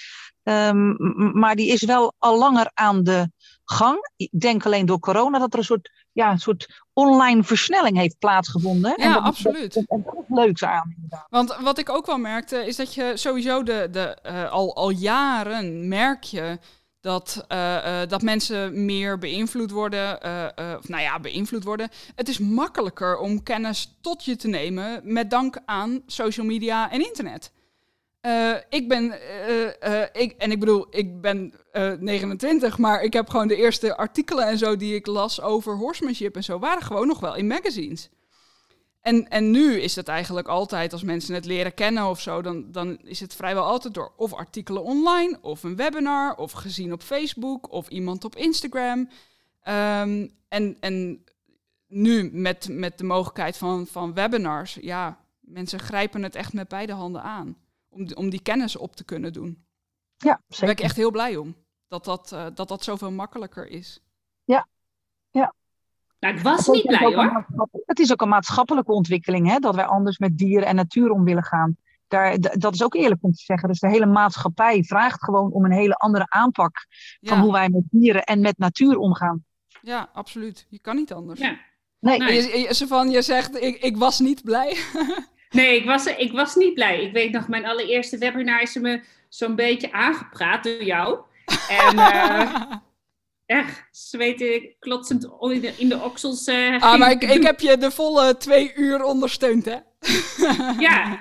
Um, 0.44 0.96
maar 1.40 1.56
die 1.56 1.72
is 1.72 1.84
wel 1.84 2.14
al 2.18 2.38
langer 2.38 2.72
aan 2.74 3.04
de 3.04 3.32
gang. 3.66 4.10
Ik 4.16 4.30
denk 4.40 4.66
alleen 4.66 4.86
door 4.86 5.00
corona 5.00 5.40
dat 5.40 5.54
er 5.54 5.60
een 5.60 5.66
soort, 5.66 5.92
ja, 6.12 6.32
een 6.32 6.40
soort 6.40 6.84
online 6.94 7.44
versnelling 7.44 7.98
heeft 7.98 8.20
plaatsgevonden. 8.20 8.94
Ja, 8.98 9.04
en 9.06 9.14
dat, 9.14 9.24
absoluut. 9.24 9.76
En 9.76 9.86
dat 9.88 10.14
is 10.16 10.24
leuks 10.28 10.64
aan. 10.64 10.94
Inderdaad. 10.96 11.26
Want 11.30 11.58
wat 11.62 11.78
ik 11.78 11.90
ook 11.90 12.06
wel 12.06 12.18
merkte, 12.18 12.66
is 12.66 12.76
dat 12.76 12.94
je 12.94 13.12
sowieso 13.16 13.64
de, 13.64 13.88
de, 13.92 14.18
uh, 14.26 14.52
al, 14.52 14.76
al 14.76 14.90
jaren 14.90 15.88
merk 15.88 16.24
je 16.24 16.60
dat, 17.02 17.46
uh, 17.52 17.58
uh, 17.58 18.02
dat 18.08 18.22
mensen 18.22 18.86
meer 18.86 19.18
beïnvloed 19.18 19.72
worden. 19.72 20.20
Uh, 20.26 20.76
of 20.78 20.88
nou 20.88 21.02
ja, 21.02 21.20
beïnvloed 21.20 21.64
worden. 21.64 21.90
Het 22.16 22.30
is 22.30 22.40
makkelijker 22.40 23.18
om 23.18 23.44
kennis 23.44 23.98
tot 24.02 24.26
je 24.26 24.36
te 24.36 24.48
nemen 24.48 25.02
met 25.04 25.30
dank 25.30 25.58
aan 25.66 26.02
social 26.06 26.46
media 26.46 26.92
en 26.92 27.06
internet. 27.06 27.52
ik 28.70 28.88
ben, 28.88 29.14
ik, 30.14 30.32
en 30.38 30.52
ik 30.52 30.60
bedoel, 30.60 30.88
ik 30.90 31.22
ben 31.22 31.54
29, 32.00 32.78
maar 32.78 33.02
ik 33.02 33.14
heb 33.14 33.30
gewoon 33.30 33.48
de 33.48 33.56
eerste 33.56 33.98
artikelen 33.98 34.48
en 34.48 34.58
zo 34.58 34.76
die 34.76 34.96
ik 34.96 35.06
las 35.06 35.42
over 35.42 35.76
horsemanship 35.76 36.36
en 36.36 36.44
zo, 36.44 36.60
waren 36.60 36.84
gewoon 36.84 37.08
nog 37.08 37.20
wel 37.20 37.36
in 37.36 37.48
magazines. 37.48 38.10
En, 39.02 39.30
en 39.30 39.52
nu 39.52 39.80
is 39.82 39.96
het 39.96 40.08
eigenlijk 40.08 40.48
altijd, 40.48 40.94
als 40.94 41.04
mensen 41.04 41.34
het 41.34 41.46
leren 41.46 41.74
kennen 41.74 42.10
of 42.10 42.22
zo, 42.22 42.42
dan, 42.42 42.72
dan 42.72 42.98
is 42.98 43.20
het 43.20 43.36
vrijwel 43.36 43.64
altijd 43.64 43.94
door 43.94 44.14
of 44.18 44.34
artikelen 44.34 44.84
online, 44.84 45.38
of 45.42 45.64
een 45.64 45.76
webinar, 45.76 46.36
of 46.36 46.52
gezien 46.52 46.94
op 46.94 47.02
Facebook, 47.02 47.72
of 47.72 47.88
iemand 47.88 48.24
op 48.24 48.36
Instagram. 48.36 49.00
Um, 49.00 50.32
en, 50.48 50.78
en 50.80 51.24
nu 51.88 52.30
met, 52.34 52.68
met 52.72 52.98
de 52.98 53.04
mogelijkheid 53.04 53.58
van, 53.58 53.88
van 53.88 54.14
webinars, 54.14 54.78
ja, 54.82 55.20
mensen 55.40 55.80
grijpen 55.80 56.24
het 56.24 56.36
echt 56.36 56.54
met 56.54 56.68
beide 56.68 56.94
handen 56.94 57.22
aan. 57.22 57.58
Om, 57.90 58.08
om 58.14 58.30
die 58.30 58.42
kennis 58.42 58.76
op 58.76 58.96
te 58.96 59.04
kunnen 59.04 59.34
doen. 59.34 59.66
Ja, 60.18 60.42
zeker. 60.48 60.48
Daar 60.48 60.60
ben 60.60 60.70
ik 60.70 60.80
echt 60.80 60.96
heel 60.96 61.12
blij 61.12 61.36
om. 61.36 61.56
Dat 61.88 62.06
dat, 62.06 62.32
uh, 62.34 62.46
dat, 62.54 62.68
dat 62.68 62.84
zoveel 62.84 63.12
makkelijker 63.12 63.68
is. 63.68 64.02
Ja. 64.44 64.68
Nou, 66.20 66.36
ik 66.36 66.42
was 66.42 66.68
niet 66.68 66.86
blij 66.86 67.14
hoor. 67.14 67.46
Het 67.86 68.00
is 68.00 68.12
ook 68.12 68.22
een 68.22 68.30
maatschappelijke 68.30 68.92
ontwikkeling, 68.92 69.48
hè, 69.48 69.60
dat 69.60 69.76
wij 69.76 69.86
anders 69.86 70.18
met 70.18 70.38
dieren 70.38 70.68
en 70.68 70.76
natuur 70.76 71.12
om 71.12 71.24
willen 71.24 71.44
gaan. 71.44 71.78
Daar, 72.08 72.40
dat 72.40 72.74
is 72.74 72.84
ook 72.84 72.96
eerlijk 72.96 73.24
om 73.24 73.32
te 73.32 73.44
zeggen. 73.44 73.68
Dus 73.68 73.80
de 73.80 73.90
hele 73.90 74.06
maatschappij 74.06 74.84
vraagt 74.84 75.24
gewoon 75.24 75.52
om 75.52 75.66
een 75.66 75.72
hele 75.72 75.94
andere 75.94 76.26
aanpak 76.30 76.86
van 77.22 77.38
ja. 77.38 77.44
hoe 77.44 77.52
wij 77.52 77.70
met 77.70 77.84
dieren 77.90 78.24
en 78.24 78.40
met 78.42 78.58
natuur 78.58 78.98
omgaan. 78.98 79.46
Ja, 79.82 80.10
absoluut. 80.14 80.66
Je 80.70 80.80
kan 80.80 80.96
niet 80.96 81.14
anders. 81.14 81.40
Ja. 81.40 81.58
Nee. 82.00 82.18
nee. 82.18 82.34
Je, 82.34 82.60
je, 82.60 82.88
van, 82.88 83.10
je 83.10 83.22
zegt, 83.22 83.62
ik, 83.62 83.84
ik 83.84 83.98
was 83.98 84.20
niet 84.20 84.44
blij. 84.44 84.78
nee, 85.50 85.76
ik 85.76 85.86
was, 85.86 86.06
ik 86.06 86.32
was 86.32 86.56
niet 86.56 86.74
blij. 86.74 87.02
Ik 87.02 87.14
weet 87.14 87.32
nog, 87.32 87.48
mijn 87.48 87.66
allereerste 87.66 88.18
webinar 88.18 88.62
is 88.62 88.76
me 88.76 89.04
zo'n 89.30 89.56
beetje 89.56 89.92
aangepraat 89.92 90.64
door 90.64 90.84
jou. 90.84 91.20
En 91.70 91.96
uh, 91.96 92.62
echt 93.50 93.88
zweten 93.92 94.76
klotsend 94.80 95.24
in 95.24 95.62
de, 95.62 95.74
in 95.78 95.90
de 95.90 96.04
oksels. 96.04 96.48
Uh, 96.48 96.82
ah, 96.82 97.00
maar 97.00 97.12
ik, 97.12 97.24
ik 97.24 97.44
heb 97.44 97.60
je 97.60 97.78
de 97.78 97.92
volle 97.92 98.38
twee 98.38 98.74
uur 98.76 99.04
ondersteund, 99.04 99.66
hè? 99.66 99.78
ja. 100.88 101.20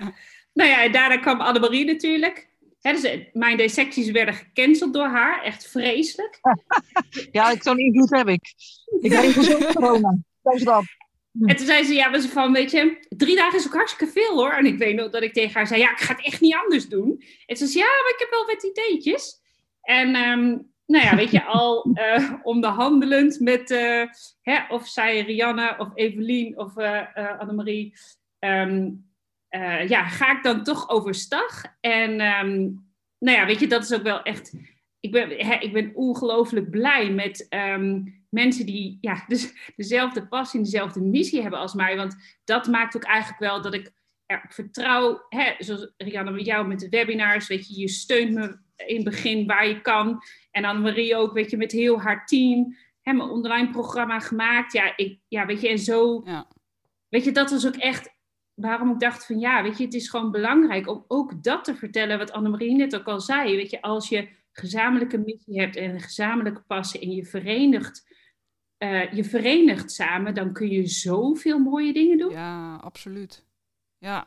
Nou 0.52 0.70
ja, 0.70 0.88
daarna 0.88 1.16
kwam 1.16 1.40
Annemarie 1.40 1.84
natuurlijk. 1.84 2.48
Hè, 2.80 2.92
dus 2.92 3.18
mijn 3.32 3.56
dissecties 3.56 4.10
werden 4.10 4.34
gecanceld 4.34 4.92
door 4.92 5.06
haar. 5.06 5.42
Echt 5.42 5.70
vreselijk. 5.70 6.40
ja, 7.32 7.54
zo'n 7.60 7.78
invloed 7.78 8.10
heb 8.10 8.28
ik. 8.28 8.54
Ik 9.00 9.10
ben 9.10 9.32
gezond 9.32 9.66
corona. 9.74 10.18
Dat 10.42 10.54
is 10.54 10.64
dat. 10.64 10.84
En 11.46 11.56
toen 11.56 11.66
zei 11.66 11.84
ze, 11.84 11.94
ja, 11.94 12.10
was 12.10 12.26
van, 12.26 12.52
weet 12.52 12.70
je, 12.70 13.06
drie 13.08 13.36
dagen 13.36 13.58
is 13.58 13.66
ook 13.66 13.74
hartstikke 13.74 14.12
veel 14.12 14.36
hoor. 14.36 14.52
En 14.52 14.66
ik 14.66 14.78
weet 14.78 14.96
nog 14.96 15.10
dat 15.10 15.22
ik 15.22 15.32
tegen 15.32 15.52
haar 15.52 15.66
zei, 15.66 15.80
ja, 15.80 15.90
ik 15.90 15.98
ga 15.98 16.14
het 16.14 16.24
echt 16.24 16.40
niet 16.40 16.54
anders 16.54 16.88
doen. 16.88 17.22
En 17.46 17.56
ze 17.56 17.66
zei, 17.66 17.84
ja, 17.84 17.90
maar 17.90 18.12
ik 18.12 18.18
heb 18.18 18.30
wel 18.30 18.46
wat 18.46 18.62
ideetjes. 18.62 19.40
En 19.80 20.16
um, 20.16 20.72
nou 20.88 21.04
ja, 21.04 21.16
weet 21.16 21.30
je, 21.30 21.44
al 21.44 21.90
uh, 21.94 22.32
onderhandelend 22.42 23.40
met 23.40 23.70
uh, 23.70 24.04
hè, 24.42 24.66
of 24.68 24.86
zij 24.86 25.20
Rianne 25.20 25.74
of 25.78 25.90
Evelien 25.94 26.58
of 26.58 26.76
uh, 26.76 27.38
Annemarie. 27.38 27.94
Um, 28.38 29.06
ja, 29.88 30.08
ga 30.08 30.36
ik 30.36 30.42
dan 30.42 30.62
toch 30.62 30.88
overstag? 30.88 31.64
En 31.80 32.10
um, 32.10 32.86
nou 33.18 33.36
ja, 33.36 33.46
weet 33.46 33.60
je, 33.60 33.66
dat 33.66 33.82
is 33.82 33.94
ook 33.94 34.02
wel 34.02 34.22
echt. 34.22 34.54
Ik 35.00 35.12
ben, 35.12 35.28
hè, 35.28 35.54
ik 35.54 35.72
ben 35.72 35.94
ongelooflijk 35.94 36.70
blij 36.70 37.10
met 37.10 37.46
um, 37.50 38.24
mensen 38.30 38.66
die 38.66 38.98
ja, 39.00 39.24
dus 39.28 39.72
dezelfde 39.76 40.26
passie, 40.26 40.60
dezelfde 40.60 41.00
missie 41.00 41.42
hebben 41.42 41.60
als 41.60 41.74
mij. 41.74 41.96
Want 41.96 42.40
dat 42.44 42.66
maakt 42.66 42.96
ook 42.96 43.04
eigenlijk 43.04 43.40
wel 43.40 43.62
dat 43.62 43.74
ik 43.74 43.92
er 44.26 44.44
vertrouw, 44.48 45.26
hè, 45.28 45.54
zoals 45.58 45.92
Rianne 45.96 46.30
met 46.30 46.46
jou 46.46 46.66
met 46.66 46.78
de 46.78 46.88
webinars, 46.88 47.46
weet 47.46 47.68
je, 47.68 47.80
je 47.80 47.88
steunt 47.88 48.34
me 48.34 48.58
in 48.86 48.94
het 48.94 49.04
begin 49.04 49.46
waar 49.46 49.68
je 49.68 49.80
kan. 49.80 50.22
En 50.58 50.64
Annemarie 50.64 51.16
ook, 51.16 51.32
weet 51.32 51.50
je, 51.50 51.56
met 51.56 51.72
heel 51.72 52.00
haar 52.00 52.26
team. 52.26 52.76
Hè, 53.02 53.12
mijn 53.12 53.28
online 53.28 53.70
programma 53.70 54.20
gemaakt. 54.20 54.72
Ja, 54.72 54.96
ik, 54.96 55.18
ja 55.28 55.46
weet 55.46 55.60
je, 55.60 55.68
en 55.68 55.78
zo. 55.78 56.22
Ja. 56.24 56.46
Weet 57.08 57.24
je, 57.24 57.32
dat 57.32 57.50
was 57.50 57.66
ook 57.66 57.76
echt 57.76 58.16
waarom 58.54 58.90
ik 58.90 58.98
dacht 58.98 59.26
van 59.26 59.38
ja, 59.38 59.62
weet 59.62 59.78
je, 59.78 59.84
het 59.84 59.94
is 59.94 60.08
gewoon 60.08 60.30
belangrijk 60.30 60.88
om 60.88 61.04
ook 61.08 61.42
dat 61.42 61.64
te 61.64 61.74
vertellen, 61.74 62.18
wat 62.18 62.32
Annemarie 62.32 62.74
net 62.74 62.96
ook 62.96 63.06
al 63.06 63.20
zei. 63.20 63.56
Weet 63.56 63.70
je, 63.70 63.82
als 63.82 64.08
je 64.08 64.28
gezamenlijke 64.52 65.18
missie 65.18 65.60
hebt 65.60 65.76
en 65.76 65.90
een 65.90 66.00
gezamenlijke 66.00 66.62
passie 66.66 67.00
en 67.00 67.10
je 67.10 67.24
verenigt, 67.24 68.06
uh, 68.78 69.12
je 69.12 69.24
verenigt 69.24 69.92
samen, 69.92 70.34
dan 70.34 70.52
kun 70.52 70.68
je 70.68 70.86
zoveel 70.86 71.58
mooie 71.58 71.92
dingen 71.92 72.18
doen. 72.18 72.30
Ja, 72.30 72.76
absoluut. 72.76 73.46
Ja, 73.98 74.26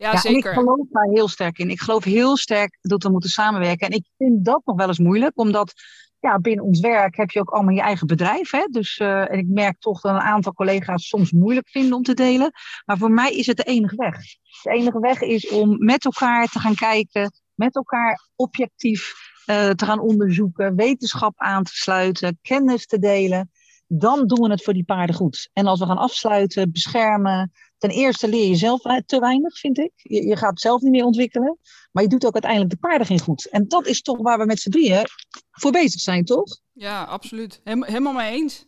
ja, 0.00 0.12
Ja, 0.12 0.18
zeker. 0.18 0.50
En 0.50 0.56
ik 0.56 0.58
geloof 0.58 0.86
daar 0.90 1.08
heel 1.10 1.28
sterk 1.28 1.58
in. 1.58 1.70
Ik 1.70 1.80
geloof 1.80 2.04
heel 2.04 2.36
sterk 2.36 2.78
dat 2.80 3.02
we 3.02 3.10
moeten 3.10 3.30
samenwerken. 3.30 3.88
En 3.88 3.96
ik 3.96 4.06
vind 4.16 4.44
dat 4.44 4.62
nog 4.64 4.76
wel 4.76 4.88
eens 4.88 4.98
moeilijk, 4.98 5.38
omdat 5.38 5.72
ja, 6.20 6.38
binnen 6.38 6.64
ons 6.64 6.80
werk 6.80 7.16
heb 7.16 7.30
je 7.30 7.40
ook 7.40 7.50
allemaal 7.50 7.74
je 7.74 7.80
eigen 7.80 8.06
bedrijf. 8.06 8.50
Hè? 8.50 8.64
Dus, 8.70 8.98
uh, 8.98 9.30
en 9.30 9.38
ik 9.38 9.46
merk 9.48 9.80
toch 9.80 10.00
dat 10.00 10.14
een 10.14 10.20
aantal 10.20 10.52
collega's 10.52 11.08
soms 11.08 11.32
moeilijk 11.32 11.68
vinden 11.68 11.96
om 11.96 12.02
te 12.02 12.14
delen. 12.14 12.52
Maar 12.84 12.98
voor 12.98 13.10
mij 13.10 13.32
is 13.32 13.46
het 13.46 13.56
de 13.56 13.62
enige 13.62 13.96
weg. 13.96 14.16
De 14.62 14.70
enige 14.70 15.00
weg 15.00 15.20
is 15.20 15.48
om 15.48 15.84
met 15.84 16.04
elkaar 16.04 16.46
te 16.46 16.58
gaan 16.58 16.74
kijken, 16.74 17.32
met 17.54 17.74
elkaar 17.74 18.28
objectief 18.36 19.14
uh, 19.46 19.70
te 19.70 19.84
gaan 19.84 20.00
onderzoeken, 20.00 20.76
wetenschap 20.76 21.32
aan 21.36 21.64
te 21.64 21.74
sluiten, 21.74 22.38
kennis 22.42 22.86
te 22.86 22.98
delen. 22.98 23.50
Dan 23.92 24.26
doen 24.26 24.40
we 24.40 24.50
het 24.50 24.62
voor 24.62 24.72
die 24.72 24.84
paarden 24.84 25.16
goed. 25.16 25.50
En 25.52 25.66
als 25.66 25.78
we 25.78 25.86
gaan 25.86 25.98
afsluiten, 25.98 26.72
beschermen, 26.72 27.52
ten 27.78 27.90
eerste 27.90 28.28
leer 28.28 28.48
je 28.48 28.54
zelf 28.54 28.80
te 29.06 29.18
weinig, 29.18 29.58
vind 29.58 29.78
ik. 29.78 29.92
Je, 29.94 30.26
je, 30.26 30.36
gaat 30.36 30.50
het 30.50 30.60
zelf 30.60 30.80
niet 30.80 30.90
meer 30.90 31.04
ontwikkelen. 31.04 31.58
Maar 31.92 32.02
je 32.02 32.08
doet 32.08 32.26
ook 32.26 32.32
uiteindelijk 32.32 32.70
de 32.70 32.78
paarden 32.78 33.06
geen 33.06 33.20
goed. 33.20 33.48
En 33.48 33.68
dat 33.68 33.86
is 33.86 34.02
toch 34.02 34.18
waar 34.18 34.38
we 34.38 34.44
met 34.44 34.60
z'n 34.60 34.70
drieën 34.70 35.06
voor 35.50 35.70
bezig 35.70 36.00
zijn, 36.00 36.24
toch? 36.24 36.58
Ja, 36.72 37.04
absoluut. 37.04 37.60
Hem, 37.64 37.84
helemaal 37.84 38.12
mee 38.12 38.32
eens. 38.32 38.66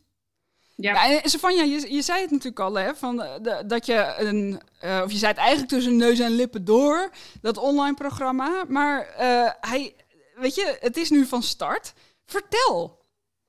Ja. 0.76 0.92
ja 0.92 1.22
en 1.22 1.30
Savanja, 1.30 1.62
je, 1.62 1.94
je 1.94 2.02
zei 2.02 2.20
het 2.20 2.30
natuurlijk 2.30 2.60
al, 2.60 2.74
hè, 2.74 2.94
van 2.94 3.16
de, 3.16 3.64
dat 3.66 3.86
je 3.86 4.14
een, 4.18 4.60
uh, 4.84 5.00
of 5.04 5.12
je 5.12 5.18
zei 5.18 5.32
het 5.32 5.40
eigenlijk 5.40 5.70
tussen 5.70 5.96
neus 5.96 6.18
en 6.18 6.30
lippen 6.30 6.64
door, 6.64 7.12
dat 7.40 7.58
online 7.58 7.94
programma. 7.94 8.64
Maar 8.68 9.14
uh, 9.20 9.50
hij, 9.60 9.94
weet 10.34 10.54
je, 10.54 10.76
het 10.80 10.96
is 10.96 11.10
nu 11.10 11.26
van 11.26 11.42
start. 11.42 11.92
Vertel. 12.26 13.01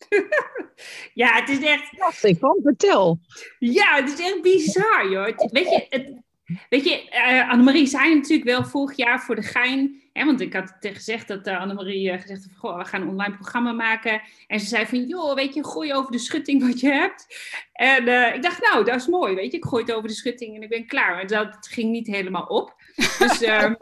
ja, 1.23 1.33
het 1.33 1.49
is 1.49 1.59
echt. 1.59 1.89
Stefan, 2.09 2.59
vertel. 2.63 3.19
Ja, 3.59 3.95
het 3.95 4.19
is 4.19 4.25
echt 4.25 4.41
bizar, 4.41 5.09
joh. 5.09 5.25
Het, 5.25 5.51
weet 5.51 5.69
je, 5.69 5.85
het, 5.89 6.23
Weet 6.69 6.83
je, 6.83 7.09
uh, 7.11 7.49
Annemarie 7.49 7.85
zei 7.85 8.15
natuurlijk 8.15 8.49
wel 8.49 8.65
vorig 8.65 8.97
jaar 8.97 9.21
voor 9.21 9.35
de 9.35 9.41
gein. 9.41 10.01
Hè, 10.13 10.25
want 10.25 10.41
ik 10.41 10.53
had 10.53 10.75
gezegd 10.79 11.27
dat 11.27 11.47
uh, 11.47 11.59
Annemarie 11.59 12.11
uh, 12.11 12.21
gezegd 12.21 12.43
had: 12.43 12.57
Goh, 12.57 12.77
we 12.77 12.85
gaan 12.85 13.01
een 13.01 13.07
online 13.07 13.33
programma 13.33 13.71
maken. 13.71 14.21
En 14.47 14.59
ze 14.59 14.65
zei 14.65 14.85
van, 14.85 15.05
joh, 15.05 15.35
weet 15.35 15.53
je, 15.53 15.65
gooi 15.65 15.93
over 15.93 16.11
de 16.11 16.17
schutting 16.17 16.67
wat 16.67 16.79
je 16.79 16.91
hebt. 16.91 17.27
En 17.73 18.33
ik 18.35 18.41
dacht, 18.41 18.61
nou, 18.61 18.85
dat 18.85 18.95
is 18.95 19.07
mooi, 19.07 19.35
weet 19.35 19.51
je. 19.51 19.57
Ik 19.57 19.65
gooi 19.65 19.83
het 19.83 19.93
over 19.93 20.07
de 20.07 20.13
schutting 20.13 20.55
en 20.55 20.61
ik 20.61 20.69
ben 20.69 20.87
klaar. 20.87 21.13
Maar 21.13 21.27
dat 21.27 21.67
ging 21.69 21.91
niet 21.91 22.07
helemaal 22.07 22.45
op. 22.45 22.75
Dus 22.95 23.41
ehm, 23.41 23.73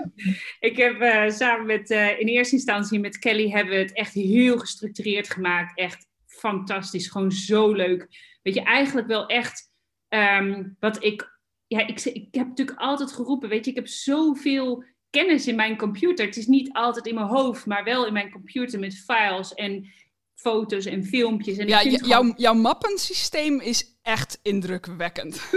ik 0.68 0.76
heb 0.76 1.30
samen 1.30 1.66
met, 1.66 1.90
in 1.90 2.26
eerste 2.26 2.54
instantie 2.54 3.00
met 3.00 3.18
Kelly, 3.18 3.50
hebben 3.50 3.74
we 3.74 3.80
het 3.80 3.92
echt 3.92 4.14
heel 4.14 4.58
gestructureerd 4.58 5.30
gemaakt. 5.30 5.78
Echt 5.78 6.06
fantastisch, 6.26 7.08
gewoon 7.08 7.32
zo 7.32 7.72
leuk. 7.72 8.06
Weet 8.42 8.54
je, 8.54 8.62
eigenlijk 8.62 9.06
wel 9.06 9.26
echt 9.26 9.70
Ehm, 10.12 10.64
wat 10.80 11.04
ik, 11.04 11.38
ja, 11.66 11.86
ik, 11.86 12.04
ik 12.04 12.34
heb 12.34 12.46
natuurlijk 12.46 12.78
altijd 12.78 13.12
geroepen, 13.12 13.48
weet 13.48 13.64
je, 13.64 13.70
ik 13.70 13.76
heb 13.76 13.88
zoveel 13.88 14.84
kennis 15.10 15.46
in 15.46 15.54
mijn 15.54 15.76
computer. 15.76 16.26
Het 16.26 16.36
is 16.36 16.46
niet 16.46 16.72
altijd 16.72 17.06
in 17.06 17.14
mijn 17.14 17.26
hoofd, 17.26 17.66
maar 17.66 17.84
wel 17.84 18.06
in 18.06 18.12
mijn 18.12 18.30
computer 18.30 18.78
met 18.78 19.04
files 19.06 19.54
en 19.54 19.92
foto's 20.34 20.84
en 20.84 21.04
filmpjes. 21.04 21.56
En 21.56 21.68
ja, 21.68 21.82
jouw, 21.82 22.32
jouw 22.36 22.54
mappensysteem 22.54 23.60
is 23.60 23.98
echt 24.02 24.38
indrukwekkend. 24.42 25.40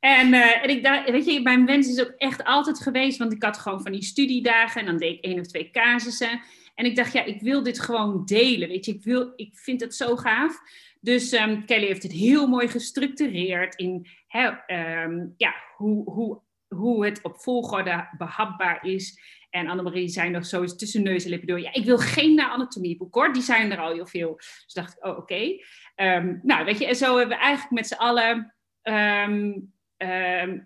en, 0.00 0.34
uh, 0.34 0.64
ik 0.64 0.84
dacht, 0.84 1.10
weet 1.10 1.24
je, 1.24 1.40
mijn 1.40 1.66
wens 1.66 1.88
is 1.88 2.00
ook 2.00 2.14
echt 2.16 2.44
altijd 2.44 2.80
geweest, 2.80 3.18
want 3.18 3.32
ik 3.32 3.42
had 3.42 3.58
gewoon 3.58 3.82
van 3.82 3.92
die 3.92 4.04
studiedagen 4.04 4.80
en 4.80 4.86
dan 4.86 4.96
deed 4.96 5.16
ik 5.16 5.24
één 5.24 5.40
of 5.40 5.46
twee 5.46 5.70
casussen. 5.70 6.40
En 6.74 6.84
ik 6.84 6.96
dacht, 6.96 7.12
ja, 7.12 7.24
ik 7.24 7.40
wil 7.40 7.62
dit 7.62 7.80
gewoon 7.80 8.24
delen, 8.24 8.68
weet 8.68 8.84
je, 8.84 8.92
ik, 8.92 9.04
wil, 9.04 9.32
ik 9.36 9.56
vind 9.56 9.80
het 9.80 9.94
zo 9.94 10.16
gaaf. 10.16 10.58
Dus 11.00 11.32
um, 11.32 11.64
Kelly 11.64 11.86
heeft 11.86 12.02
het 12.02 12.12
heel 12.12 12.46
mooi 12.46 12.68
gestructureerd 12.68 13.74
in 13.74 14.06
ehm, 14.28 15.26
ja, 15.36 15.54
hoe, 15.76 16.10
hoe, 16.10 16.40
hoe 16.68 17.04
het 17.04 17.22
op 17.22 17.40
volgorde 17.40 18.08
behapbaar 18.18 18.84
is. 18.84 19.20
En 19.50 19.68
Annemarie 19.68 20.08
zei 20.08 20.30
nog 20.30 20.46
zo 20.46 20.64
tussen 20.64 21.02
neus 21.02 21.24
en 21.24 21.30
lippen 21.30 21.48
door. 21.48 21.60
Ja, 21.60 21.72
ik 21.72 21.84
wil 21.84 21.98
geen 21.98 22.40
anatomieboek 22.40 23.14
hoor, 23.14 23.32
die 23.32 23.42
zijn 23.42 23.72
er 23.72 23.78
al 23.78 23.92
heel 23.92 24.06
veel. 24.06 24.34
Dus 24.36 24.72
dacht 24.72 24.96
ik, 24.96 25.06
oh 25.06 25.16
oké. 25.16 25.56
Ehm, 25.94 26.38
nou, 26.42 26.64
weet 26.64 26.78
je, 26.78 26.86
en 26.86 26.96
zo 26.96 27.16
hebben 27.16 27.36
we 27.36 27.42
eigenlijk 27.42 27.74
met 27.74 27.86
z'n 27.86 27.94
allen 27.94 28.54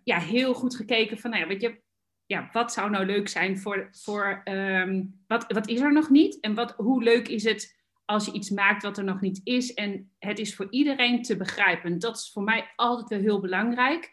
ja, 0.04 0.18
heel 0.18 0.54
goed 0.54 0.76
gekeken 0.76 1.18
van, 1.18 1.30
nou 1.30 1.48
ja, 1.48 1.56
je, 1.58 1.80
ja, 2.26 2.48
wat 2.52 2.72
zou 2.72 2.90
nou 2.90 3.06
leuk 3.06 3.28
zijn 3.28 3.58
voor, 3.58 3.88
voor 3.92 4.42
wat, 5.26 5.44
wat 5.52 5.68
is 5.68 5.80
er 5.80 5.92
nog 5.92 6.10
niet? 6.10 6.40
En 6.40 6.54
wat, 6.54 6.74
hoe 6.76 7.02
leuk 7.02 7.28
is 7.28 7.44
het 7.44 7.80
als 8.04 8.24
je 8.24 8.32
iets 8.32 8.50
maakt 8.50 8.82
wat 8.82 8.98
er 8.98 9.04
nog 9.04 9.20
niet 9.20 9.40
is 9.44 9.74
en 9.74 10.12
het 10.18 10.38
is 10.38 10.54
voor 10.54 10.66
iedereen 10.70 11.22
te 11.22 11.36
begrijpen. 11.36 11.98
Dat 11.98 12.16
is 12.16 12.30
voor 12.32 12.42
mij 12.42 12.72
altijd 12.76 13.08
wel 13.08 13.18
heel 13.18 13.40
belangrijk. 13.40 14.12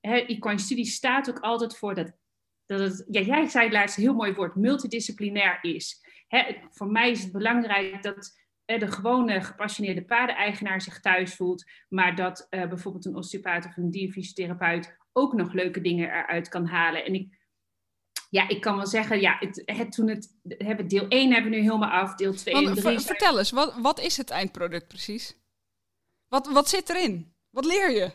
Equine 0.00 0.58
studie 0.58 0.84
staat 0.84 1.30
ook 1.30 1.38
altijd 1.38 1.76
voor 1.76 1.94
dat, 1.94 2.12
dat 2.66 2.80
het, 2.80 3.06
ja, 3.10 3.20
jij 3.20 3.46
zei 3.46 3.70
laatst 3.70 3.96
een 3.96 4.02
heel 4.02 4.14
mooi 4.14 4.32
woord, 4.32 4.54
multidisciplinair 4.54 5.58
is. 5.62 6.04
voor 6.70 6.90
mij 6.90 7.10
is 7.10 7.22
het 7.22 7.32
belangrijk 7.32 8.02
dat 8.02 8.38
de 8.76 8.90
gewone 8.90 9.40
gepassioneerde 9.40 10.04
paardeneigenaar 10.04 10.80
zich 10.80 11.00
thuis 11.00 11.34
voelt, 11.34 11.64
maar 11.88 12.14
dat 12.14 12.46
uh, 12.50 12.68
bijvoorbeeld 12.68 13.04
een 13.04 13.16
osteopaat 13.16 13.66
of 13.66 13.76
een 13.76 13.90
dierfysiotherapeut 13.90 14.96
ook 15.12 15.32
nog 15.32 15.52
leuke 15.52 15.80
dingen 15.80 16.08
eruit 16.08 16.48
kan 16.48 16.66
halen. 16.66 17.04
En 17.04 17.14
ik 17.14 17.36
ja, 18.30 18.48
ik 18.48 18.60
kan 18.60 18.76
wel 18.76 18.86
zeggen, 18.86 19.20
ja, 19.20 19.36
het, 19.40 19.62
het, 19.64 19.92
toen 19.92 20.08
het, 20.08 20.34
hebben 20.42 20.88
deel 20.88 21.08
1 21.08 21.32
hebben 21.32 21.50
we 21.50 21.56
nu 21.56 21.62
helemaal 21.62 21.90
af, 21.90 22.14
deel 22.14 22.34
2 22.34 22.54
en 22.54 22.74
3. 22.74 23.00
Vertel 23.00 23.38
eens, 23.38 23.50
wat, 23.50 23.74
wat 23.80 24.00
is 24.00 24.16
het 24.16 24.30
eindproduct 24.30 24.88
precies? 24.88 25.36
Wat, 26.28 26.46
wat 26.46 26.68
zit 26.68 26.88
erin? 26.88 27.34
Wat 27.50 27.64
leer 27.64 27.90
je? 27.90 28.10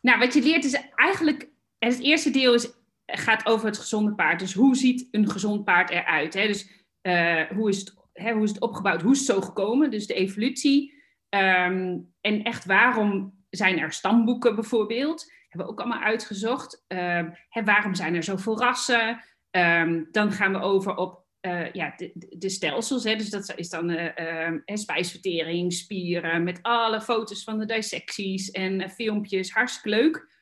Nou, 0.00 0.18
wat 0.18 0.34
je 0.34 0.42
leert 0.42 0.64
is 0.64 0.80
eigenlijk, 0.94 1.48
het 1.78 2.00
eerste 2.00 2.30
deel 2.30 2.54
is, 2.54 2.70
gaat 3.06 3.46
over 3.46 3.66
het 3.66 3.78
gezonde 3.78 4.14
paard. 4.14 4.38
Dus 4.38 4.54
hoe 4.54 4.76
ziet 4.76 5.08
een 5.10 5.30
gezond 5.30 5.64
paard 5.64 5.90
eruit? 5.90 6.34
Hè? 6.34 6.46
Dus 6.46 6.70
uh, 7.02 7.42
hoe, 7.50 7.68
is 7.68 7.78
het, 7.78 7.94
hoe 8.22 8.42
is 8.42 8.50
het 8.50 8.60
opgebouwd? 8.60 9.02
Hoe 9.02 9.12
is 9.12 9.18
het 9.18 9.26
zo 9.26 9.40
gekomen? 9.40 9.90
Dus 9.90 10.06
de 10.06 10.14
evolutie. 10.14 10.94
Um, 11.28 12.14
en 12.20 12.42
echt 12.42 12.64
waarom 12.64 13.34
zijn 13.50 13.78
er 13.78 13.92
stamboeken 13.92 14.54
bijvoorbeeld? 14.54 15.34
hebben 15.56 15.74
we 15.74 15.80
ook 15.80 15.80
allemaal 15.80 16.08
uitgezocht. 16.08 16.84
Uh, 16.88 17.24
hè, 17.48 17.64
waarom 17.64 17.94
zijn 17.94 18.14
er 18.14 18.22
zoveel 18.22 18.58
rassen? 18.58 19.20
Um, 19.50 20.08
dan 20.10 20.32
gaan 20.32 20.52
we 20.52 20.58
over 20.58 20.96
op 20.96 21.24
uh, 21.40 21.72
ja, 21.72 21.94
de, 21.96 22.12
de, 22.38 22.48
stelsels. 22.48 23.04
Hè. 23.04 23.16
Dus 23.16 23.30
dat 23.30 23.52
is 23.56 23.68
dan 23.68 23.90
uh, 23.90 24.50
spijsvertering, 24.64 25.72
spieren, 25.72 26.42
met 26.42 26.58
alle 26.62 27.00
foto's 27.00 27.44
van 27.44 27.58
de 27.58 27.66
dissecties 27.66 28.50
en 28.50 28.90
filmpjes. 28.90 29.52
Hartstikke 29.52 29.88
leuk. 29.88 30.34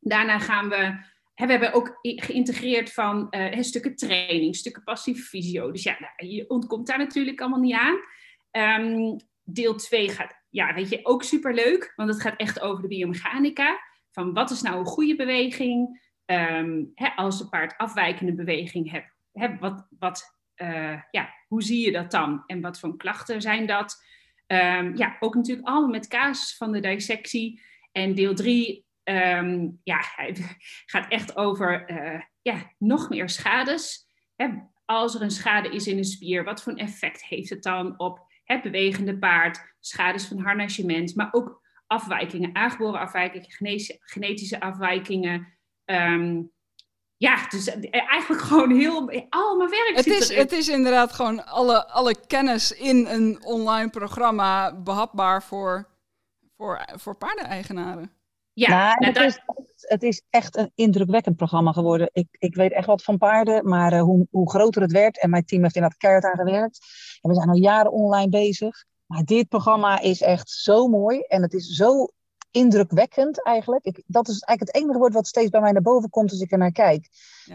Daarna 0.00 0.38
gaan 0.38 0.68
we 0.68 0.94
we 1.34 1.46
hebben 1.46 1.72
ook 1.72 1.98
geïntegreerd 2.02 2.92
van 2.92 3.26
uh, 3.30 3.60
stukken 3.60 3.96
training, 3.96 4.56
stukken 4.56 4.82
passieve 4.82 5.22
fysio. 5.22 5.70
Dus 5.70 5.82
ja, 5.82 5.96
nou, 5.98 6.32
je 6.32 6.48
ontkomt 6.48 6.86
daar 6.86 6.98
natuurlijk 6.98 7.40
allemaal 7.40 7.60
niet 7.60 7.74
aan. 7.74 7.98
Um, 8.82 9.16
deel 9.44 9.74
2 9.74 10.08
gaat, 10.08 10.34
ja, 10.50 10.74
weet 10.74 10.88
je, 10.88 11.00
ook 11.02 11.22
superleuk, 11.22 11.92
want 11.96 12.08
het 12.08 12.20
gaat 12.20 12.36
echt 12.36 12.60
over 12.60 12.82
de 12.82 12.88
biomechanica 12.88 13.80
van 14.10 14.32
wat 14.32 14.50
is 14.50 14.62
nou 14.62 14.78
een 14.78 14.86
goede 14.86 15.16
beweging? 15.16 16.08
Hè, 16.94 17.08
als 17.16 17.40
een 17.40 17.48
paard 17.48 17.76
afwijkende 17.76 18.34
beweging 18.34 19.04
hebt, 19.32 19.60
wat, 19.60 19.86
wat, 19.98 20.40
uh, 20.56 21.00
ja, 21.10 21.34
hoe 21.48 21.62
zie 21.62 21.84
je 21.84 21.92
dat 21.92 22.10
dan? 22.10 22.42
En 22.46 22.60
wat 22.60 22.78
voor 22.78 22.96
klachten 22.96 23.42
zijn 23.42 23.66
dat? 23.66 24.04
Um, 24.46 24.96
ja, 24.96 25.16
ook 25.20 25.34
natuurlijk 25.34 25.68
allemaal 25.68 25.90
met 25.90 26.08
casus 26.08 26.56
van 26.56 26.72
de 26.72 26.80
dissectie. 26.80 27.62
En 27.92 28.14
deel 28.14 28.34
3 28.34 28.86
um, 29.10 29.16
ehm, 29.16 29.68
ja, 29.82 30.00
gaat 30.86 31.08
echt 31.08 31.36
over 31.36 31.90
uh, 31.90 32.20
ja, 32.42 32.72
nog 32.78 33.08
meer 33.08 33.28
schades. 33.28 34.06
Hè, 34.36 34.48
als 34.84 35.14
er 35.14 35.22
een 35.22 35.30
schade 35.30 35.70
is 35.70 35.86
in 35.86 35.96
een 35.96 36.04
spier, 36.04 36.44
wat 36.44 36.62
voor 36.62 36.72
een 36.72 36.78
effect 36.78 37.24
heeft 37.24 37.50
het 37.50 37.62
dan 37.62 37.98
op 37.98 38.28
het 38.44 38.62
bewegende 38.62 39.18
paard? 39.18 39.74
Schades 39.80 40.26
van 40.26 40.38
harnagement, 40.38 41.14
maar 41.14 41.28
ook 41.30 41.62
afwijkingen, 41.86 42.54
aangeboren 42.54 43.00
afwijkingen, 43.00 43.80
genetische 44.00 44.60
afwijkingen. 44.60 45.58
Ehm, 45.84 46.42
ja, 47.16 47.48
dus 47.48 47.66
eh, 47.66 48.08
eigenlijk 48.08 48.42
gewoon 48.42 48.70
heel, 48.70 49.26
allemaal 49.28 49.68
werk. 49.68 49.92
Het 49.94 50.06
is, 50.06 50.34
het 50.34 50.52
is 50.52 50.68
inderdaad 50.68 51.12
gewoon 51.12 51.46
alle, 51.46 51.88
alle 51.88 52.26
kennis 52.26 52.72
in 52.72 53.06
een 53.06 53.44
online 53.44 53.90
programma 53.90 54.80
behapbaar 54.82 55.42
voor, 55.42 55.88
voor, 56.56 56.84
voor 56.96 57.16
paardeneigenaren. 57.16 58.19
Ja, 58.68 58.96
nou, 58.98 59.12
nou 59.12 59.24
het, 59.24 59.34
is, 59.34 59.40
het 59.88 60.02
is 60.02 60.22
echt 60.30 60.56
een 60.56 60.70
indrukwekkend 60.74 61.36
programma 61.36 61.72
geworden. 61.72 62.10
Ik, 62.12 62.26
ik 62.30 62.54
weet 62.54 62.72
echt 62.72 62.86
wat 62.86 63.04
van 63.04 63.18
paarden, 63.18 63.68
maar 63.68 63.92
uh, 63.92 64.00
hoe, 64.00 64.26
hoe 64.30 64.50
groter 64.50 64.82
het 64.82 64.92
werd, 64.92 65.20
en 65.20 65.30
mijn 65.30 65.44
team 65.44 65.62
heeft 65.62 65.74
inderdaad 65.74 65.98
keihard 65.98 66.24
aan 66.24 66.46
gewerkt. 66.46 66.78
En 67.20 67.30
we 67.30 67.36
zijn 67.36 67.48
al 67.48 67.56
jaren 67.56 67.92
online 67.92 68.28
bezig. 68.28 68.84
Maar 69.06 69.24
dit 69.24 69.48
programma 69.48 70.00
is 70.00 70.20
echt 70.20 70.50
zo 70.50 70.88
mooi 70.88 71.20
en 71.20 71.42
het 71.42 71.52
is 71.52 71.66
zo 71.66 72.06
indrukwekkend 72.50 73.42
eigenlijk. 73.42 73.84
Ik, 73.84 74.02
dat 74.06 74.28
is 74.28 74.40
eigenlijk 74.40 74.76
het 74.76 74.82
enige 74.82 74.98
woord 74.98 75.14
wat 75.14 75.26
steeds 75.26 75.50
bij 75.50 75.60
mij 75.60 75.72
naar 75.72 75.82
boven 75.82 76.10
komt 76.10 76.30
als 76.30 76.40
ik 76.40 76.52
er 76.52 76.58
naar 76.58 76.72
kijk. 76.72 77.08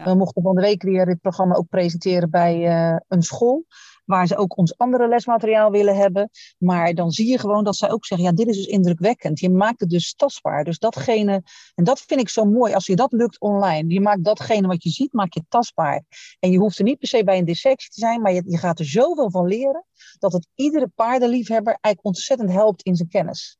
We 0.04 0.14
mochten 0.14 0.42
van 0.42 0.54
de 0.54 0.60
week 0.60 0.82
weer 0.82 1.06
dit 1.06 1.20
programma 1.20 1.54
ook 1.54 1.68
presenteren 1.68 2.30
bij 2.30 2.56
uh, 2.56 2.96
een 3.08 3.22
school. 3.22 3.64
Waar 4.06 4.26
ze 4.26 4.36
ook 4.36 4.56
ons 4.56 4.78
andere 4.78 5.08
lesmateriaal 5.08 5.70
willen 5.70 5.96
hebben. 5.96 6.30
Maar 6.58 6.94
dan 6.94 7.10
zie 7.10 7.26
je 7.26 7.38
gewoon 7.38 7.64
dat 7.64 7.76
zij 7.76 7.90
ook 7.90 8.06
zeggen: 8.06 8.26
ja, 8.26 8.32
dit 8.32 8.48
is 8.48 8.56
dus 8.56 8.66
indrukwekkend. 8.66 9.40
Je 9.40 9.50
maakt 9.50 9.80
het 9.80 9.90
dus 9.90 10.14
tastbaar. 10.14 10.64
Dus 10.64 10.78
datgene, 10.78 11.42
en 11.74 11.84
dat 11.84 12.00
vind 12.00 12.20
ik 12.20 12.28
zo 12.28 12.44
mooi 12.44 12.74
als 12.74 12.86
je 12.86 12.96
dat 12.96 13.12
lukt 13.12 13.40
online. 13.40 13.92
Je 13.92 14.00
maakt 14.00 14.24
datgene 14.24 14.66
wat 14.66 14.82
je 14.82 14.90
ziet, 14.90 15.12
maak 15.12 15.34
je 15.34 15.44
tastbaar. 15.48 16.04
En 16.38 16.50
je 16.50 16.58
hoeft 16.58 16.78
er 16.78 16.84
niet 16.84 16.98
per 16.98 17.08
se 17.08 17.24
bij 17.24 17.38
een 17.38 17.44
dissectie 17.44 17.90
te 17.90 18.00
zijn, 18.00 18.20
maar 18.20 18.32
je, 18.32 18.42
je 18.46 18.58
gaat 18.58 18.78
er 18.78 18.86
zoveel 18.86 19.30
van 19.30 19.46
leren 19.46 19.84
dat 20.18 20.32
het 20.32 20.48
iedere 20.54 20.88
paardenliefhebber 20.88 21.78
eigenlijk 21.80 22.16
ontzettend 22.16 22.50
helpt 22.50 22.82
in 22.82 22.96
zijn 22.96 23.08
kennis. 23.08 23.58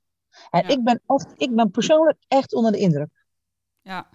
En 0.51 0.69
ik, 0.69 0.85
ben 0.85 1.03
ik 1.37 1.55
ben 1.55 1.71
persoonlijk 1.71 2.19
echt 2.29 2.55
onder 2.55 2.73
de 2.73 2.79
indruk. 2.79 3.27
Ja, 3.83 4.11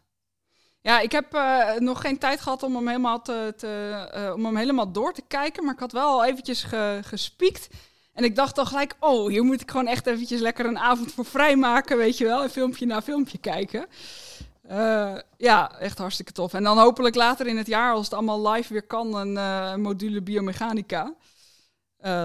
ja, 0.81 0.99
ik 0.99 1.11
heb 1.11 1.35
uh, 1.35 1.73
nog 1.73 2.01
geen 2.01 2.17
tijd 2.17 2.41
gehad 2.41 2.63
om 2.63 2.75
hem 2.75 2.87
helemaal, 2.87 3.21
te, 3.21 3.53
te 3.57 4.07
uh, 4.15 4.33
om 4.33 4.45
hem 4.45 4.55
helemaal 4.55 4.91
door 4.91 5.13
te 5.13 5.23
kijken. 5.27 5.63
Maar 5.63 5.73
ik 5.73 5.79
had 5.79 5.91
wel 5.91 6.07
al 6.07 6.25
eventjes 6.25 6.63
ge, 6.63 6.99
gespiekt. 7.03 7.67
En 8.13 8.23
ik 8.23 8.35
dacht 8.35 8.55
dan 8.55 8.67
gelijk, 8.67 8.95
oh, 8.99 9.29
hier 9.29 9.43
moet 9.43 9.61
ik 9.61 9.71
gewoon 9.71 9.87
echt 9.87 10.07
eventjes 10.07 10.41
lekker 10.41 10.65
een 10.65 10.79
avond 10.79 11.13
voor 11.13 11.25
vrijmaken, 11.25 11.97
weet 11.97 12.17
je 12.17 12.25
wel. 12.25 12.43
Een 12.43 12.49
filmpje 12.49 12.85
na 12.85 13.01
filmpje 13.01 13.37
kijken. 13.37 13.85
Uh, 14.71 15.17
ja, 15.37 15.79
echt 15.79 15.97
hartstikke 15.97 16.31
tof. 16.31 16.53
En 16.53 16.63
dan 16.63 16.77
hopelijk 16.77 17.15
later 17.15 17.47
in 17.47 17.57
het 17.57 17.67
jaar, 17.67 17.93
als 17.93 18.05
het 18.05 18.13
allemaal 18.13 18.51
live 18.51 18.73
weer 18.73 18.87
kan, 18.87 19.15
een 19.15 19.81
module 19.81 20.21
biomechanica. 20.21 21.13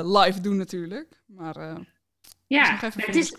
live 0.03 0.41
doen 0.41 0.57
natuurlijk. 0.57 1.23
Maar 1.27 1.57
ja, 2.47 2.71
nog 2.71 2.83
even 2.83 3.03
het, 3.03 3.15
is, 3.15 3.35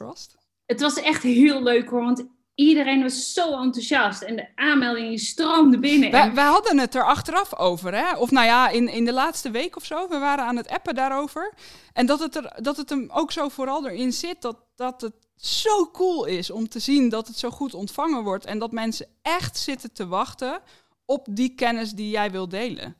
het 0.65 0.82
was 0.82 1.01
echt 1.01 1.24
heel 1.24 1.63
leuk 1.63 1.89
hoor. 1.89 2.03
Want 2.03 2.26
iedereen 2.58 3.01
was 3.01 3.34
zo 3.34 3.62
enthousiast 3.62 4.22
en 4.22 4.36
de 4.36 4.47
aanmeldingen 4.55 5.18
stroomden 5.18 5.80
binnen. 5.80 6.12
Wij, 6.12 6.34
wij, 6.34 6.45
hadden 6.45 6.80
het 6.80 6.95
er 6.95 7.03
achteraf 7.03 7.55
over, 7.55 7.93
hè? 7.95 8.18
Of 8.18 8.32
nou 8.32 8.45
ja, 8.45 8.70
in, 8.70 8.88
in 8.88 9.05
de 9.05 9.14
laatste 9.14 9.51
week 9.51 9.76
of 9.76 9.86
zo. 9.86 10.08
We 10.08 10.18
waren 10.18 10.45
aan 10.45 10.55
het 10.55 10.68
appen 10.68 10.95
daarover. 10.95 11.53
En 11.93 12.05
dat 12.05 12.20
het, 12.20 12.36
er, 12.36 12.53
dat 12.62 12.78
het 12.78 12.89
hem 12.89 13.10
ook 13.14 13.32
zo 13.32 13.49
vooral 13.49 13.88
erin 13.88 14.14
zit 14.14 14.41
dat, 14.41 14.58
dat 14.76 15.01
het 15.01 15.14
zo 15.36 15.91
cool 15.91 16.26
is 16.26 16.51
om 16.51 16.70
te 16.70 16.80
zien 16.80 17.10
dat 17.10 17.28
het 17.28 17.38
zo 17.38 17.49
goed 17.49 17.74
ontvangen 17.74 18.24
wordt 18.24 18.45
en 18.45 18.60
dat 18.60 18.72
mensen 18.72 19.08
echt 19.22 19.58
zitten 19.58 19.93
te 19.93 20.08
wachten 20.08 20.62
op 21.05 21.26
die 21.30 21.55
kennis 21.55 21.91
die 21.91 22.10
jij 22.10 22.32
wil 22.32 22.49
delen. 22.49 22.95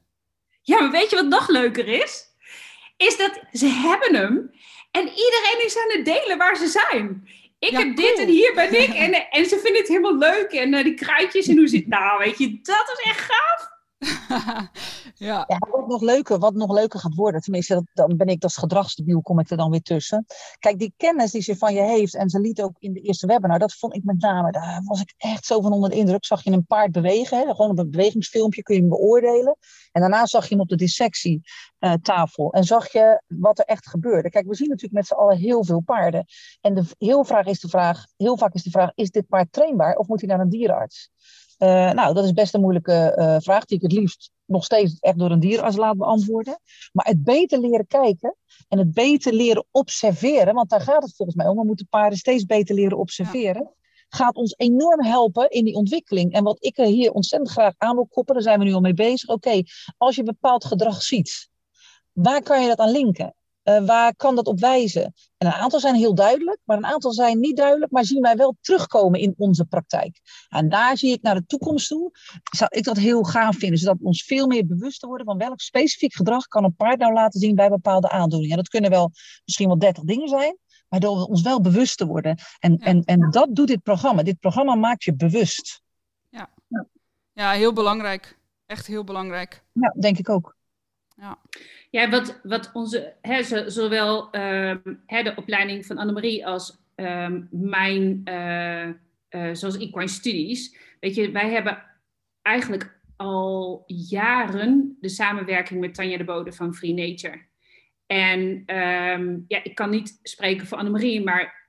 Ja, 0.62 0.82
maar 0.82 0.92
weet 0.92 1.10
je 1.10 1.16
wat 1.16 1.26
nog 1.26 1.48
leuker 1.48 1.88
is? 1.88 2.26
Is 2.98 3.18
dat 3.18 3.40
ze 3.52 3.68
hebben 3.68 4.16
hem 4.16 4.52
en 4.92 5.08
iedereen 5.08 5.66
is 5.66 5.78
aan 5.78 5.98
het 5.98 6.06
delen 6.06 6.38
waar 6.38 6.56
ze 6.56 6.68
zijn. 6.68 7.28
Ik 7.60 7.72
heb 7.72 7.96
dit 7.96 8.18
en 8.18 8.28
hier 8.28 8.54
ben 8.54 8.82
ik 8.82 8.94
en, 8.94 9.30
en 9.30 9.46
ze 9.46 9.60
vinden 9.60 9.82
het 9.82 9.88
helemaal 9.88 10.18
leuk 10.18 10.52
en 10.52 10.74
uh, 10.74 10.84
die 10.84 10.94
kruidjes 10.94 11.48
en 11.48 11.58
hoe 11.58 11.68
zit. 11.68 11.88
Nou, 11.88 12.20
weet 12.20 12.38
je, 12.38 12.60
dat 12.62 12.98
is 12.98 13.10
echt 13.10 13.20
gaaf. 13.20 13.77
ja. 15.16 15.46
ja. 15.48 15.58
wat 15.70 15.88
nog 15.88 16.02
leuker, 16.02 16.40
wat 16.40 16.54
nog 16.54 16.72
leuker 16.72 17.00
gaat 17.00 17.16
worden, 17.16 17.42
tenminste, 17.42 17.88
dan 17.94 18.18
ben 18.18 18.28
ik 18.28 18.44
als 18.44 18.58
gedragsdebiel, 18.58 19.22
kom 19.22 19.40
ik 19.40 19.50
er 19.50 19.58
dan 19.58 19.72
weer 19.72 19.82
tussen. 19.82 20.26
Kijk, 20.60 20.80
die 20.80 20.94
kennis 20.98 21.32
die 21.32 21.42
ze 21.42 21.58
van 21.58 21.74
je 21.74 21.82
heeft, 21.82 22.16
en 22.16 22.30
ze 22.30 22.40
liet 22.40 22.62
ook 22.62 22.76
in 22.80 22.94
de 22.94 23.00
eerste 23.00 23.28
webinar, 23.28 23.60
dat 23.60 23.74
vond 23.74 23.96
ik 23.96 24.04
met 24.04 24.22
name, 24.22 24.52
daar 24.52 24.82
was 24.86 25.02
ik 25.02 25.14
echt 25.18 25.46
zo 25.46 25.62
van 25.62 25.72
onder 25.72 25.90
de 25.90 25.96
indruk. 25.96 26.26
Zag 26.26 26.44
je 26.44 26.52
een 26.52 26.66
paard 26.66 26.92
bewegen, 26.92 27.38
hè? 27.38 27.46
gewoon 27.46 27.72
op 27.72 27.80
een 27.80 27.92
bewegingsfilmpje 27.92 28.64
kun 28.64 28.76
je 28.76 28.82
hem 28.82 28.90
beoordelen. 28.90 29.58
En 29.92 30.02
daarna 30.02 30.26
zag 30.26 30.44
je 30.44 30.50
hem 30.50 30.60
op 30.60 30.70
de 30.70 30.76
dissectietafel 30.76 32.54
en 32.54 32.64
zag 32.64 32.92
je 32.92 33.22
wat 33.28 33.60
er 33.60 33.66
echt 33.66 33.88
gebeurde. 33.90 34.30
Kijk, 34.30 34.48
we 34.48 34.56
zien 34.56 34.68
natuurlijk 34.68 34.96
met 34.96 35.08
z'n 35.08 35.14
allen 35.14 35.38
heel 35.38 35.66
veel 35.66 35.80
paarden. 35.80 36.26
En 36.62 36.74
de, 36.74 36.84
heel, 36.98 37.24
vraag 37.24 37.46
is 37.46 37.60
de 37.60 37.70
vraag, 37.70 38.06
heel 38.18 38.38
vaak 38.38 38.54
is 38.54 38.64
de 38.64 38.70
vraag, 38.70 38.92
is 38.96 39.10
dit 39.10 39.28
paard 39.28 39.52
trainbaar 39.52 39.96
of 39.96 40.08
moet 40.08 40.20
hij 40.20 40.30
naar 40.30 40.40
een 40.40 40.50
dierenarts? 40.50 41.10
Uh, 41.60 41.92
nou, 41.92 42.14
dat 42.14 42.24
is 42.24 42.34
best 42.34 42.54
een 42.54 42.62
moeilijke 42.62 43.16
uh, 43.18 43.36
vraag 43.40 43.66
die 43.66 43.78
ik 43.78 43.84
het 43.84 43.92
liefst 43.92 44.32
nog 44.46 44.66
steeds 44.66 45.00
echt 45.00 45.20
door 45.20 45.32
een 45.32 45.40
dierenarts 45.40 45.78
laat 45.78 45.98
beantwoorden. 45.98 46.60
Maar 46.92 47.06
het 47.06 47.24
beter 47.24 47.60
leren 47.60 47.88
kijken 47.88 48.36
en 48.68 48.78
het 48.78 48.94
beter 48.94 49.34
leren 49.34 49.66
observeren, 49.72 50.54
want 50.54 50.70
daar 50.70 50.82
gaat 50.82 51.04
het 51.04 51.16
volgens 51.16 51.38
mij 51.38 51.48
om. 51.48 51.58
We 51.58 51.66
moeten 51.66 51.88
paarden 51.88 52.18
steeds 52.18 52.46
beter 52.46 52.76
leren 52.76 52.98
observeren. 52.98 53.62
Ja. 53.62 53.76
Gaat 54.10 54.36
ons 54.36 54.54
enorm 54.58 55.04
helpen 55.04 55.50
in 55.50 55.66
die 55.66 55.76
ontwikkeling. 55.76 56.34
En 56.34 56.44
wat 56.44 56.64
ik 56.64 56.78
er 56.78 56.86
hier 56.86 57.12
ontzettend 57.12 57.52
graag 57.52 57.74
aan 57.78 57.96
wil 57.96 58.08
koppelen, 58.08 58.44
daar 58.44 58.52
zijn 58.52 58.60
we 58.60 58.70
nu 58.70 58.76
al 58.76 58.82
mee 58.82 58.94
bezig. 58.94 59.30
Oké, 59.30 59.62
als 59.98 60.16
je 60.16 60.24
bepaald 60.24 60.66
gedrag 60.66 61.02
ziet, 61.02 61.50
waar 62.12 62.42
kan 62.42 62.62
je 62.62 62.68
dat 62.68 62.80
aan 62.80 62.92
linken? 62.92 63.36
Uh, 63.70 63.86
waar 63.86 64.16
kan 64.16 64.36
dat 64.36 64.48
op 64.48 64.60
wijzen? 64.60 65.14
En 65.38 65.48
een 65.48 65.54
aantal 65.54 65.80
zijn 65.80 65.96
heel 65.96 66.16
duidelijk, 66.16 66.60
maar 66.64 66.78
een 66.78 66.86
aantal 66.86 67.12
zijn 67.12 67.40
niet 67.40 67.58
duidelijk, 67.58 67.92
maar 67.92 68.06
zien 68.06 68.22
wij 68.22 68.36
wel 68.36 68.56
terugkomen 68.62 69.20
in 69.20 69.34
onze 69.38 69.66
praktijk. 69.66 70.20
En 70.50 70.70
daar 70.70 70.98
zie 70.98 71.14
ik 71.14 71.22
naar 71.22 71.36
de 71.36 71.46
toekomst 71.46 71.88
toe, 71.88 72.12
zou 72.52 72.70
ik 72.74 72.84
dat 72.84 72.98
heel 72.98 73.24
gaaf 73.24 73.58
vinden, 73.58 73.80
zodat 73.80 73.98
we 73.98 74.06
ons 74.06 74.24
veel 74.24 74.48
meer 74.48 74.66
bewust 74.66 75.02
worden 75.02 75.26
van 75.26 75.38
welk 75.38 75.62
specifiek 75.62 76.14
gedrag 76.14 76.48
kan 76.48 76.64
een 76.64 76.76
paard 76.76 77.00
nou 77.00 77.14
laten 77.14 77.40
zien 77.40 77.56
bij 77.56 77.70
bepaalde 77.70 78.10
aandoeningen. 78.10 78.52
En 78.52 78.58
dat 78.58 78.70
kunnen 78.70 78.90
wel 78.90 79.12
misschien 79.46 79.68
wel 79.68 79.80
30 79.80 80.04
dingen 80.04 80.28
zijn, 80.28 80.58
waardoor 80.90 81.18
we 81.18 81.28
ons 81.28 81.42
wel 81.42 81.62
bewust 81.62 81.98
te 81.98 82.06
worden. 82.06 82.38
En, 82.60 82.76
ja. 82.80 82.86
en, 82.86 83.04
en 83.04 83.30
dat 83.30 83.56
doet 83.56 83.68
dit 83.68 83.84
programma. 83.84 84.24
Dit 84.24 84.40
programma 84.40 84.76
maakt 84.76 85.04
je 85.04 85.16
bewust. 85.16 85.82
Ja, 86.30 86.50
ja 87.34 87.52
heel 87.52 87.74
belangrijk. 87.74 88.38
Echt 88.66 88.88
heel 88.88 89.04
belangrijk. 89.04 89.64
Ja, 89.72 89.96
denk 90.00 90.18
ik 90.18 90.30
ook. 90.30 90.57
Ja. 91.22 91.40
Ja, 91.90 92.10
wat, 92.10 92.40
wat 92.44 92.70
onze, 92.74 93.16
hè, 93.22 93.70
zowel 93.70 94.36
um, 94.36 95.02
hè, 95.06 95.24
de 95.24 95.36
opleiding 95.36 95.86
van 95.86 95.98
Annemarie 95.98 96.48
als 96.48 96.78
um, 96.96 97.48
mijn, 97.52 98.22
uh, 98.26 98.88
uh, 99.30 99.54
zoals 99.54 99.78
Equine 99.78 100.08
Studies, 100.08 100.78
weet 101.00 101.16
je, 101.16 101.32
wij 101.32 101.50
hebben 101.50 101.84
eigenlijk 102.42 103.00
al 103.16 103.84
jaren 103.88 104.98
de 105.00 105.10
samenwerking 105.10 105.80
met 105.80 105.94
Tanja 105.94 106.18
de 106.18 106.24
Bode 106.24 106.54
van 106.54 106.74
Free 106.74 106.94
Nature. 106.94 107.46
En 108.06 108.40
um, 108.76 109.46
ja, 109.48 109.64
ik 109.64 109.76
kan 109.76 109.90
niet 109.90 110.20
spreken 110.24 110.68
voor 110.68 110.78
Annemarie, 110.78 111.24
maar 111.24 111.68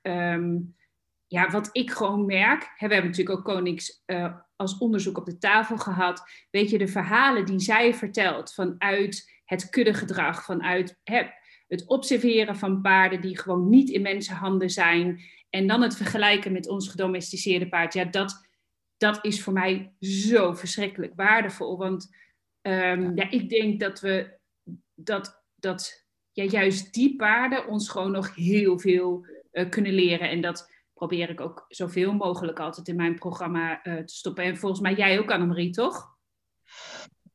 ja, 1.27 1.49
wat 1.49 1.69
ik 1.71 1.91
gewoon 1.91 2.25
merk, 2.25 2.73
hè, 2.75 2.87
we 2.87 2.93
hebben 2.93 3.11
natuurlijk 3.11 3.37
ook 3.37 3.45
Konings 3.45 4.03
uh, 4.05 4.33
als 4.55 4.77
onderzoek 4.77 5.17
op 5.17 5.25
de 5.25 5.37
tafel 5.37 5.77
gehad, 5.77 6.23
weet 6.51 6.69
je, 6.69 6.77
de 6.77 6.87
verhalen 6.87 7.45
die 7.45 7.59
zij 7.59 7.93
vertelt 7.93 8.53
vanuit 8.53 9.38
het 9.49 9.69
kuddegedrag, 9.69 10.43
vanuit 10.43 10.99
het 11.67 11.87
observeren 11.87 12.55
van 12.55 12.81
paarden 12.81 13.21
die 13.21 13.39
gewoon 13.39 13.69
niet 13.69 13.89
in 13.89 14.01
mensenhanden 14.01 14.69
zijn. 14.69 15.21
En 15.49 15.67
dan 15.67 15.81
het 15.81 15.95
vergelijken 15.95 16.51
met 16.51 16.67
ons 16.67 16.89
gedomesticeerde 16.89 17.69
paard. 17.69 17.93
Ja, 17.93 18.05
dat, 18.05 18.47
dat 18.97 19.25
is 19.25 19.41
voor 19.41 19.53
mij 19.53 19.93
zo 19.99 20.53
verschrikkelijk 20.53 21.13
waardevol. 21.15 21.77
Want 21.77 22.15
um, 22.61 23.15
ja. 23.15 23.29
ik 23.29 23.49
denk 23.49 23.79
dat 23.79 23.99
we 23.99 24.37
dat, 24.95 25.43
dat 25.55 26.07
ja, 26.31 26.43
juist 26.43 26.93
die 26.93 27.15
paarden 27.15 27.67
ons 27.67 27.89
gewoon 27.89 28.11
nog 28.11 28.35
heel 28.35 28.79
veel 28.79 29.25
uh, 29.51 29.69
kunnen 29.69 29.93
leren. 29.93 30.29
En 30.29 30.41
dat 30.41 30.71
probeer 30.93 31.29
ik 31.29 31.41
ook 31.41 31.65
zoveel 31.67 32.13
mogelijk 32.13 32.59
altijd 32.59 32.87
in 32.87 32.95
mijn 32.95 33.15
programma 33.15 33.85
uh, 33.85 34.03
te 34.03 34.15
stoppen. 34.15 34.43
En 34.43 34.57
volgens 34.57 34.81
mij 34.81 34.93
jij 34.93 35.19
ook, 35.19 35.31
Annemarie, 35.31 35.71
toch? 35.71 36.17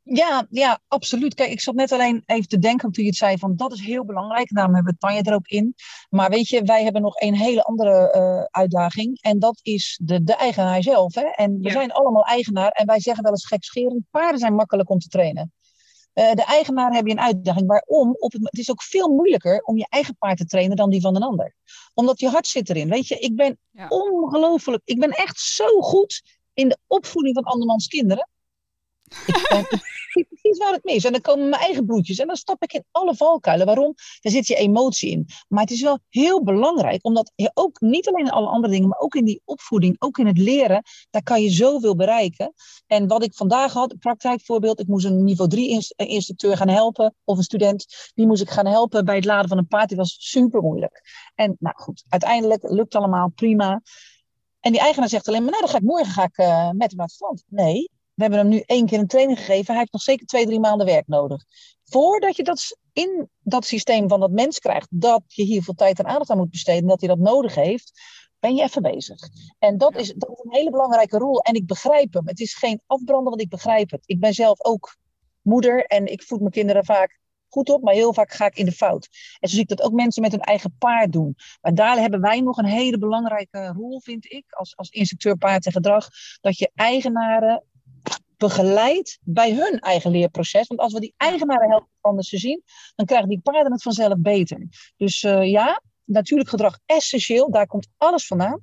Ja, 0.07 0.47
ja, 0.51 0.81
absoluut. 0.89 1.35
Kijk, 1.35 1.51
ik 1.51 1.61
zat 1.61 1.75
net 1.75 1.93
alleen 1.93 2.23
even 2.27 2.49
te 2.49 2.59
denken 2.59 2.91
toen 2.91 3.05
je 3.05 3.11
het 3.11 3.19
zei 3.19 3.39
van 3.39 3.57
dat 3.57 3.73
is 3.73 3.81
heel 3.81 4.05
belangrijk. 4.05 4.55
Daarom 4.55 4.75
hebben 4.75 4.93
we 4.93 4.99
Tanja 4.99 5.23
er 5.23 5.35
ook 5.35 5.47
in. 5.47 5.75
Maar 6.11 6.31
weet 6.31 6.49
je, 6.49 6.63
wij 6.63 6.85
hebben 6.85 7.03
nog 7.03 7.21
een 7.21 7.35
hele 7.35 7.63
andere 7.63 8.15
uh, 8.17 8.43
uitdaging. 8.51 9.21
En 9.21 9.39
dat 9.39 9.59
is 9.63 10.01
de, 10.03 10.23
de 10.25 10.35
eigenaar 10.35 10.83
zelf. 10.83 11.15
Hè? 11.15 11.25
En 11.25 11.59
we 11.61 11.69
ja. 11.69 11.73
zijn 11.73 11.93
allemaal 11.93 12.25
eigenaar. 12.25 12.71
En 12.71 12.87
wij 12.87 13.01
zeggen 13.01 13.23
wel 13.23 13.33
eens 13.33 13.47
gekscherend, 13.47 14.05
paarden 14.11 14.39
zijn 14.39 14.55
makkelijk 14.55 14.91
om 14.91 14.99
te 14.99 15.09
trainen. 15.09 15.53
Uh, 16.15 16.33
de 16.33 16.45
eigenaar 16.45 16.93
heb 16.93 17.07
je 17.07 17.13
een 17.13 17.21
uitdaging. 17.21 17.67
Waarom? 17.67 18.15
Op 18.19 18.33
het, 18.33 18.43
het 18.43 18.59
is 18.59 18.71
ook 18.71 18.83
veel 18.83 19.09
moeilijker 19.09 19.63
om 19.63 19.77
je 19.77 19.87
eigen 19.89 20.17
paard 20.17 20.37
te 20.37 20.45
trainen 20.45 20.77
dan 20.77 20.91
die 20.91 21.01
van 21.01 21.17
een 21.17 21.23
ander. 21.23 21.55
Omdat 21.95 22.21
je 22.21 22.29
hart 22.29 22.47
zit 22.47 22.69
erin. 22.69 22.89
Weet 22.89 23.09
je, 23.09 23.19
ik 23.19 23.37
ben 23.37 23.59
ja. 23.71 23.87
ongelooflijk. 23.89 24.83
Ik 24.85 24.99
ben 24.99 25.11
echt 25.11 25.41
zo 25.41 25.81
goed 25.81 26.23
in 26.55 26.69
de 26.69 26.79
opvoeding 26.87 27.35
van 27.35 27.45
andermans 27.45 27.87
kinderen. 27.87 28.29
Ik, 29.27 30.27
precies 30.29 30.59
waar 30.59 30.73
het 30.73 30.85
mis. 30.85 31.05
En 31.05 31.13
dan 31.13 31.21
komen 31.21 31.49
mijn 31.49 31.63
eigen 31.63 31.87
bloedjes. 31.87 32.19
En 32.19 32.27
dan 32.27 32.37
stap 32.37 32.63
ik 32.63 32.73
in 32.73 32.85
alle 32.91 33.17
valkuilen. 33.17 33.67
Waarom? 33.67 33.95
Daar 34.21 34.33
zit 34.33 34.47
je 34.47 34.55
emotie 34.55 35.11
in. 35.11 35.27
Maar 35.49 35.63
het 35.63 35.71
is 35.71 35.83
wel 35.83 35.99
heel 36.09 36.43
belangrijk. 36.43 37.05
Omdat 37.05 37.33
je 37.35 37.51
ook 37.55 37.81
niet 37.81 38.09
alleen 38.09 38.25
in 38.25 38.31
alle 38.31 38.47
andere 38.47 38.73
dingen. 38.73 38.89
Maar 38.89 38.99
ook 38.99 39.15
in 39.15 39.25
die 39.25 39.43
opvoeding. 39.45 39.97
Ook 39.99 40.19
in 40.19 40.27
het 40.27 40.39
leren. 40.39 40.83
Daar 41.11 41.23
kan 41.23 41.43
je 41.43 41.51
zoveel 41.51 41.97
bereiken. 41.97 42.53
En 42.87 43.07
wat 43.07 43.25
ik 43.25 43.35
vandaag 43.35 43.73
had. 43.73 43.99
Praktijkvoorbeeld. 43.99 44.81
Ik 44.81 44.87
moest 44.87 45.07
een 45.07 45.25
niveau 45.25 45.51
3 45.51 45.93
instructeur 45.97 46.57
gaan 46.57 46.69
helpen. 46.69 47.15
Of 47.25 47.37
een 47.37 47.43
student. 47.43 48.13
Die 48.15 48.27
moest 48.27 48.43
ik 48.43 48.51
gaan 48.51 48.67
helpen 48.67 49.05
bij 49.05 49.17
het 49.17 49.25
laden 49.25 49.49
van 49.49 49.59
een 49.59 49.69
paard. 49.69 49.89
Die 49.89 49.97
was 49.97 50.17
super 50.19 50.63
moeilijk. 50.63 51.03
En 51.35 51.57
nou 51.59 51.77
goed. 51.77 52.05
Uiteindelijk 52.09 52.63
lukt 52.63 52.95
allemaal 52.95 53.29
prima. 53.35 53.83
En 54.61 54.73
die 54.73 54.81
eigenaar 54.81 55.09
zegt 55.09 55.29
alleen 55.29 55.43
maar, 55.43 55.51
nou, 55.51 55.63
dan 55.63 55.73
ga 55.73 55.79
ik 55.79 55.85
morgen 55.85 56.13
ga 56.13 56.25
ik, 56.25 56.39
uh, 56.39 56.71
met 56.71 56.89
hem 56.89 56.97
naar 56.97 57.07
het 57.07 57.15
strand. 57.15 57.45
Nee, 57.49 57.91
we 58.15 58.23
hebben 58.23 58.39
hem 58.39 58.49
nu 58.49 58.63
één 58.67 58.87
keer 58.87 58.99
een 58.99 59.07
training 59.07 59.39
gegeven. 59.39 59.67
Hij 59.67 59.77
heeft 59.77 59.93
nog 59.93 60.03
zeker 60.03 60.27
twee, 60.27 60.47
drie 60.47 60.61
maanden 60.61 60.87
werk 60.87 61.07
nodig. 61.07 61.45
Voordat 61.85 62.37
je 62.37 62.43
dat 62.43 62.79
in 62.93 63.29
dat 63.41 63.65
systeem 63.65 64.09
van 64.09 64.21
dat 64.21 64.31
mens 64.31 64.59
krijgt, 64.59 64.87
dat 64.91 65.23
je 65.27 65.43
hier 65.43 65.63
veel 65.63 65.75
tijd 65.75 65.99
en 65.99 66.07
aandacht 66.07 66.31
aan 66.31 66.37
moet 66.37 66.51
besteden, 66.51 66.89
dat 66.89 67.01
hij 67.01 67.09
dat 67.09 67.19
nodig 67.19 67.55
heeft, 67.55 67.93
ben 68.39 68.55
je 68.55 68.63
even 68.63 68.83
bezig. 68.83 69.19
En 69.59 69.79
dat 69.79 69.97
is, 69.97 70.15
dat 70.17 70.31
is 70.31 70.45
een 70.45 70.55
hele 70.55 70.71
belangrijke 70.71 71.19
rol. 71.19 71.41
En 71.41 71.55
ik 71.55 71.67
begrijp 71.67 72.13
hem. 72.13 72.27
Het 72.27 72.41
is 72.41 72.55
geen 72.55 72.81
afbranden, 72.87 73.29
want 73.29 73.41
ik 73.41 73.49
begrijp 73.49 73.91
het. 73.91 74.03
Ik 74.07 74.21
ben 74.21 74.35
zelf 74.35 74.65
ook 74.65 74.97
moeder 75.43 75.85
en 75.85 76.07
ik 76.07 76.23
voed 76.23 76.39
mijn 76.39 76.51
kinderen 76.51 76.85
vaak 76.85 77.23
goed 77.49 77.69
op, 77.69 77.83
maar 77.83 77.95
heel 77.95 78.15
vaak 78.15 78.33
ga 78.33 78.47
ik 78.47 78.57
in 78.57 78.65
de 78.65 78.73
fout. 78.73 79.09
En 79.41 79.49
zo 79.49 79.55
zie 79.55 79.63
ik 79.63 79.69
dat 79.69 79.83
ook 79.83 79.93
mensen 79.93 80.23
met 80.23 80.33
hun 80.33 80.41
eigen 80.41 80.77
paard 80.79 81.13
doen. 81.13 81.35
Maar 81.61 81.75
daar 81.75 81.99
hebben 81.99 82.21
wij 82.21 82.41
nog 82.41 82.57
een 82.57 82.65
hele 82.65 82.99
belangrijke 82.99 83.73
rol, 83.77 84.01
vind 84.01 84.33
ik, 84.33 84.45
als, 84.53 84.77
als 84.77 84.89
instructeur 84.89 85.37
paard 85.37 85.67
en 85.67 85.73
gedrag, 85.73 86.09
dat 86.41 86.59
je 86.59 86.71
eigenaren 86.75 87.65
begeleid 88.47 89.19
bij 89.23 89.55
hun 89.55 89.79
eigen 89.79 90.11
leerproces. 90.11 90.67
Want 90.67 90.81
als 90.81 90.93
we 90.93 91.01
die 91.01 91.15
eigenaren 91.17 91.69
helpen 91.69 91.89
anders 92.01 92.29
te 92.29 92.39
zien, 92.39 92.63
dan 92.95 93.07
krijgen 93.07 93.29
die 93.29 93.41
paarden 93.41 93.73
het 93.73 93.83
vanzelf 93.83 94.19
beter. 94.19 94.67
Dus 94.97 95.23
uh, 95.23 95.51
ja, 95.51 95.83
natuurlijk 96.05 96.49
gedrag 96.49 96.79
essentieel, 96.87 97.51
daar 97.51 97.67
komt 97.67 97.89
alles 97.97 98.27
vandaan. 98.27 98.61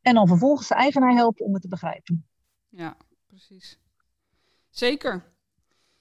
En 0.00 0.14
dan 0.14 0.28
vervolgens 0.28 0.68
de 0.68 0.74
eigenaar 0.74 1.14
helpen 1.14 1.44
om 1.44 1.52
het 1.52 1.62
te 1.62 1.68
begrijpen. 1.68 2.26
Ja, 2.68 2.96
precies. 3.26 3.78
Zeker. 4.70 5.32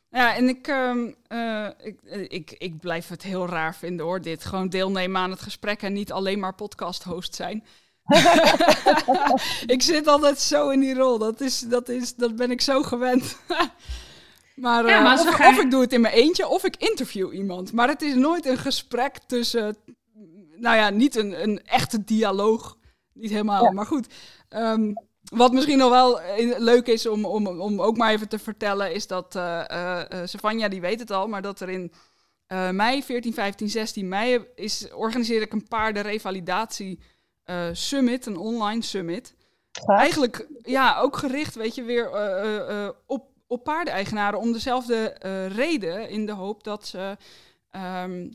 Ja, 0.10 0.36
en 0.36 0.48
ik, 0.48 0.68
uh, 0.68 1.70
ik, 1.78 2.02
ik, 2.28 2.52
ik 2.52 2.80
blijf 2.80 3.08
het 3.08 3.24
heel 3.24 3.48
raar 3.48 3.76
vinden 3.76 4.06
hoor, 4.06 4.22
dit. 4.22 4.46
Gewoon 4.46 4.70
deelnemen 4.70 5.22
aan 5.22 5.32
het 5.32 5.42
gesprek 5.42 5.82
en 5.82 5.94
niet 5.94 6.12
alleen 6.12 6.40
maar 6.40 6.56
podcast 6.56 7.04
host 7.04 7.36
zijn. 7.36 7.64
ik 9.76 9.82
zit 9.82 10.08
altijd 10.08 10.40
zo 10.40 10.70
in 10.70 10.80
die 10.80 10.94
rol. 10.96 11.18
Dat, 11.18 11.42
is, 11.42 11.60
dat, 11.60 11.90
is, 11.90 12.16
dat 12.16 12.36
ben 12.36 12.52
ik 12.52 12.62
zo 12.62 12.82
gewend. 12.82 13.38
maar, 14.56 14.88
ja, 14.88 15.02
maar 15.02 15.18
uh, 15.18 15.48
of, 15.48 15.58
ik 15.58 15.72
doe 15.72 15.82
het 15.82 15.94
in 15.94 16.02
mijn 16.02 16.14
eentje 16.14 16.48
of 16.48 16.64
ik 16.64 16.76
interview 16.76 17.34
iemand. 17.34 17.72
Maar 17.72 17.88
het 17.88 18.02
is 18.02 18.16
nooit 18.16 18.46
een 18.46 18.58
gesprek 18.58 19.18
tussen. 19.28 19.78
Nou 20.56 20.76
ja, 20.78 20.90
niet 20.90 21.16
een, 21.16 21.44
een 21.44 21.62
echte 21.66 22.04
dialoog. 22.04 22.78
Niet 23.14 23.32
helemaal, 23.32 23.64
ja. 23.64 23.72
maar 23.72 23.86
goed. 23.86 24.08
Um, 24.50 24.94
wat 25.24 25.52
misschien 25.52 25.78
nog 25.78 25.90
wel 25.90 26.22
leuk 26.58 26.88
is 26.88 27.08
om, 27.08 27.26
om, 27.26 27.48
om 27.48 27.82
ook 27.82 27.98
maar 27.98 28.12
even 28.12 28.30
te 28.30 28.40
vertellen, 28.40 28.94
is 28.94 29.08
dat 29.08 29.36
uh, 29.36 29.64
uh, 29.72 30.02
Savanja, 30.24 30.68
die 30.68 30.82
weet 30.82 31.00
het 31.00 31.12
al, 31.12 31.28
maar 31.28 31.42
dat 31.42 31.60
er 31.60 31.70
in 31.70 31.92
uh, 32.48 32.70
mei 32.70 33.04
14, 33.04 33.34
15, 33.34 33.70
16 33.70 34.08
mei 34.08 34.46
is, 34.56 34.94
organiseerde 34.94 35.46
ik 35.46 35.54
een 35.54 35.68
paardenrevalidatie 35.68 37.00
eh, 37.44 37.70
summit, 37.72 38.26
een 38.26 38.38
online 38.38 38.82
summit. 38.82 39.36
Eigenlijk 39.86 40.48
ja, 40.62 41.00
ook 41.00 41.18
gericht, 41.18 41.56
weet 41.56 41.76
je, 41.76 41.84
weer 41.84 42.12
eh, 42.12 42.90
op, 43.06 43.28
op 43.48 43.64
paardeneigenaren 43.64 44.40
om 44.40 44.52
dezelfde 44.52 45.06
reden 45.56 46.10
in 46.10 46.26
de 46.26 46.32
hoop 46.32 46.64
dat 46.64 46.88
ze 46.88 47.18
ehm, 47.70 48.28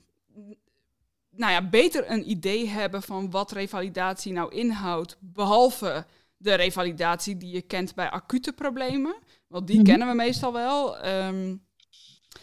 nou 1.30 1.52
ja, 1.52 1.68
beter 1.68 2.10
een 2.10 2.30
idee 2.30 2.68
hebben 2.68 3.02
van 3.02 3.30
wat 3.30 3.52
revalidatie 3.52 4.32
nou 4.32 4.54
inhoudt, 4.54 5.16
behalve 5.20 6.06
de 6.36 6.54
revalidatie 6.54 7.36
die 7.36 7.50
je 7.50 7.62
kent 7.62 7.94
bij 7.94 8.10
acute 8.10 8.52
problemen. 8.52 9.16
Want 9.46 9.66
die 9.66 9.76
mhm. 9.76 9.84
kennen 9.84 10.08
we 10.08 10.14
meestal 10.14 10.52
wel. 10.52 10.98
Ehm, 10.98 11.56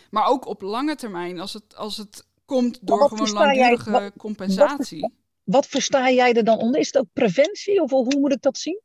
maar 0.10 0.28
ook 0.28 0.46
op 0.46 0.62
lange 0.62 0.96
termijn, 0.96 1.40
als 1.40 1.54
het, 1.54 1.76
als 1.76 1.98
het 1.98 2.26
komt 2.46 2.80
door 2.82 3.10
gewoon 3.10 3.32
langdurige 3.32 4.14
compensatie. 4.18 5.02
Wat, 5.02 5.12
wat, 5.46 5.68
versta 5.68 6.12
jij 6.12 6.34
er 6.34 6.44
dan 6.44 6.58
onder? 6.58 6.80
Is 6.80 6.88
het 6.88 6.98
ook 6.98 7.08
preventie 7.14 7.82
of 7.82 7.90
hoe 7.90 8.20
moet 8.20 8.34
ik 8.34 8.42
dat 8.42 8.58
zien? 8.58 8.82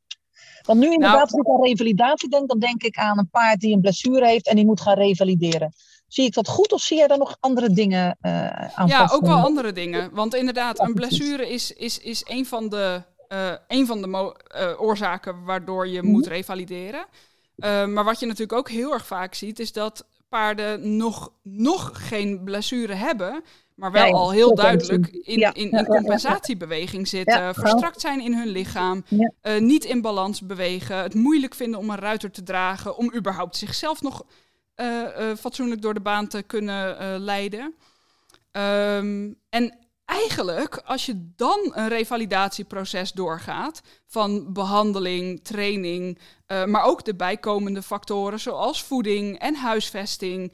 Want 0.62 0.78
nu 0.78 0.84
inderdaad, 0.84 1.12
nou, 1.12 1.22
als 1.22 1.32
ik 1.32 1.48
aan 1.48 1.64
revalidatie 1.64 2.28
denk, 2.28 2.48
dan 2.48 2.58
denk 2.58 2.82
ik 2.82 2.96
aan 2.96 3.18
een 3.18 3.30
paard 3.30 3.60
die 3.60 3.74
een 3.74 3.80
blessure 3.80 4.26
heeft 4.26 4.48
en 4.48 4.56
die 4.56 4.66
moet 4.66 4.80
gaan 4.80 4.98
revalideren. 4.98 5.72
Zie 6.08 6.24
ik 6.24 6.34
dat 6.34 6.48
goed 6.48 6.72
of 6.72 6.80
zie 6.80 6.96
jij 6.96 7.06
daar 7.06 7.18
nog 7.18 7.36
andere 7.40 7.70
dingen 7.70 8.18
uh, 8.22 8.78
aan 8.78 8.86
Ja, 8.86 9.08
ook 9.12 9.26
wel 9.26 9.36
andere 9.36 9.72
dingen. 9.72 10.14
Want 10.14 10.34
inderdaad, 10.34 10.80
een 10.80 10.94
blessure 10.94 11.48
is, 11.48 11.72
is, 11.72 11.98
is 11.98 12.22
een 12.28 12.46
van 12.46 12.68
de, 12.68 13.02
uh, 13.28 13.52
een 13.68 13.86
van 13.86 14.02
de 14.02 14.08
uh, 14.08 14.80
oorzaken 14.80 15.44
waardoor 15.44 15.88
je 15.88 16.02
moet 16.02 16.24
mhm. 16.24 16.32
revalideren. 16.32 17.06
maar 17.92 18.04
wat 18.04 18.20
je 18.20 18.26
natuurlijk 18.26 18.58
ook 18.58 18.70
heel 18.70 18.92
erg 18.92 19.06
vaak 19.06 19.34
ziet, 19.34 19.58
is 19.58 19.72
dat 19.72 20.04
paarden 20.28 20.96
nog, 20.96 21.32
nog 21.42 22.08
geen 22.08 22.44
blessure 22.44 22.94
hebben, 22.94 23.44
maar 23.80 23.92
wel 23.92 24.14
al 24.14 24.30
heel 24.30 24.54
duidelijk 24.54 25.06
in, 25.06 25.52
in, 25.52 25.70
in 25.70 25.86
compensatiebeweging 25.86 27.08
zitten, 27.08 27.54
verstrakt 27.54 28.00
zijn 28.00 28.20
in 28.20 28.34
hun 28.34 28.48
lichaam, 28.48 29.04
niet 29.58 29.84
in 29.84 30.00
balans 30.00 30.40
bewegen, 30.40 30.96
het 30.96 31.14
moeilijk 31.14 31.54
vinden 31.54 31.80
om 31.80 31.90
een 31.90 31.98
ruiter 31.98 32.30
te 32.30 32.42
dragen, 32.42 32.96
om 32.96 33.14
überhaupt 33.14 33.56
zichzelf 33.56 34.02
nog 34.02 34.24
uh, 34.76 35.34
fatsoenlijk 35.38 35.82
door 35.82 35.94
de 35.94 36.00
baan 36.00 36.26
te 36.28 36.42
kunnen 36.42 37.20
leiden. 37.20 37.74
Um, 38.52 39.36
en 39.48 39.78
eigenlijk, 40.04 40.82
als 40.84 41.06
je 41.06 41.32
dan 41.36 41.72
een 41.74 41.88
revalidatieproces 41.88 43.12
doorgaat 43.12 43.80
van 44.06 44.52
behandeling, 44.52 45.44
training, 45.44 46.18
maar 46.46 46.82
ook 46.82 47.04
de 47.04 47.14
bijkomende 47.14 47.82
factoren 47.82 48.40
zoals 48.40 48.82
voeding 48.82 49.38
en 49.38 49.54
huisvesting, 49.54 50.52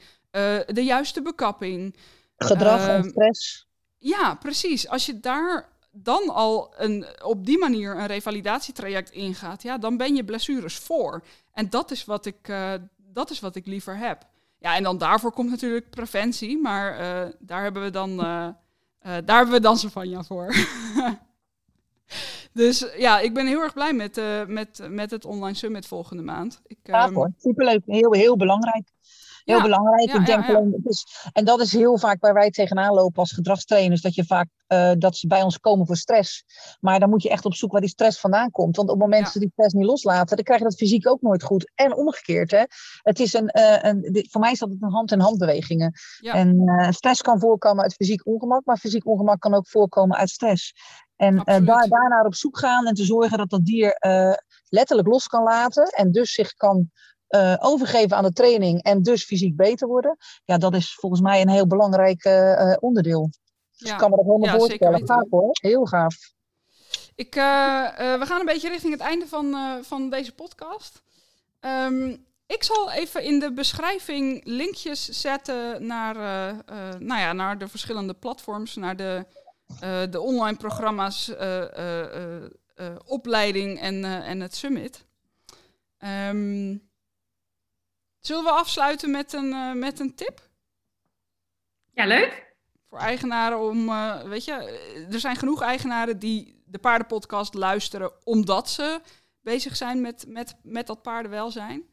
de 0.67 0.83
juiste 0.83 1.21
bekapping. 1.21 1.95
Gedrag 2.37 2.87
en 2.87 2.95
ehm, 2.95 3.09
stress. 3.09 3.67
Ja, 3.97 4.35
precies. 4.35 4.87
Als 4.87 5.05
je 5.05 5.19
daar 5.19 5.69
dan 5.91 6.29
al 6.29 6.73
een, 6.77 7.05
op 7.23 7.45
die 7.45 7.57
manier 7.57 7.97
een 7.97 8.07
revalidatietraject 8.07 9.11
ingaat, 9.11 9.63
ja, 9.63 9.77
dan 9.77 9.97
ben 9.97 10.15
je 10.15 10.23
blessures 10.23 10.77
voor. 10.77 11.23
En 11.53 11.69
dat 11.69 11.91
is 11.91 12.05
wat 12.05 12.25
ik, 12.25 12.51
dat 12.97 13.29
is 13.29 13.39
wat 13.39 13.55
ik 13.55 13.65
liever 13.65 13.97
heb. 13.97 14.25
Ja, 14.59 14.75
en 14.75 14.83
dan 14.83 14.97
daarvoor 14.97 15.31
komt 15.31 15.49
natuurlijk 15.49 15.89
preventie, 15.89 16.57
maar 16.57 16.91
uh, 16.91 17.33
daar 17.39 17.63
hebben 17.63 17.83
we 17.83 17.89
dan, 17.89 18.11
uh, 18.11 18.49
daar 19.01 19.37
hebben 19.37 19.51
we 19.51 19.59
dan 19.59 19.77
Savanja 19.77 20.23
voor. 20.23 20.55
dus 22.53 22.85
ja, 22.97 23.19
ik 23.19 23.33
ben 23.33 23.47
heel 23.47 23.61
erg 23.61 23.73
blij 23.73 23.93
met, 23.93 24.21
met, 24.47 24.87
met 24.89 25.11
het 25.11 25.25
online 25.25 25.57
summit 25.57 25.87
volgende 25.87 26.23
maand. 26.23 26.61
Ik, 26.67 26.77
ja, 26.83 27.07
um... 27.07 27.35
superleuk. 27.37 27.81
Heel, 27.85 28.13
heel 28.13 28.37
belangrijk. 28.37 28.89
Heel 29.47 29.61
belangrijk. 29.61 30.13
ik 30.13 30.25
denk 30.25 30.47
alleen, 30.47 30.71
het 30.71 30.85
is, 30.85 31.29
en 31.33 31.45
dat 31.45 31.59
is 31.59 31.73
heel 31.73 31.97
vaak 31.97 32.21
waar 32.21 32.33
wij 32.33 32.49
tegenaan 32.49 32.93
lopen 32.93 33.19
als 33.19 33.31
gedragstrainers, 33.31 34.01
dat 34.01 34.15
je 34.15 34.25
vaak 34.25 34.47
uh, 34.67 34.91
dat 34.97 35.17
ze 35.17 35.27
bij 35.27 35.41
ons 35.41 35.59
komen 35.59 35.85
voor 35.85 35.95
stress. 35.95 36.43
Maar 36.79 36.99
dan 36.99 37.09
moet 37.09 37.23
je 37.23 37.29
echt 37.29 37.45
op 37.45 37.53
zoek 37.53 37.71
waar 37.71 37.81
die 37.81 37.89
stress 37.89 38.19
vandaan 38.19 38.51
komt. 38.51 38.75
Want 38.75 38.89
op 38.89 38.95
het 38.95 39.03
moment 39.03 39.23
dat 39.23 39.31
ze 39.31 39.39
die 39.39 39.49
stress 39.51 39.73
niet 39.73 39.85
loslaten, 39.85 40.35
dan 40.35 40.45
krijg 40.45 40.59
je 40.59 40.65
dat 40.65 40.75
fysiek 40.75 41.09
ook 41.09 41.21
nooit 41.21 41.43
goed. 41.43 41.71
En 41.75 41.95
omgekeerd, 41.95 42.51
hè. 42.51 42.63
Het 43.01 43.19
is 43.19 43.33
een, 43.33 43.51
uh, 43.57 43.77
een, 43.81 44.25
voor 44.29 44.41
mij 44.41 44.51
is 44.51 44.59
dat 44.59 44.69
een 44.69 44.91
hand-in-hand 44.91 45.37
bewegingen. 45.37 45.93
En 46.21 46.61
uh, 46.65 46.91
stress 46.91 47.21
kan 47.21 47.39
voorkomen 47.39 47.83
uit 47.83 47.93
fysiek 47.93 48.25
ongemak, 48.25 48.65
maar 48.65 48.77
fysiek 48.77 49.07
ongemak 49.07 49.39
kan 49.39 49.53
ook 49.53 49.67
voorkomen 49.67 50.17
uit 50.17 50.29
stress. 50.29 50.73
En 51.15 51.35
daar, 51.45 51.87
daarnaar 51.87 52.25
op 52.25 52.35
zoek 52.35 52.59
gaan 52.59 52.85
en 52.87 52.93
te 52.93 53.03
zorgen 53.03 53.37
dat 53.37 53.49
dat 53.49 53.65
dier 53.65 53.97
letterlijk 54.69 55.07
los 55.07 55.27
kan 55.27 55.43
laten 55.43 55.85
en 55.85 56.11
dus 56.11 56.31
zich 56.31 56.53
kan 56.53 56.91
uh, 57.29 57.55
overgeven 57.59 58.17
aan 58.17 58.23
de 58.23 58.33
training 58.33 58.83
en 58.83 59.03
dus 59.03 59.23
fysiek 59.23 59.55
beter 59.55 59.87
worden. 59.87 60.17
Ja, 60.45 60.57
dat 60.57 60.73
is 60.73 60.95
volgens 60.95 61.21
mij 61.21 61.41
een 61.41 61.49
heel 61.49 61.67
belangrijk 61.67 62.25
uh, 62.25 62.73
onderdeel. 62.79 63.29
Dus 63.77 63.91
ik 63.91 63.97
kan 63.97 64.09
me 64.09 64.15
dat 64.15 64.25
helemaal 64.25 64.53
ja, 64.53 64.57
voorstellen. 64.57 65.07
Gaaf 65.07 65.29
hoor, 65.29 65.49
heel 65.51 65.85
gaaf. 65.85 66.15
Ik, 67.15 67.35
uh, 67.35 67.43
we 67.95 68.25
gaan 68.25 68.39
een 68.39 68.45
beetje 68.45 68.69
richting 68.69 68.93
het 68.93 69.01
einde 69.01 69.27
van, 69.27 69.55
van 69.83 70.09
deze 70.09 70.33
podcast. 70.33 71.01
Um, 71.61 72.25
ik 72.47 72.63
zal 72.63 72.91
even 72.91 73.23
in 73.23 73.39
de 73.39 73.53
beschrijving 73.53 74.41
linkjes 74.43 75.09
zetten 75.09 75.87
naar, 75.87 76.15
nou 76.99 77.21
ja, 77.21 77.33
naar 77.33 77.57
de 77.57 77.67
verschillende 77.67 78.13
platforms, 78.13 78.75
naar 78.75 78.95
de, 78.95 79.25
de 80.09 80.19
online 80.19 80.57
programma's, 80.57 81.31
opleiding 83.05 83.79
en, 83.79 84.03
en 84.03 84.39
het 84.39 84.55
summit. 84.55 85.05
Um, 86.29 86.86
Zullen 88.19 88.43
we 88.43 88.49
afsluiten 88.49 89.11
met 89.11 89.33
een, 89.33 89.45
uh, 89.45 89.73
met 89.73 89.99
een 89.99 90.15
tip? 90.15 90.49
Ja, 91.93 92.05
leuk. 92.05 92.55
Voor 92.89 92.97
eigenaren 92.97 93.59
om, 93.59 93.89
uh, 93.89 94.21
weet 94.21 94.45
je, 94.45 94.53
er 95.11 95.19
zijn 95.19 95.35
genoeg 95.35 95.61
eigenaren 95.61 96.19
die 96.19 96.63
de 96.65 96.77
paardenpodcast 96.77 97.53
luisteren 97.53 98.11
omdat 98.23 98.69
ze 98.69 99.01
bezig 99.41 99.75
zijn 99.75 100.01
met, 100.01 100.25
met, 100.27 100.55
met 100.63 100.87
dat 100.87 101.01
paardenwelzijn. 101.01 101.83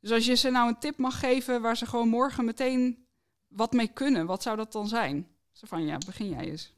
Dus 0.00 0.10
als 0.10 0.26
je 0.26 0.34
ze 0.34 0.50
nou 0.50 0.68
een 0.68 0.78
tip 0.78 0.96
mag 0.96 1.18
geven 1.18 1.62
waar 1.62 1.76
ze 1.76 1.86
gewoon 1.86 2.08
morgen 2.08 2.44
meteen 2.44 3.06
wat 3.46 3.72
mee 3.72 3.88
kunnen, 3.88 4.26
wat 4.26 4.42
zou 4.42 4.56
dat 4.56 4.72
dan 4.72 4.88
zijn? 4.88 5.28
Zo 5.52 5.66
van, 5.66 5.86
ja, 5.86 5.98
begin 6.06 6.28
jij 6.28 6.44
eens. 6.44 6.74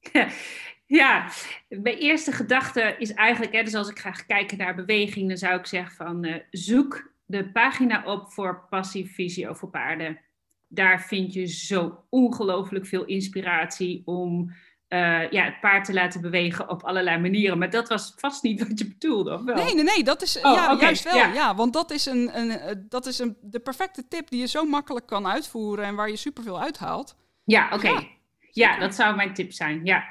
Ja, 0.90 1.30
mijn 1.68 1.96
eerste 1.96 2.32
gedachte 2.32 2.94
is 2.98 3.14
eigenlijk, 3.14 3.52
hè, 3.52 3.62
dus 3.62 3.74
als 3.74 3.88
ik 3.88 3.98
ga 3.98 4.10
kijken 4.10 4.58
naar 4.58 4.74
beweging, 4.74 5.28
dan 5.28 5.36
zou 5.36 5.58
ik 5.58 5.66
zeggen 5.66 5.96
van 5.96 6.24
uh, 6.24 6.36
zoek 6.50 7.09
de 7.30 7.50
pagina 7.50 8.02
op 8.04 8.32
voor 8.32 8.66
passief 8.70 9.14
visio 9.14 9.52
voor 9.52 9.70
paarden. 9.70 10.20
Daar 10.68 11.00
vind 11.00 11.32
je 11.32 11.46
zo 11.46 12.04
ongelooflijk 12.08 12.86
veel 12.86 13.04
inspiratie 13.04 14.02
om 14.04 14.50
uh, 14.88 15.30
ja, 15.30 15.44
het 15.44 15.60
paard 15.60 15.84
te 15.84 15.92
laten 15.92 16.20
bewegen 16.20 16.68
op 16.68 16.82
allerlei 16.82 17.18
manieren. 17.18 17.58
Maar 17.58 17.70
dat 17.70 17.88
was 17.88 18.14
vast 18.16 18.42
niet 18.42 18.68
wat 18.68 18.78
je 18.78 18.86
bedoelde, 18.86 19.32
of 19.34 19.42
wel? 19.42 19.54
Nee, 19.54 19.74
nee, 19.74 19.84
nee, 19.84 20.04
dat 20.04 20.22
is 20.22 20.36
oh, 20.36 20.54
ja, 20.54 20.76
juist 20.80 21.04
wel. 21.04 21.14
Ja. 21.14 21.54
want 21.54 21.72
dat 21.72 21.90
is, 21.90 22.06
een, 22.06 22.38
een, 22.38 22.50
eh, 22.50 22.74
dat 22.88 23.06
is 23.06 23.18
een, 23.18 23.36
de 23.40 23.60
perfecte 23.60 24.08
tip 24.08 24.30
die 24.30 24.40
je 24.40 24.46
zo 24.46 24.64
makkelijk 24.64 25.06
kan 25.06 25.26
uitvoeren 25.26 25.84
en 25.84 25.94
waar 25.94 26.08
je 26.10 26.16
superveel 26.16 26.60
uithaalt. 26.60 27.16
Ja, 27.44 27.68
oké. 27.72 27.88
Ja, 27.88 28.02
ja, 28.50 28.78
dat 28.78 28.94
zou 28.94 29.16
mijn 29.16 29.34
tip 29.34 29.52
zijn, 29.52 29.84
ja. 29.84 30.04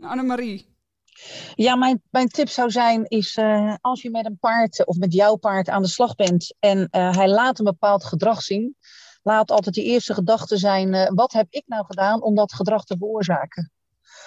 Annemarie, 0.00 0.73
ja, 1.54 1.76
mijn, 1.76 2.02
mijn 2.10 2.28
tip 2.28 2.48
zou 2.48 2.70
zijn, 2.70 3.04
is 3.04 3.36
uh, 3.36 3.74
als 3.80 4.02
je 4.02 4.10
met 4.10 4.26
een 4.26 4.38
paard 4.38 4.86
of 4.86 4.96
met 4.96 5.12
jouw 5.12 5.36
paard 5.36 5.68
aan 5.68 5.82
de 5.82 5.88
slag 5.88 6.14
bent 6.14 6.54
en 6.58 6.78
uh, 6.78 7.16
hij 7.16 7.28
laat 7.28 7.58
een 7.58 7.64
bepaald 7.64 8.04
gedrag 8.04 8.42
zien, 8.42 8.76
laat 9.22 9.50
altijd 9.50 9.74
je 9.74 9.82
eerste 9.82 10.14
gedachte 10.14 10.56
zijn, 10.56 10.94
uh, 10.94 11.08
wat 11.08 11.32
heb 11.32 11.46
ik 11.50 11.62
nou 11.66 11.84
gedaan 11.84 12.22
om 12.22 12.34
dat 12.34 12.54
gedrag 12.54 12.84
te 12.84 12.96
veroorzaken? 12.98 13.72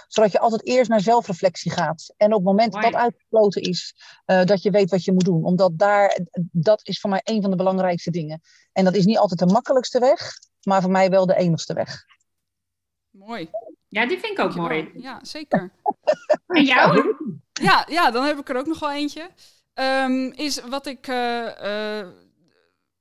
Zodat 0.07 0.31
je 0.31 0.39
altijd 0.39 0.65
eerst 0.65 0.89
naar 0.89 1.01
zelfreflectie 1.01 1.71
gaat. 1.71 2.13
En 2.17 2.27
op 2.27 2.37
het 2.37 2.47
moment 2.47 2.73
dat 2.73 2.81
dat 2.81 2.93
uitgesloten 2.93 3.61
is, 3.61 3.95
dat 4.25 4.61
je 4.61 4.71
weet 4.71 4.89
wat 4.89 5.03
je 5.03 5.11
moet 5.11 5.25
doen. 5.25 5.43
Omdat 5.43 5.77
daar, 5.77 6.19
dat 6.51 6.87
is 6.87 6.99
voor 6.99 7.09
mij 7.09 7.21
een 7.23 7.41
van 7.41 7.51
de 7.51 7.57
belangrijkste 7.57 8.11
dingen. 8.11 8.41
En 8.71 8.83
dat 8.83 8.95
is 8.95 9.05
niet 9.05 9.17
altijd 9.17 9.39
de 9.39 9.45
makkelijkste 9.45 9.99
weg, 9.99 10.31
maar 10.61 10.81
voor 10.81 10.91
mij 10.91 11.09
wel 11.09 11.25
de 11.25 11.35
enigste 11.35 11.73
weg. 11.73 12.05
Mooi. 13.09 13.49
Ja, 13.89 14.05
die 14.05 14.19
vind 14.19 14.31
ik 14.31 14.45
ook 14.45 14.55
mooi. 14.55 14.91
Ja, 14.95 15.19
zeker. 15.21 15.71
En 16.47 16.63
jou? 16.63 17.15
Ja, 17.53 17.85
ja, 17.89 18.11
dan 18.11 18.23
heb 18.23 18.39
ik 18.39 18.49
er 18.49 18.55
ook 18.55 18.65
nog 18.65 18.79
wel 18.79 18.91
eentje. 18.91 19.29
Um, 19.73 20.31
is 20.31 20.61
wat 20.61 20.85
ik, 20.85 21.07
uh, 21.07 21.15
uh, 21.15 22.07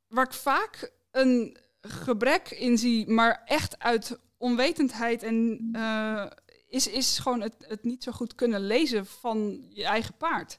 waar 0.09 0.25
ik 0.25 0.33
vaak 0.33 0.93
een 1.11 1.57
gebrek 1.81 2.51
in 2.51 2.79
zie, 2.79 3.09
maar 3.09 3.43
echt 3.45 3.79
uit 3.79 4.19
onwetendheid 4.37 5.23
en 5.23 5.69
uh, 5.73 6.27
is, 6.69 6.89
is 6.89 7.19
gewoon 7.19 7.41
het, 7.41 7.55
het 7.59 7.85
niet 7.85 8.03
zo 8.03 8.13
goed 8.13 8.35
kunnen 8.35 8.67
lezen 8.67 9.07
van 9.07 9.67
je 9.71 9.85
eigen 9.85 10.17
paard. 10.17 10.59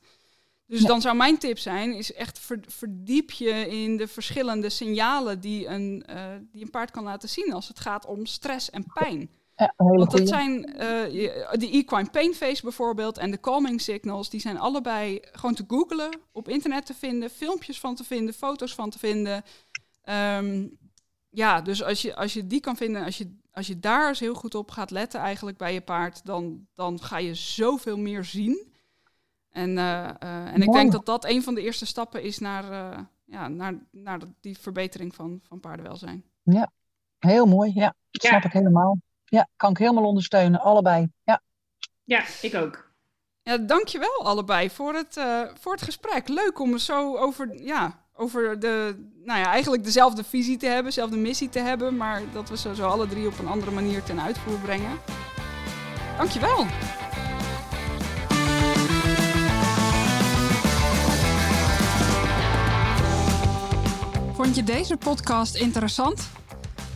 Dus 0.65 0.81
dan 0.81 1.01
zou 1.01 1.15
mijn 1.15 1.37
tip 1.37 1.57
zijn, 1.57 1.93
is 1.93 2.13
echt 2.13 2.39
verdiep 2.67 3.31
je 3.31 3.67
in 3.67 3.97
de 3.97 4.07
verschillende 4.07 4.69
signalen 4.69 5.39
die 5.39 5.67
een, 5.67 6.05
die 6.51 6.63
een 6.63 6.69
paard 6.69 6.91
kan 6.91 7.03
laten 7.03 7.29
zien 7.29 7.53
als 7.53 7.67
het 7.67 7.79
gaat 7.79 8.05
om 8.05 8.25
stress 8.25 8.69
en 8.69 8.85
pijn. 8.93 9.29
Ja, 9.57 9.73
Want 9.77 10.11
dat 10.11 10.27
zijn 10.27 10.69
uh, 10.69 10.79
de 11.51 11.69
equine 11.71 12.09
pain 12.09 12.33
face 12.33 12.61
bijvoorbeeld 12.61 13.17
en 13.17 13.31
de 13.31 13.39
calming 13.39 13.81
signals, 13.81 14.29
die 14.29 14.39
zijn 14.39 14.59
allebei 14.59 15.19
gewoon 15.31 15.55
te 15.55 15.63
googlen, 15.67 16.19
op 16.31 16.47
internet 16.47 16.85
te 16.85 16.93
vinden, 16.93 17.29
filmpjes 17.29 17.79
van 17.79 17.95
te 17.95 18.03
vinden, 18.03 18.33
foto's 18.33 18.75
van 18.75 18.89
te 18.89 18.99
vinden. 18.99 19.43
Um, 20.39 20.77
ja, 21.29 21.61
dus 21.61 21.83
als 21.83 22.01
je, 22.01 22.15
als 22.15 22.33
je 22.33 22.47
die 22.47 22.59
kan 22.59 22.75
vinden, 22.75 23.03
als 23.03 23.17
je, 23.17 23.35
als 23.51 23.67
je 23.67 23.79
daar 23.79 24.07
eens 24.07 24.19
heel 24.19 24.33
goed 24.33 24.55
op 24.55 24.71
gaat 24.71 24.91
letten 24.91 25.19
eigenlijk 25.19 25.57
bij 25.57 25.73
je 25.73 25.81
paard, 25.81 26.25
dan, 26.25 26.67
dan 26.73 27.01
ga 27.01 27.17
je 27.17 27.33
zoveel 27.33 27.97
meer 27.97 28.23
zien. 28.23 28.73
En, 29.49 29.77
eh, 29.77 30.09
eh, 30.09 30.53
en 30.53 30.61
ik 30.61 30.71
denk 30.71 30.91
dat 30.91 31.05
dat 31.05 31.25
een 31.25 31.43
van 31.43 31.55
de 31.55 31.61
eerste 31.61 31.85
stappen 31.85 32.23
is 32.23 32.39
naar, 32.39 32.71
uh, 32.71 32.99
ja, 33.25 33.47
naar, 33.47 33.73
naar 33.91 34.19
die 34.39 34.57
verbetering 34.57 35.15
van, 35.15 35.39
van 35.43 35.59
paardenwelzijn. 35.59 36.23
Ja, 36.43 36.71
heel 37.19 37.45
mooi. 37.45 37.71
Ja, 37.73 37.95
dat 38.11 38.25
snap 38.25 38.43
ik 38.43 38.51
helemaal. 38.51 38.97
Ja, 39.29 39.47
kan 39.55 39.71
ik 39.71 39.77
helemaal 39.77 40.03
ondersteunen, 40.03 40.59
allebei. 40.59 41.11
Ja, 41.23 41.41
ja 42.03 42.23
ik 42.41 42.55
ook. 42.55 42.91
Ja, 43.41 43.57
dankjewel 43.57 44.25
allebei 44.25 44.69
voor 44.69 44.93
het, 44.93 45.13
voor 45.59 45.71
het 45.71 45.81
gesprek. 45.81 46.27
Leuk 46.27 46.59
om 46.59 46.77
zo 46.77 47.17
over, 47.17 47.63
ja, 47.63 48.07
over 48.13 48.59
de, 48.59 49.05
nou 49.23 49.39
ja, 49.39 49.45
eigenlijk 49.45 49.83
dezelfde 49.83 50.23
visie 50.23 50.57
te 50.57 50.65
hebben, 50.65 50.83
dezelfde 50.83 51.17
missie 51.17 51.49
te 51.49 51.59
hebben, 51.59 51.97
maar 51.97 52.21
dat 52.33 52.49
we 52.49 52.57
ze 52.57 52.75
zo 52.75 52.87
alle 52.87 53.07
drie 53.07 53.27
op 53.27 53.39
een 53.39 53.47
andere 53.47 53.71
manier 53.71 54.03
ten 54.03 54.21
uitvoer 54.21 54.59
brengen. 54.59 54.99
Dankjewel. 56.17 56.65
Vond 64.33 64.55
je 64.55 64.63
deze 64.63 64.97
podcast 64.97 65.55
interessant? 65.55 66.29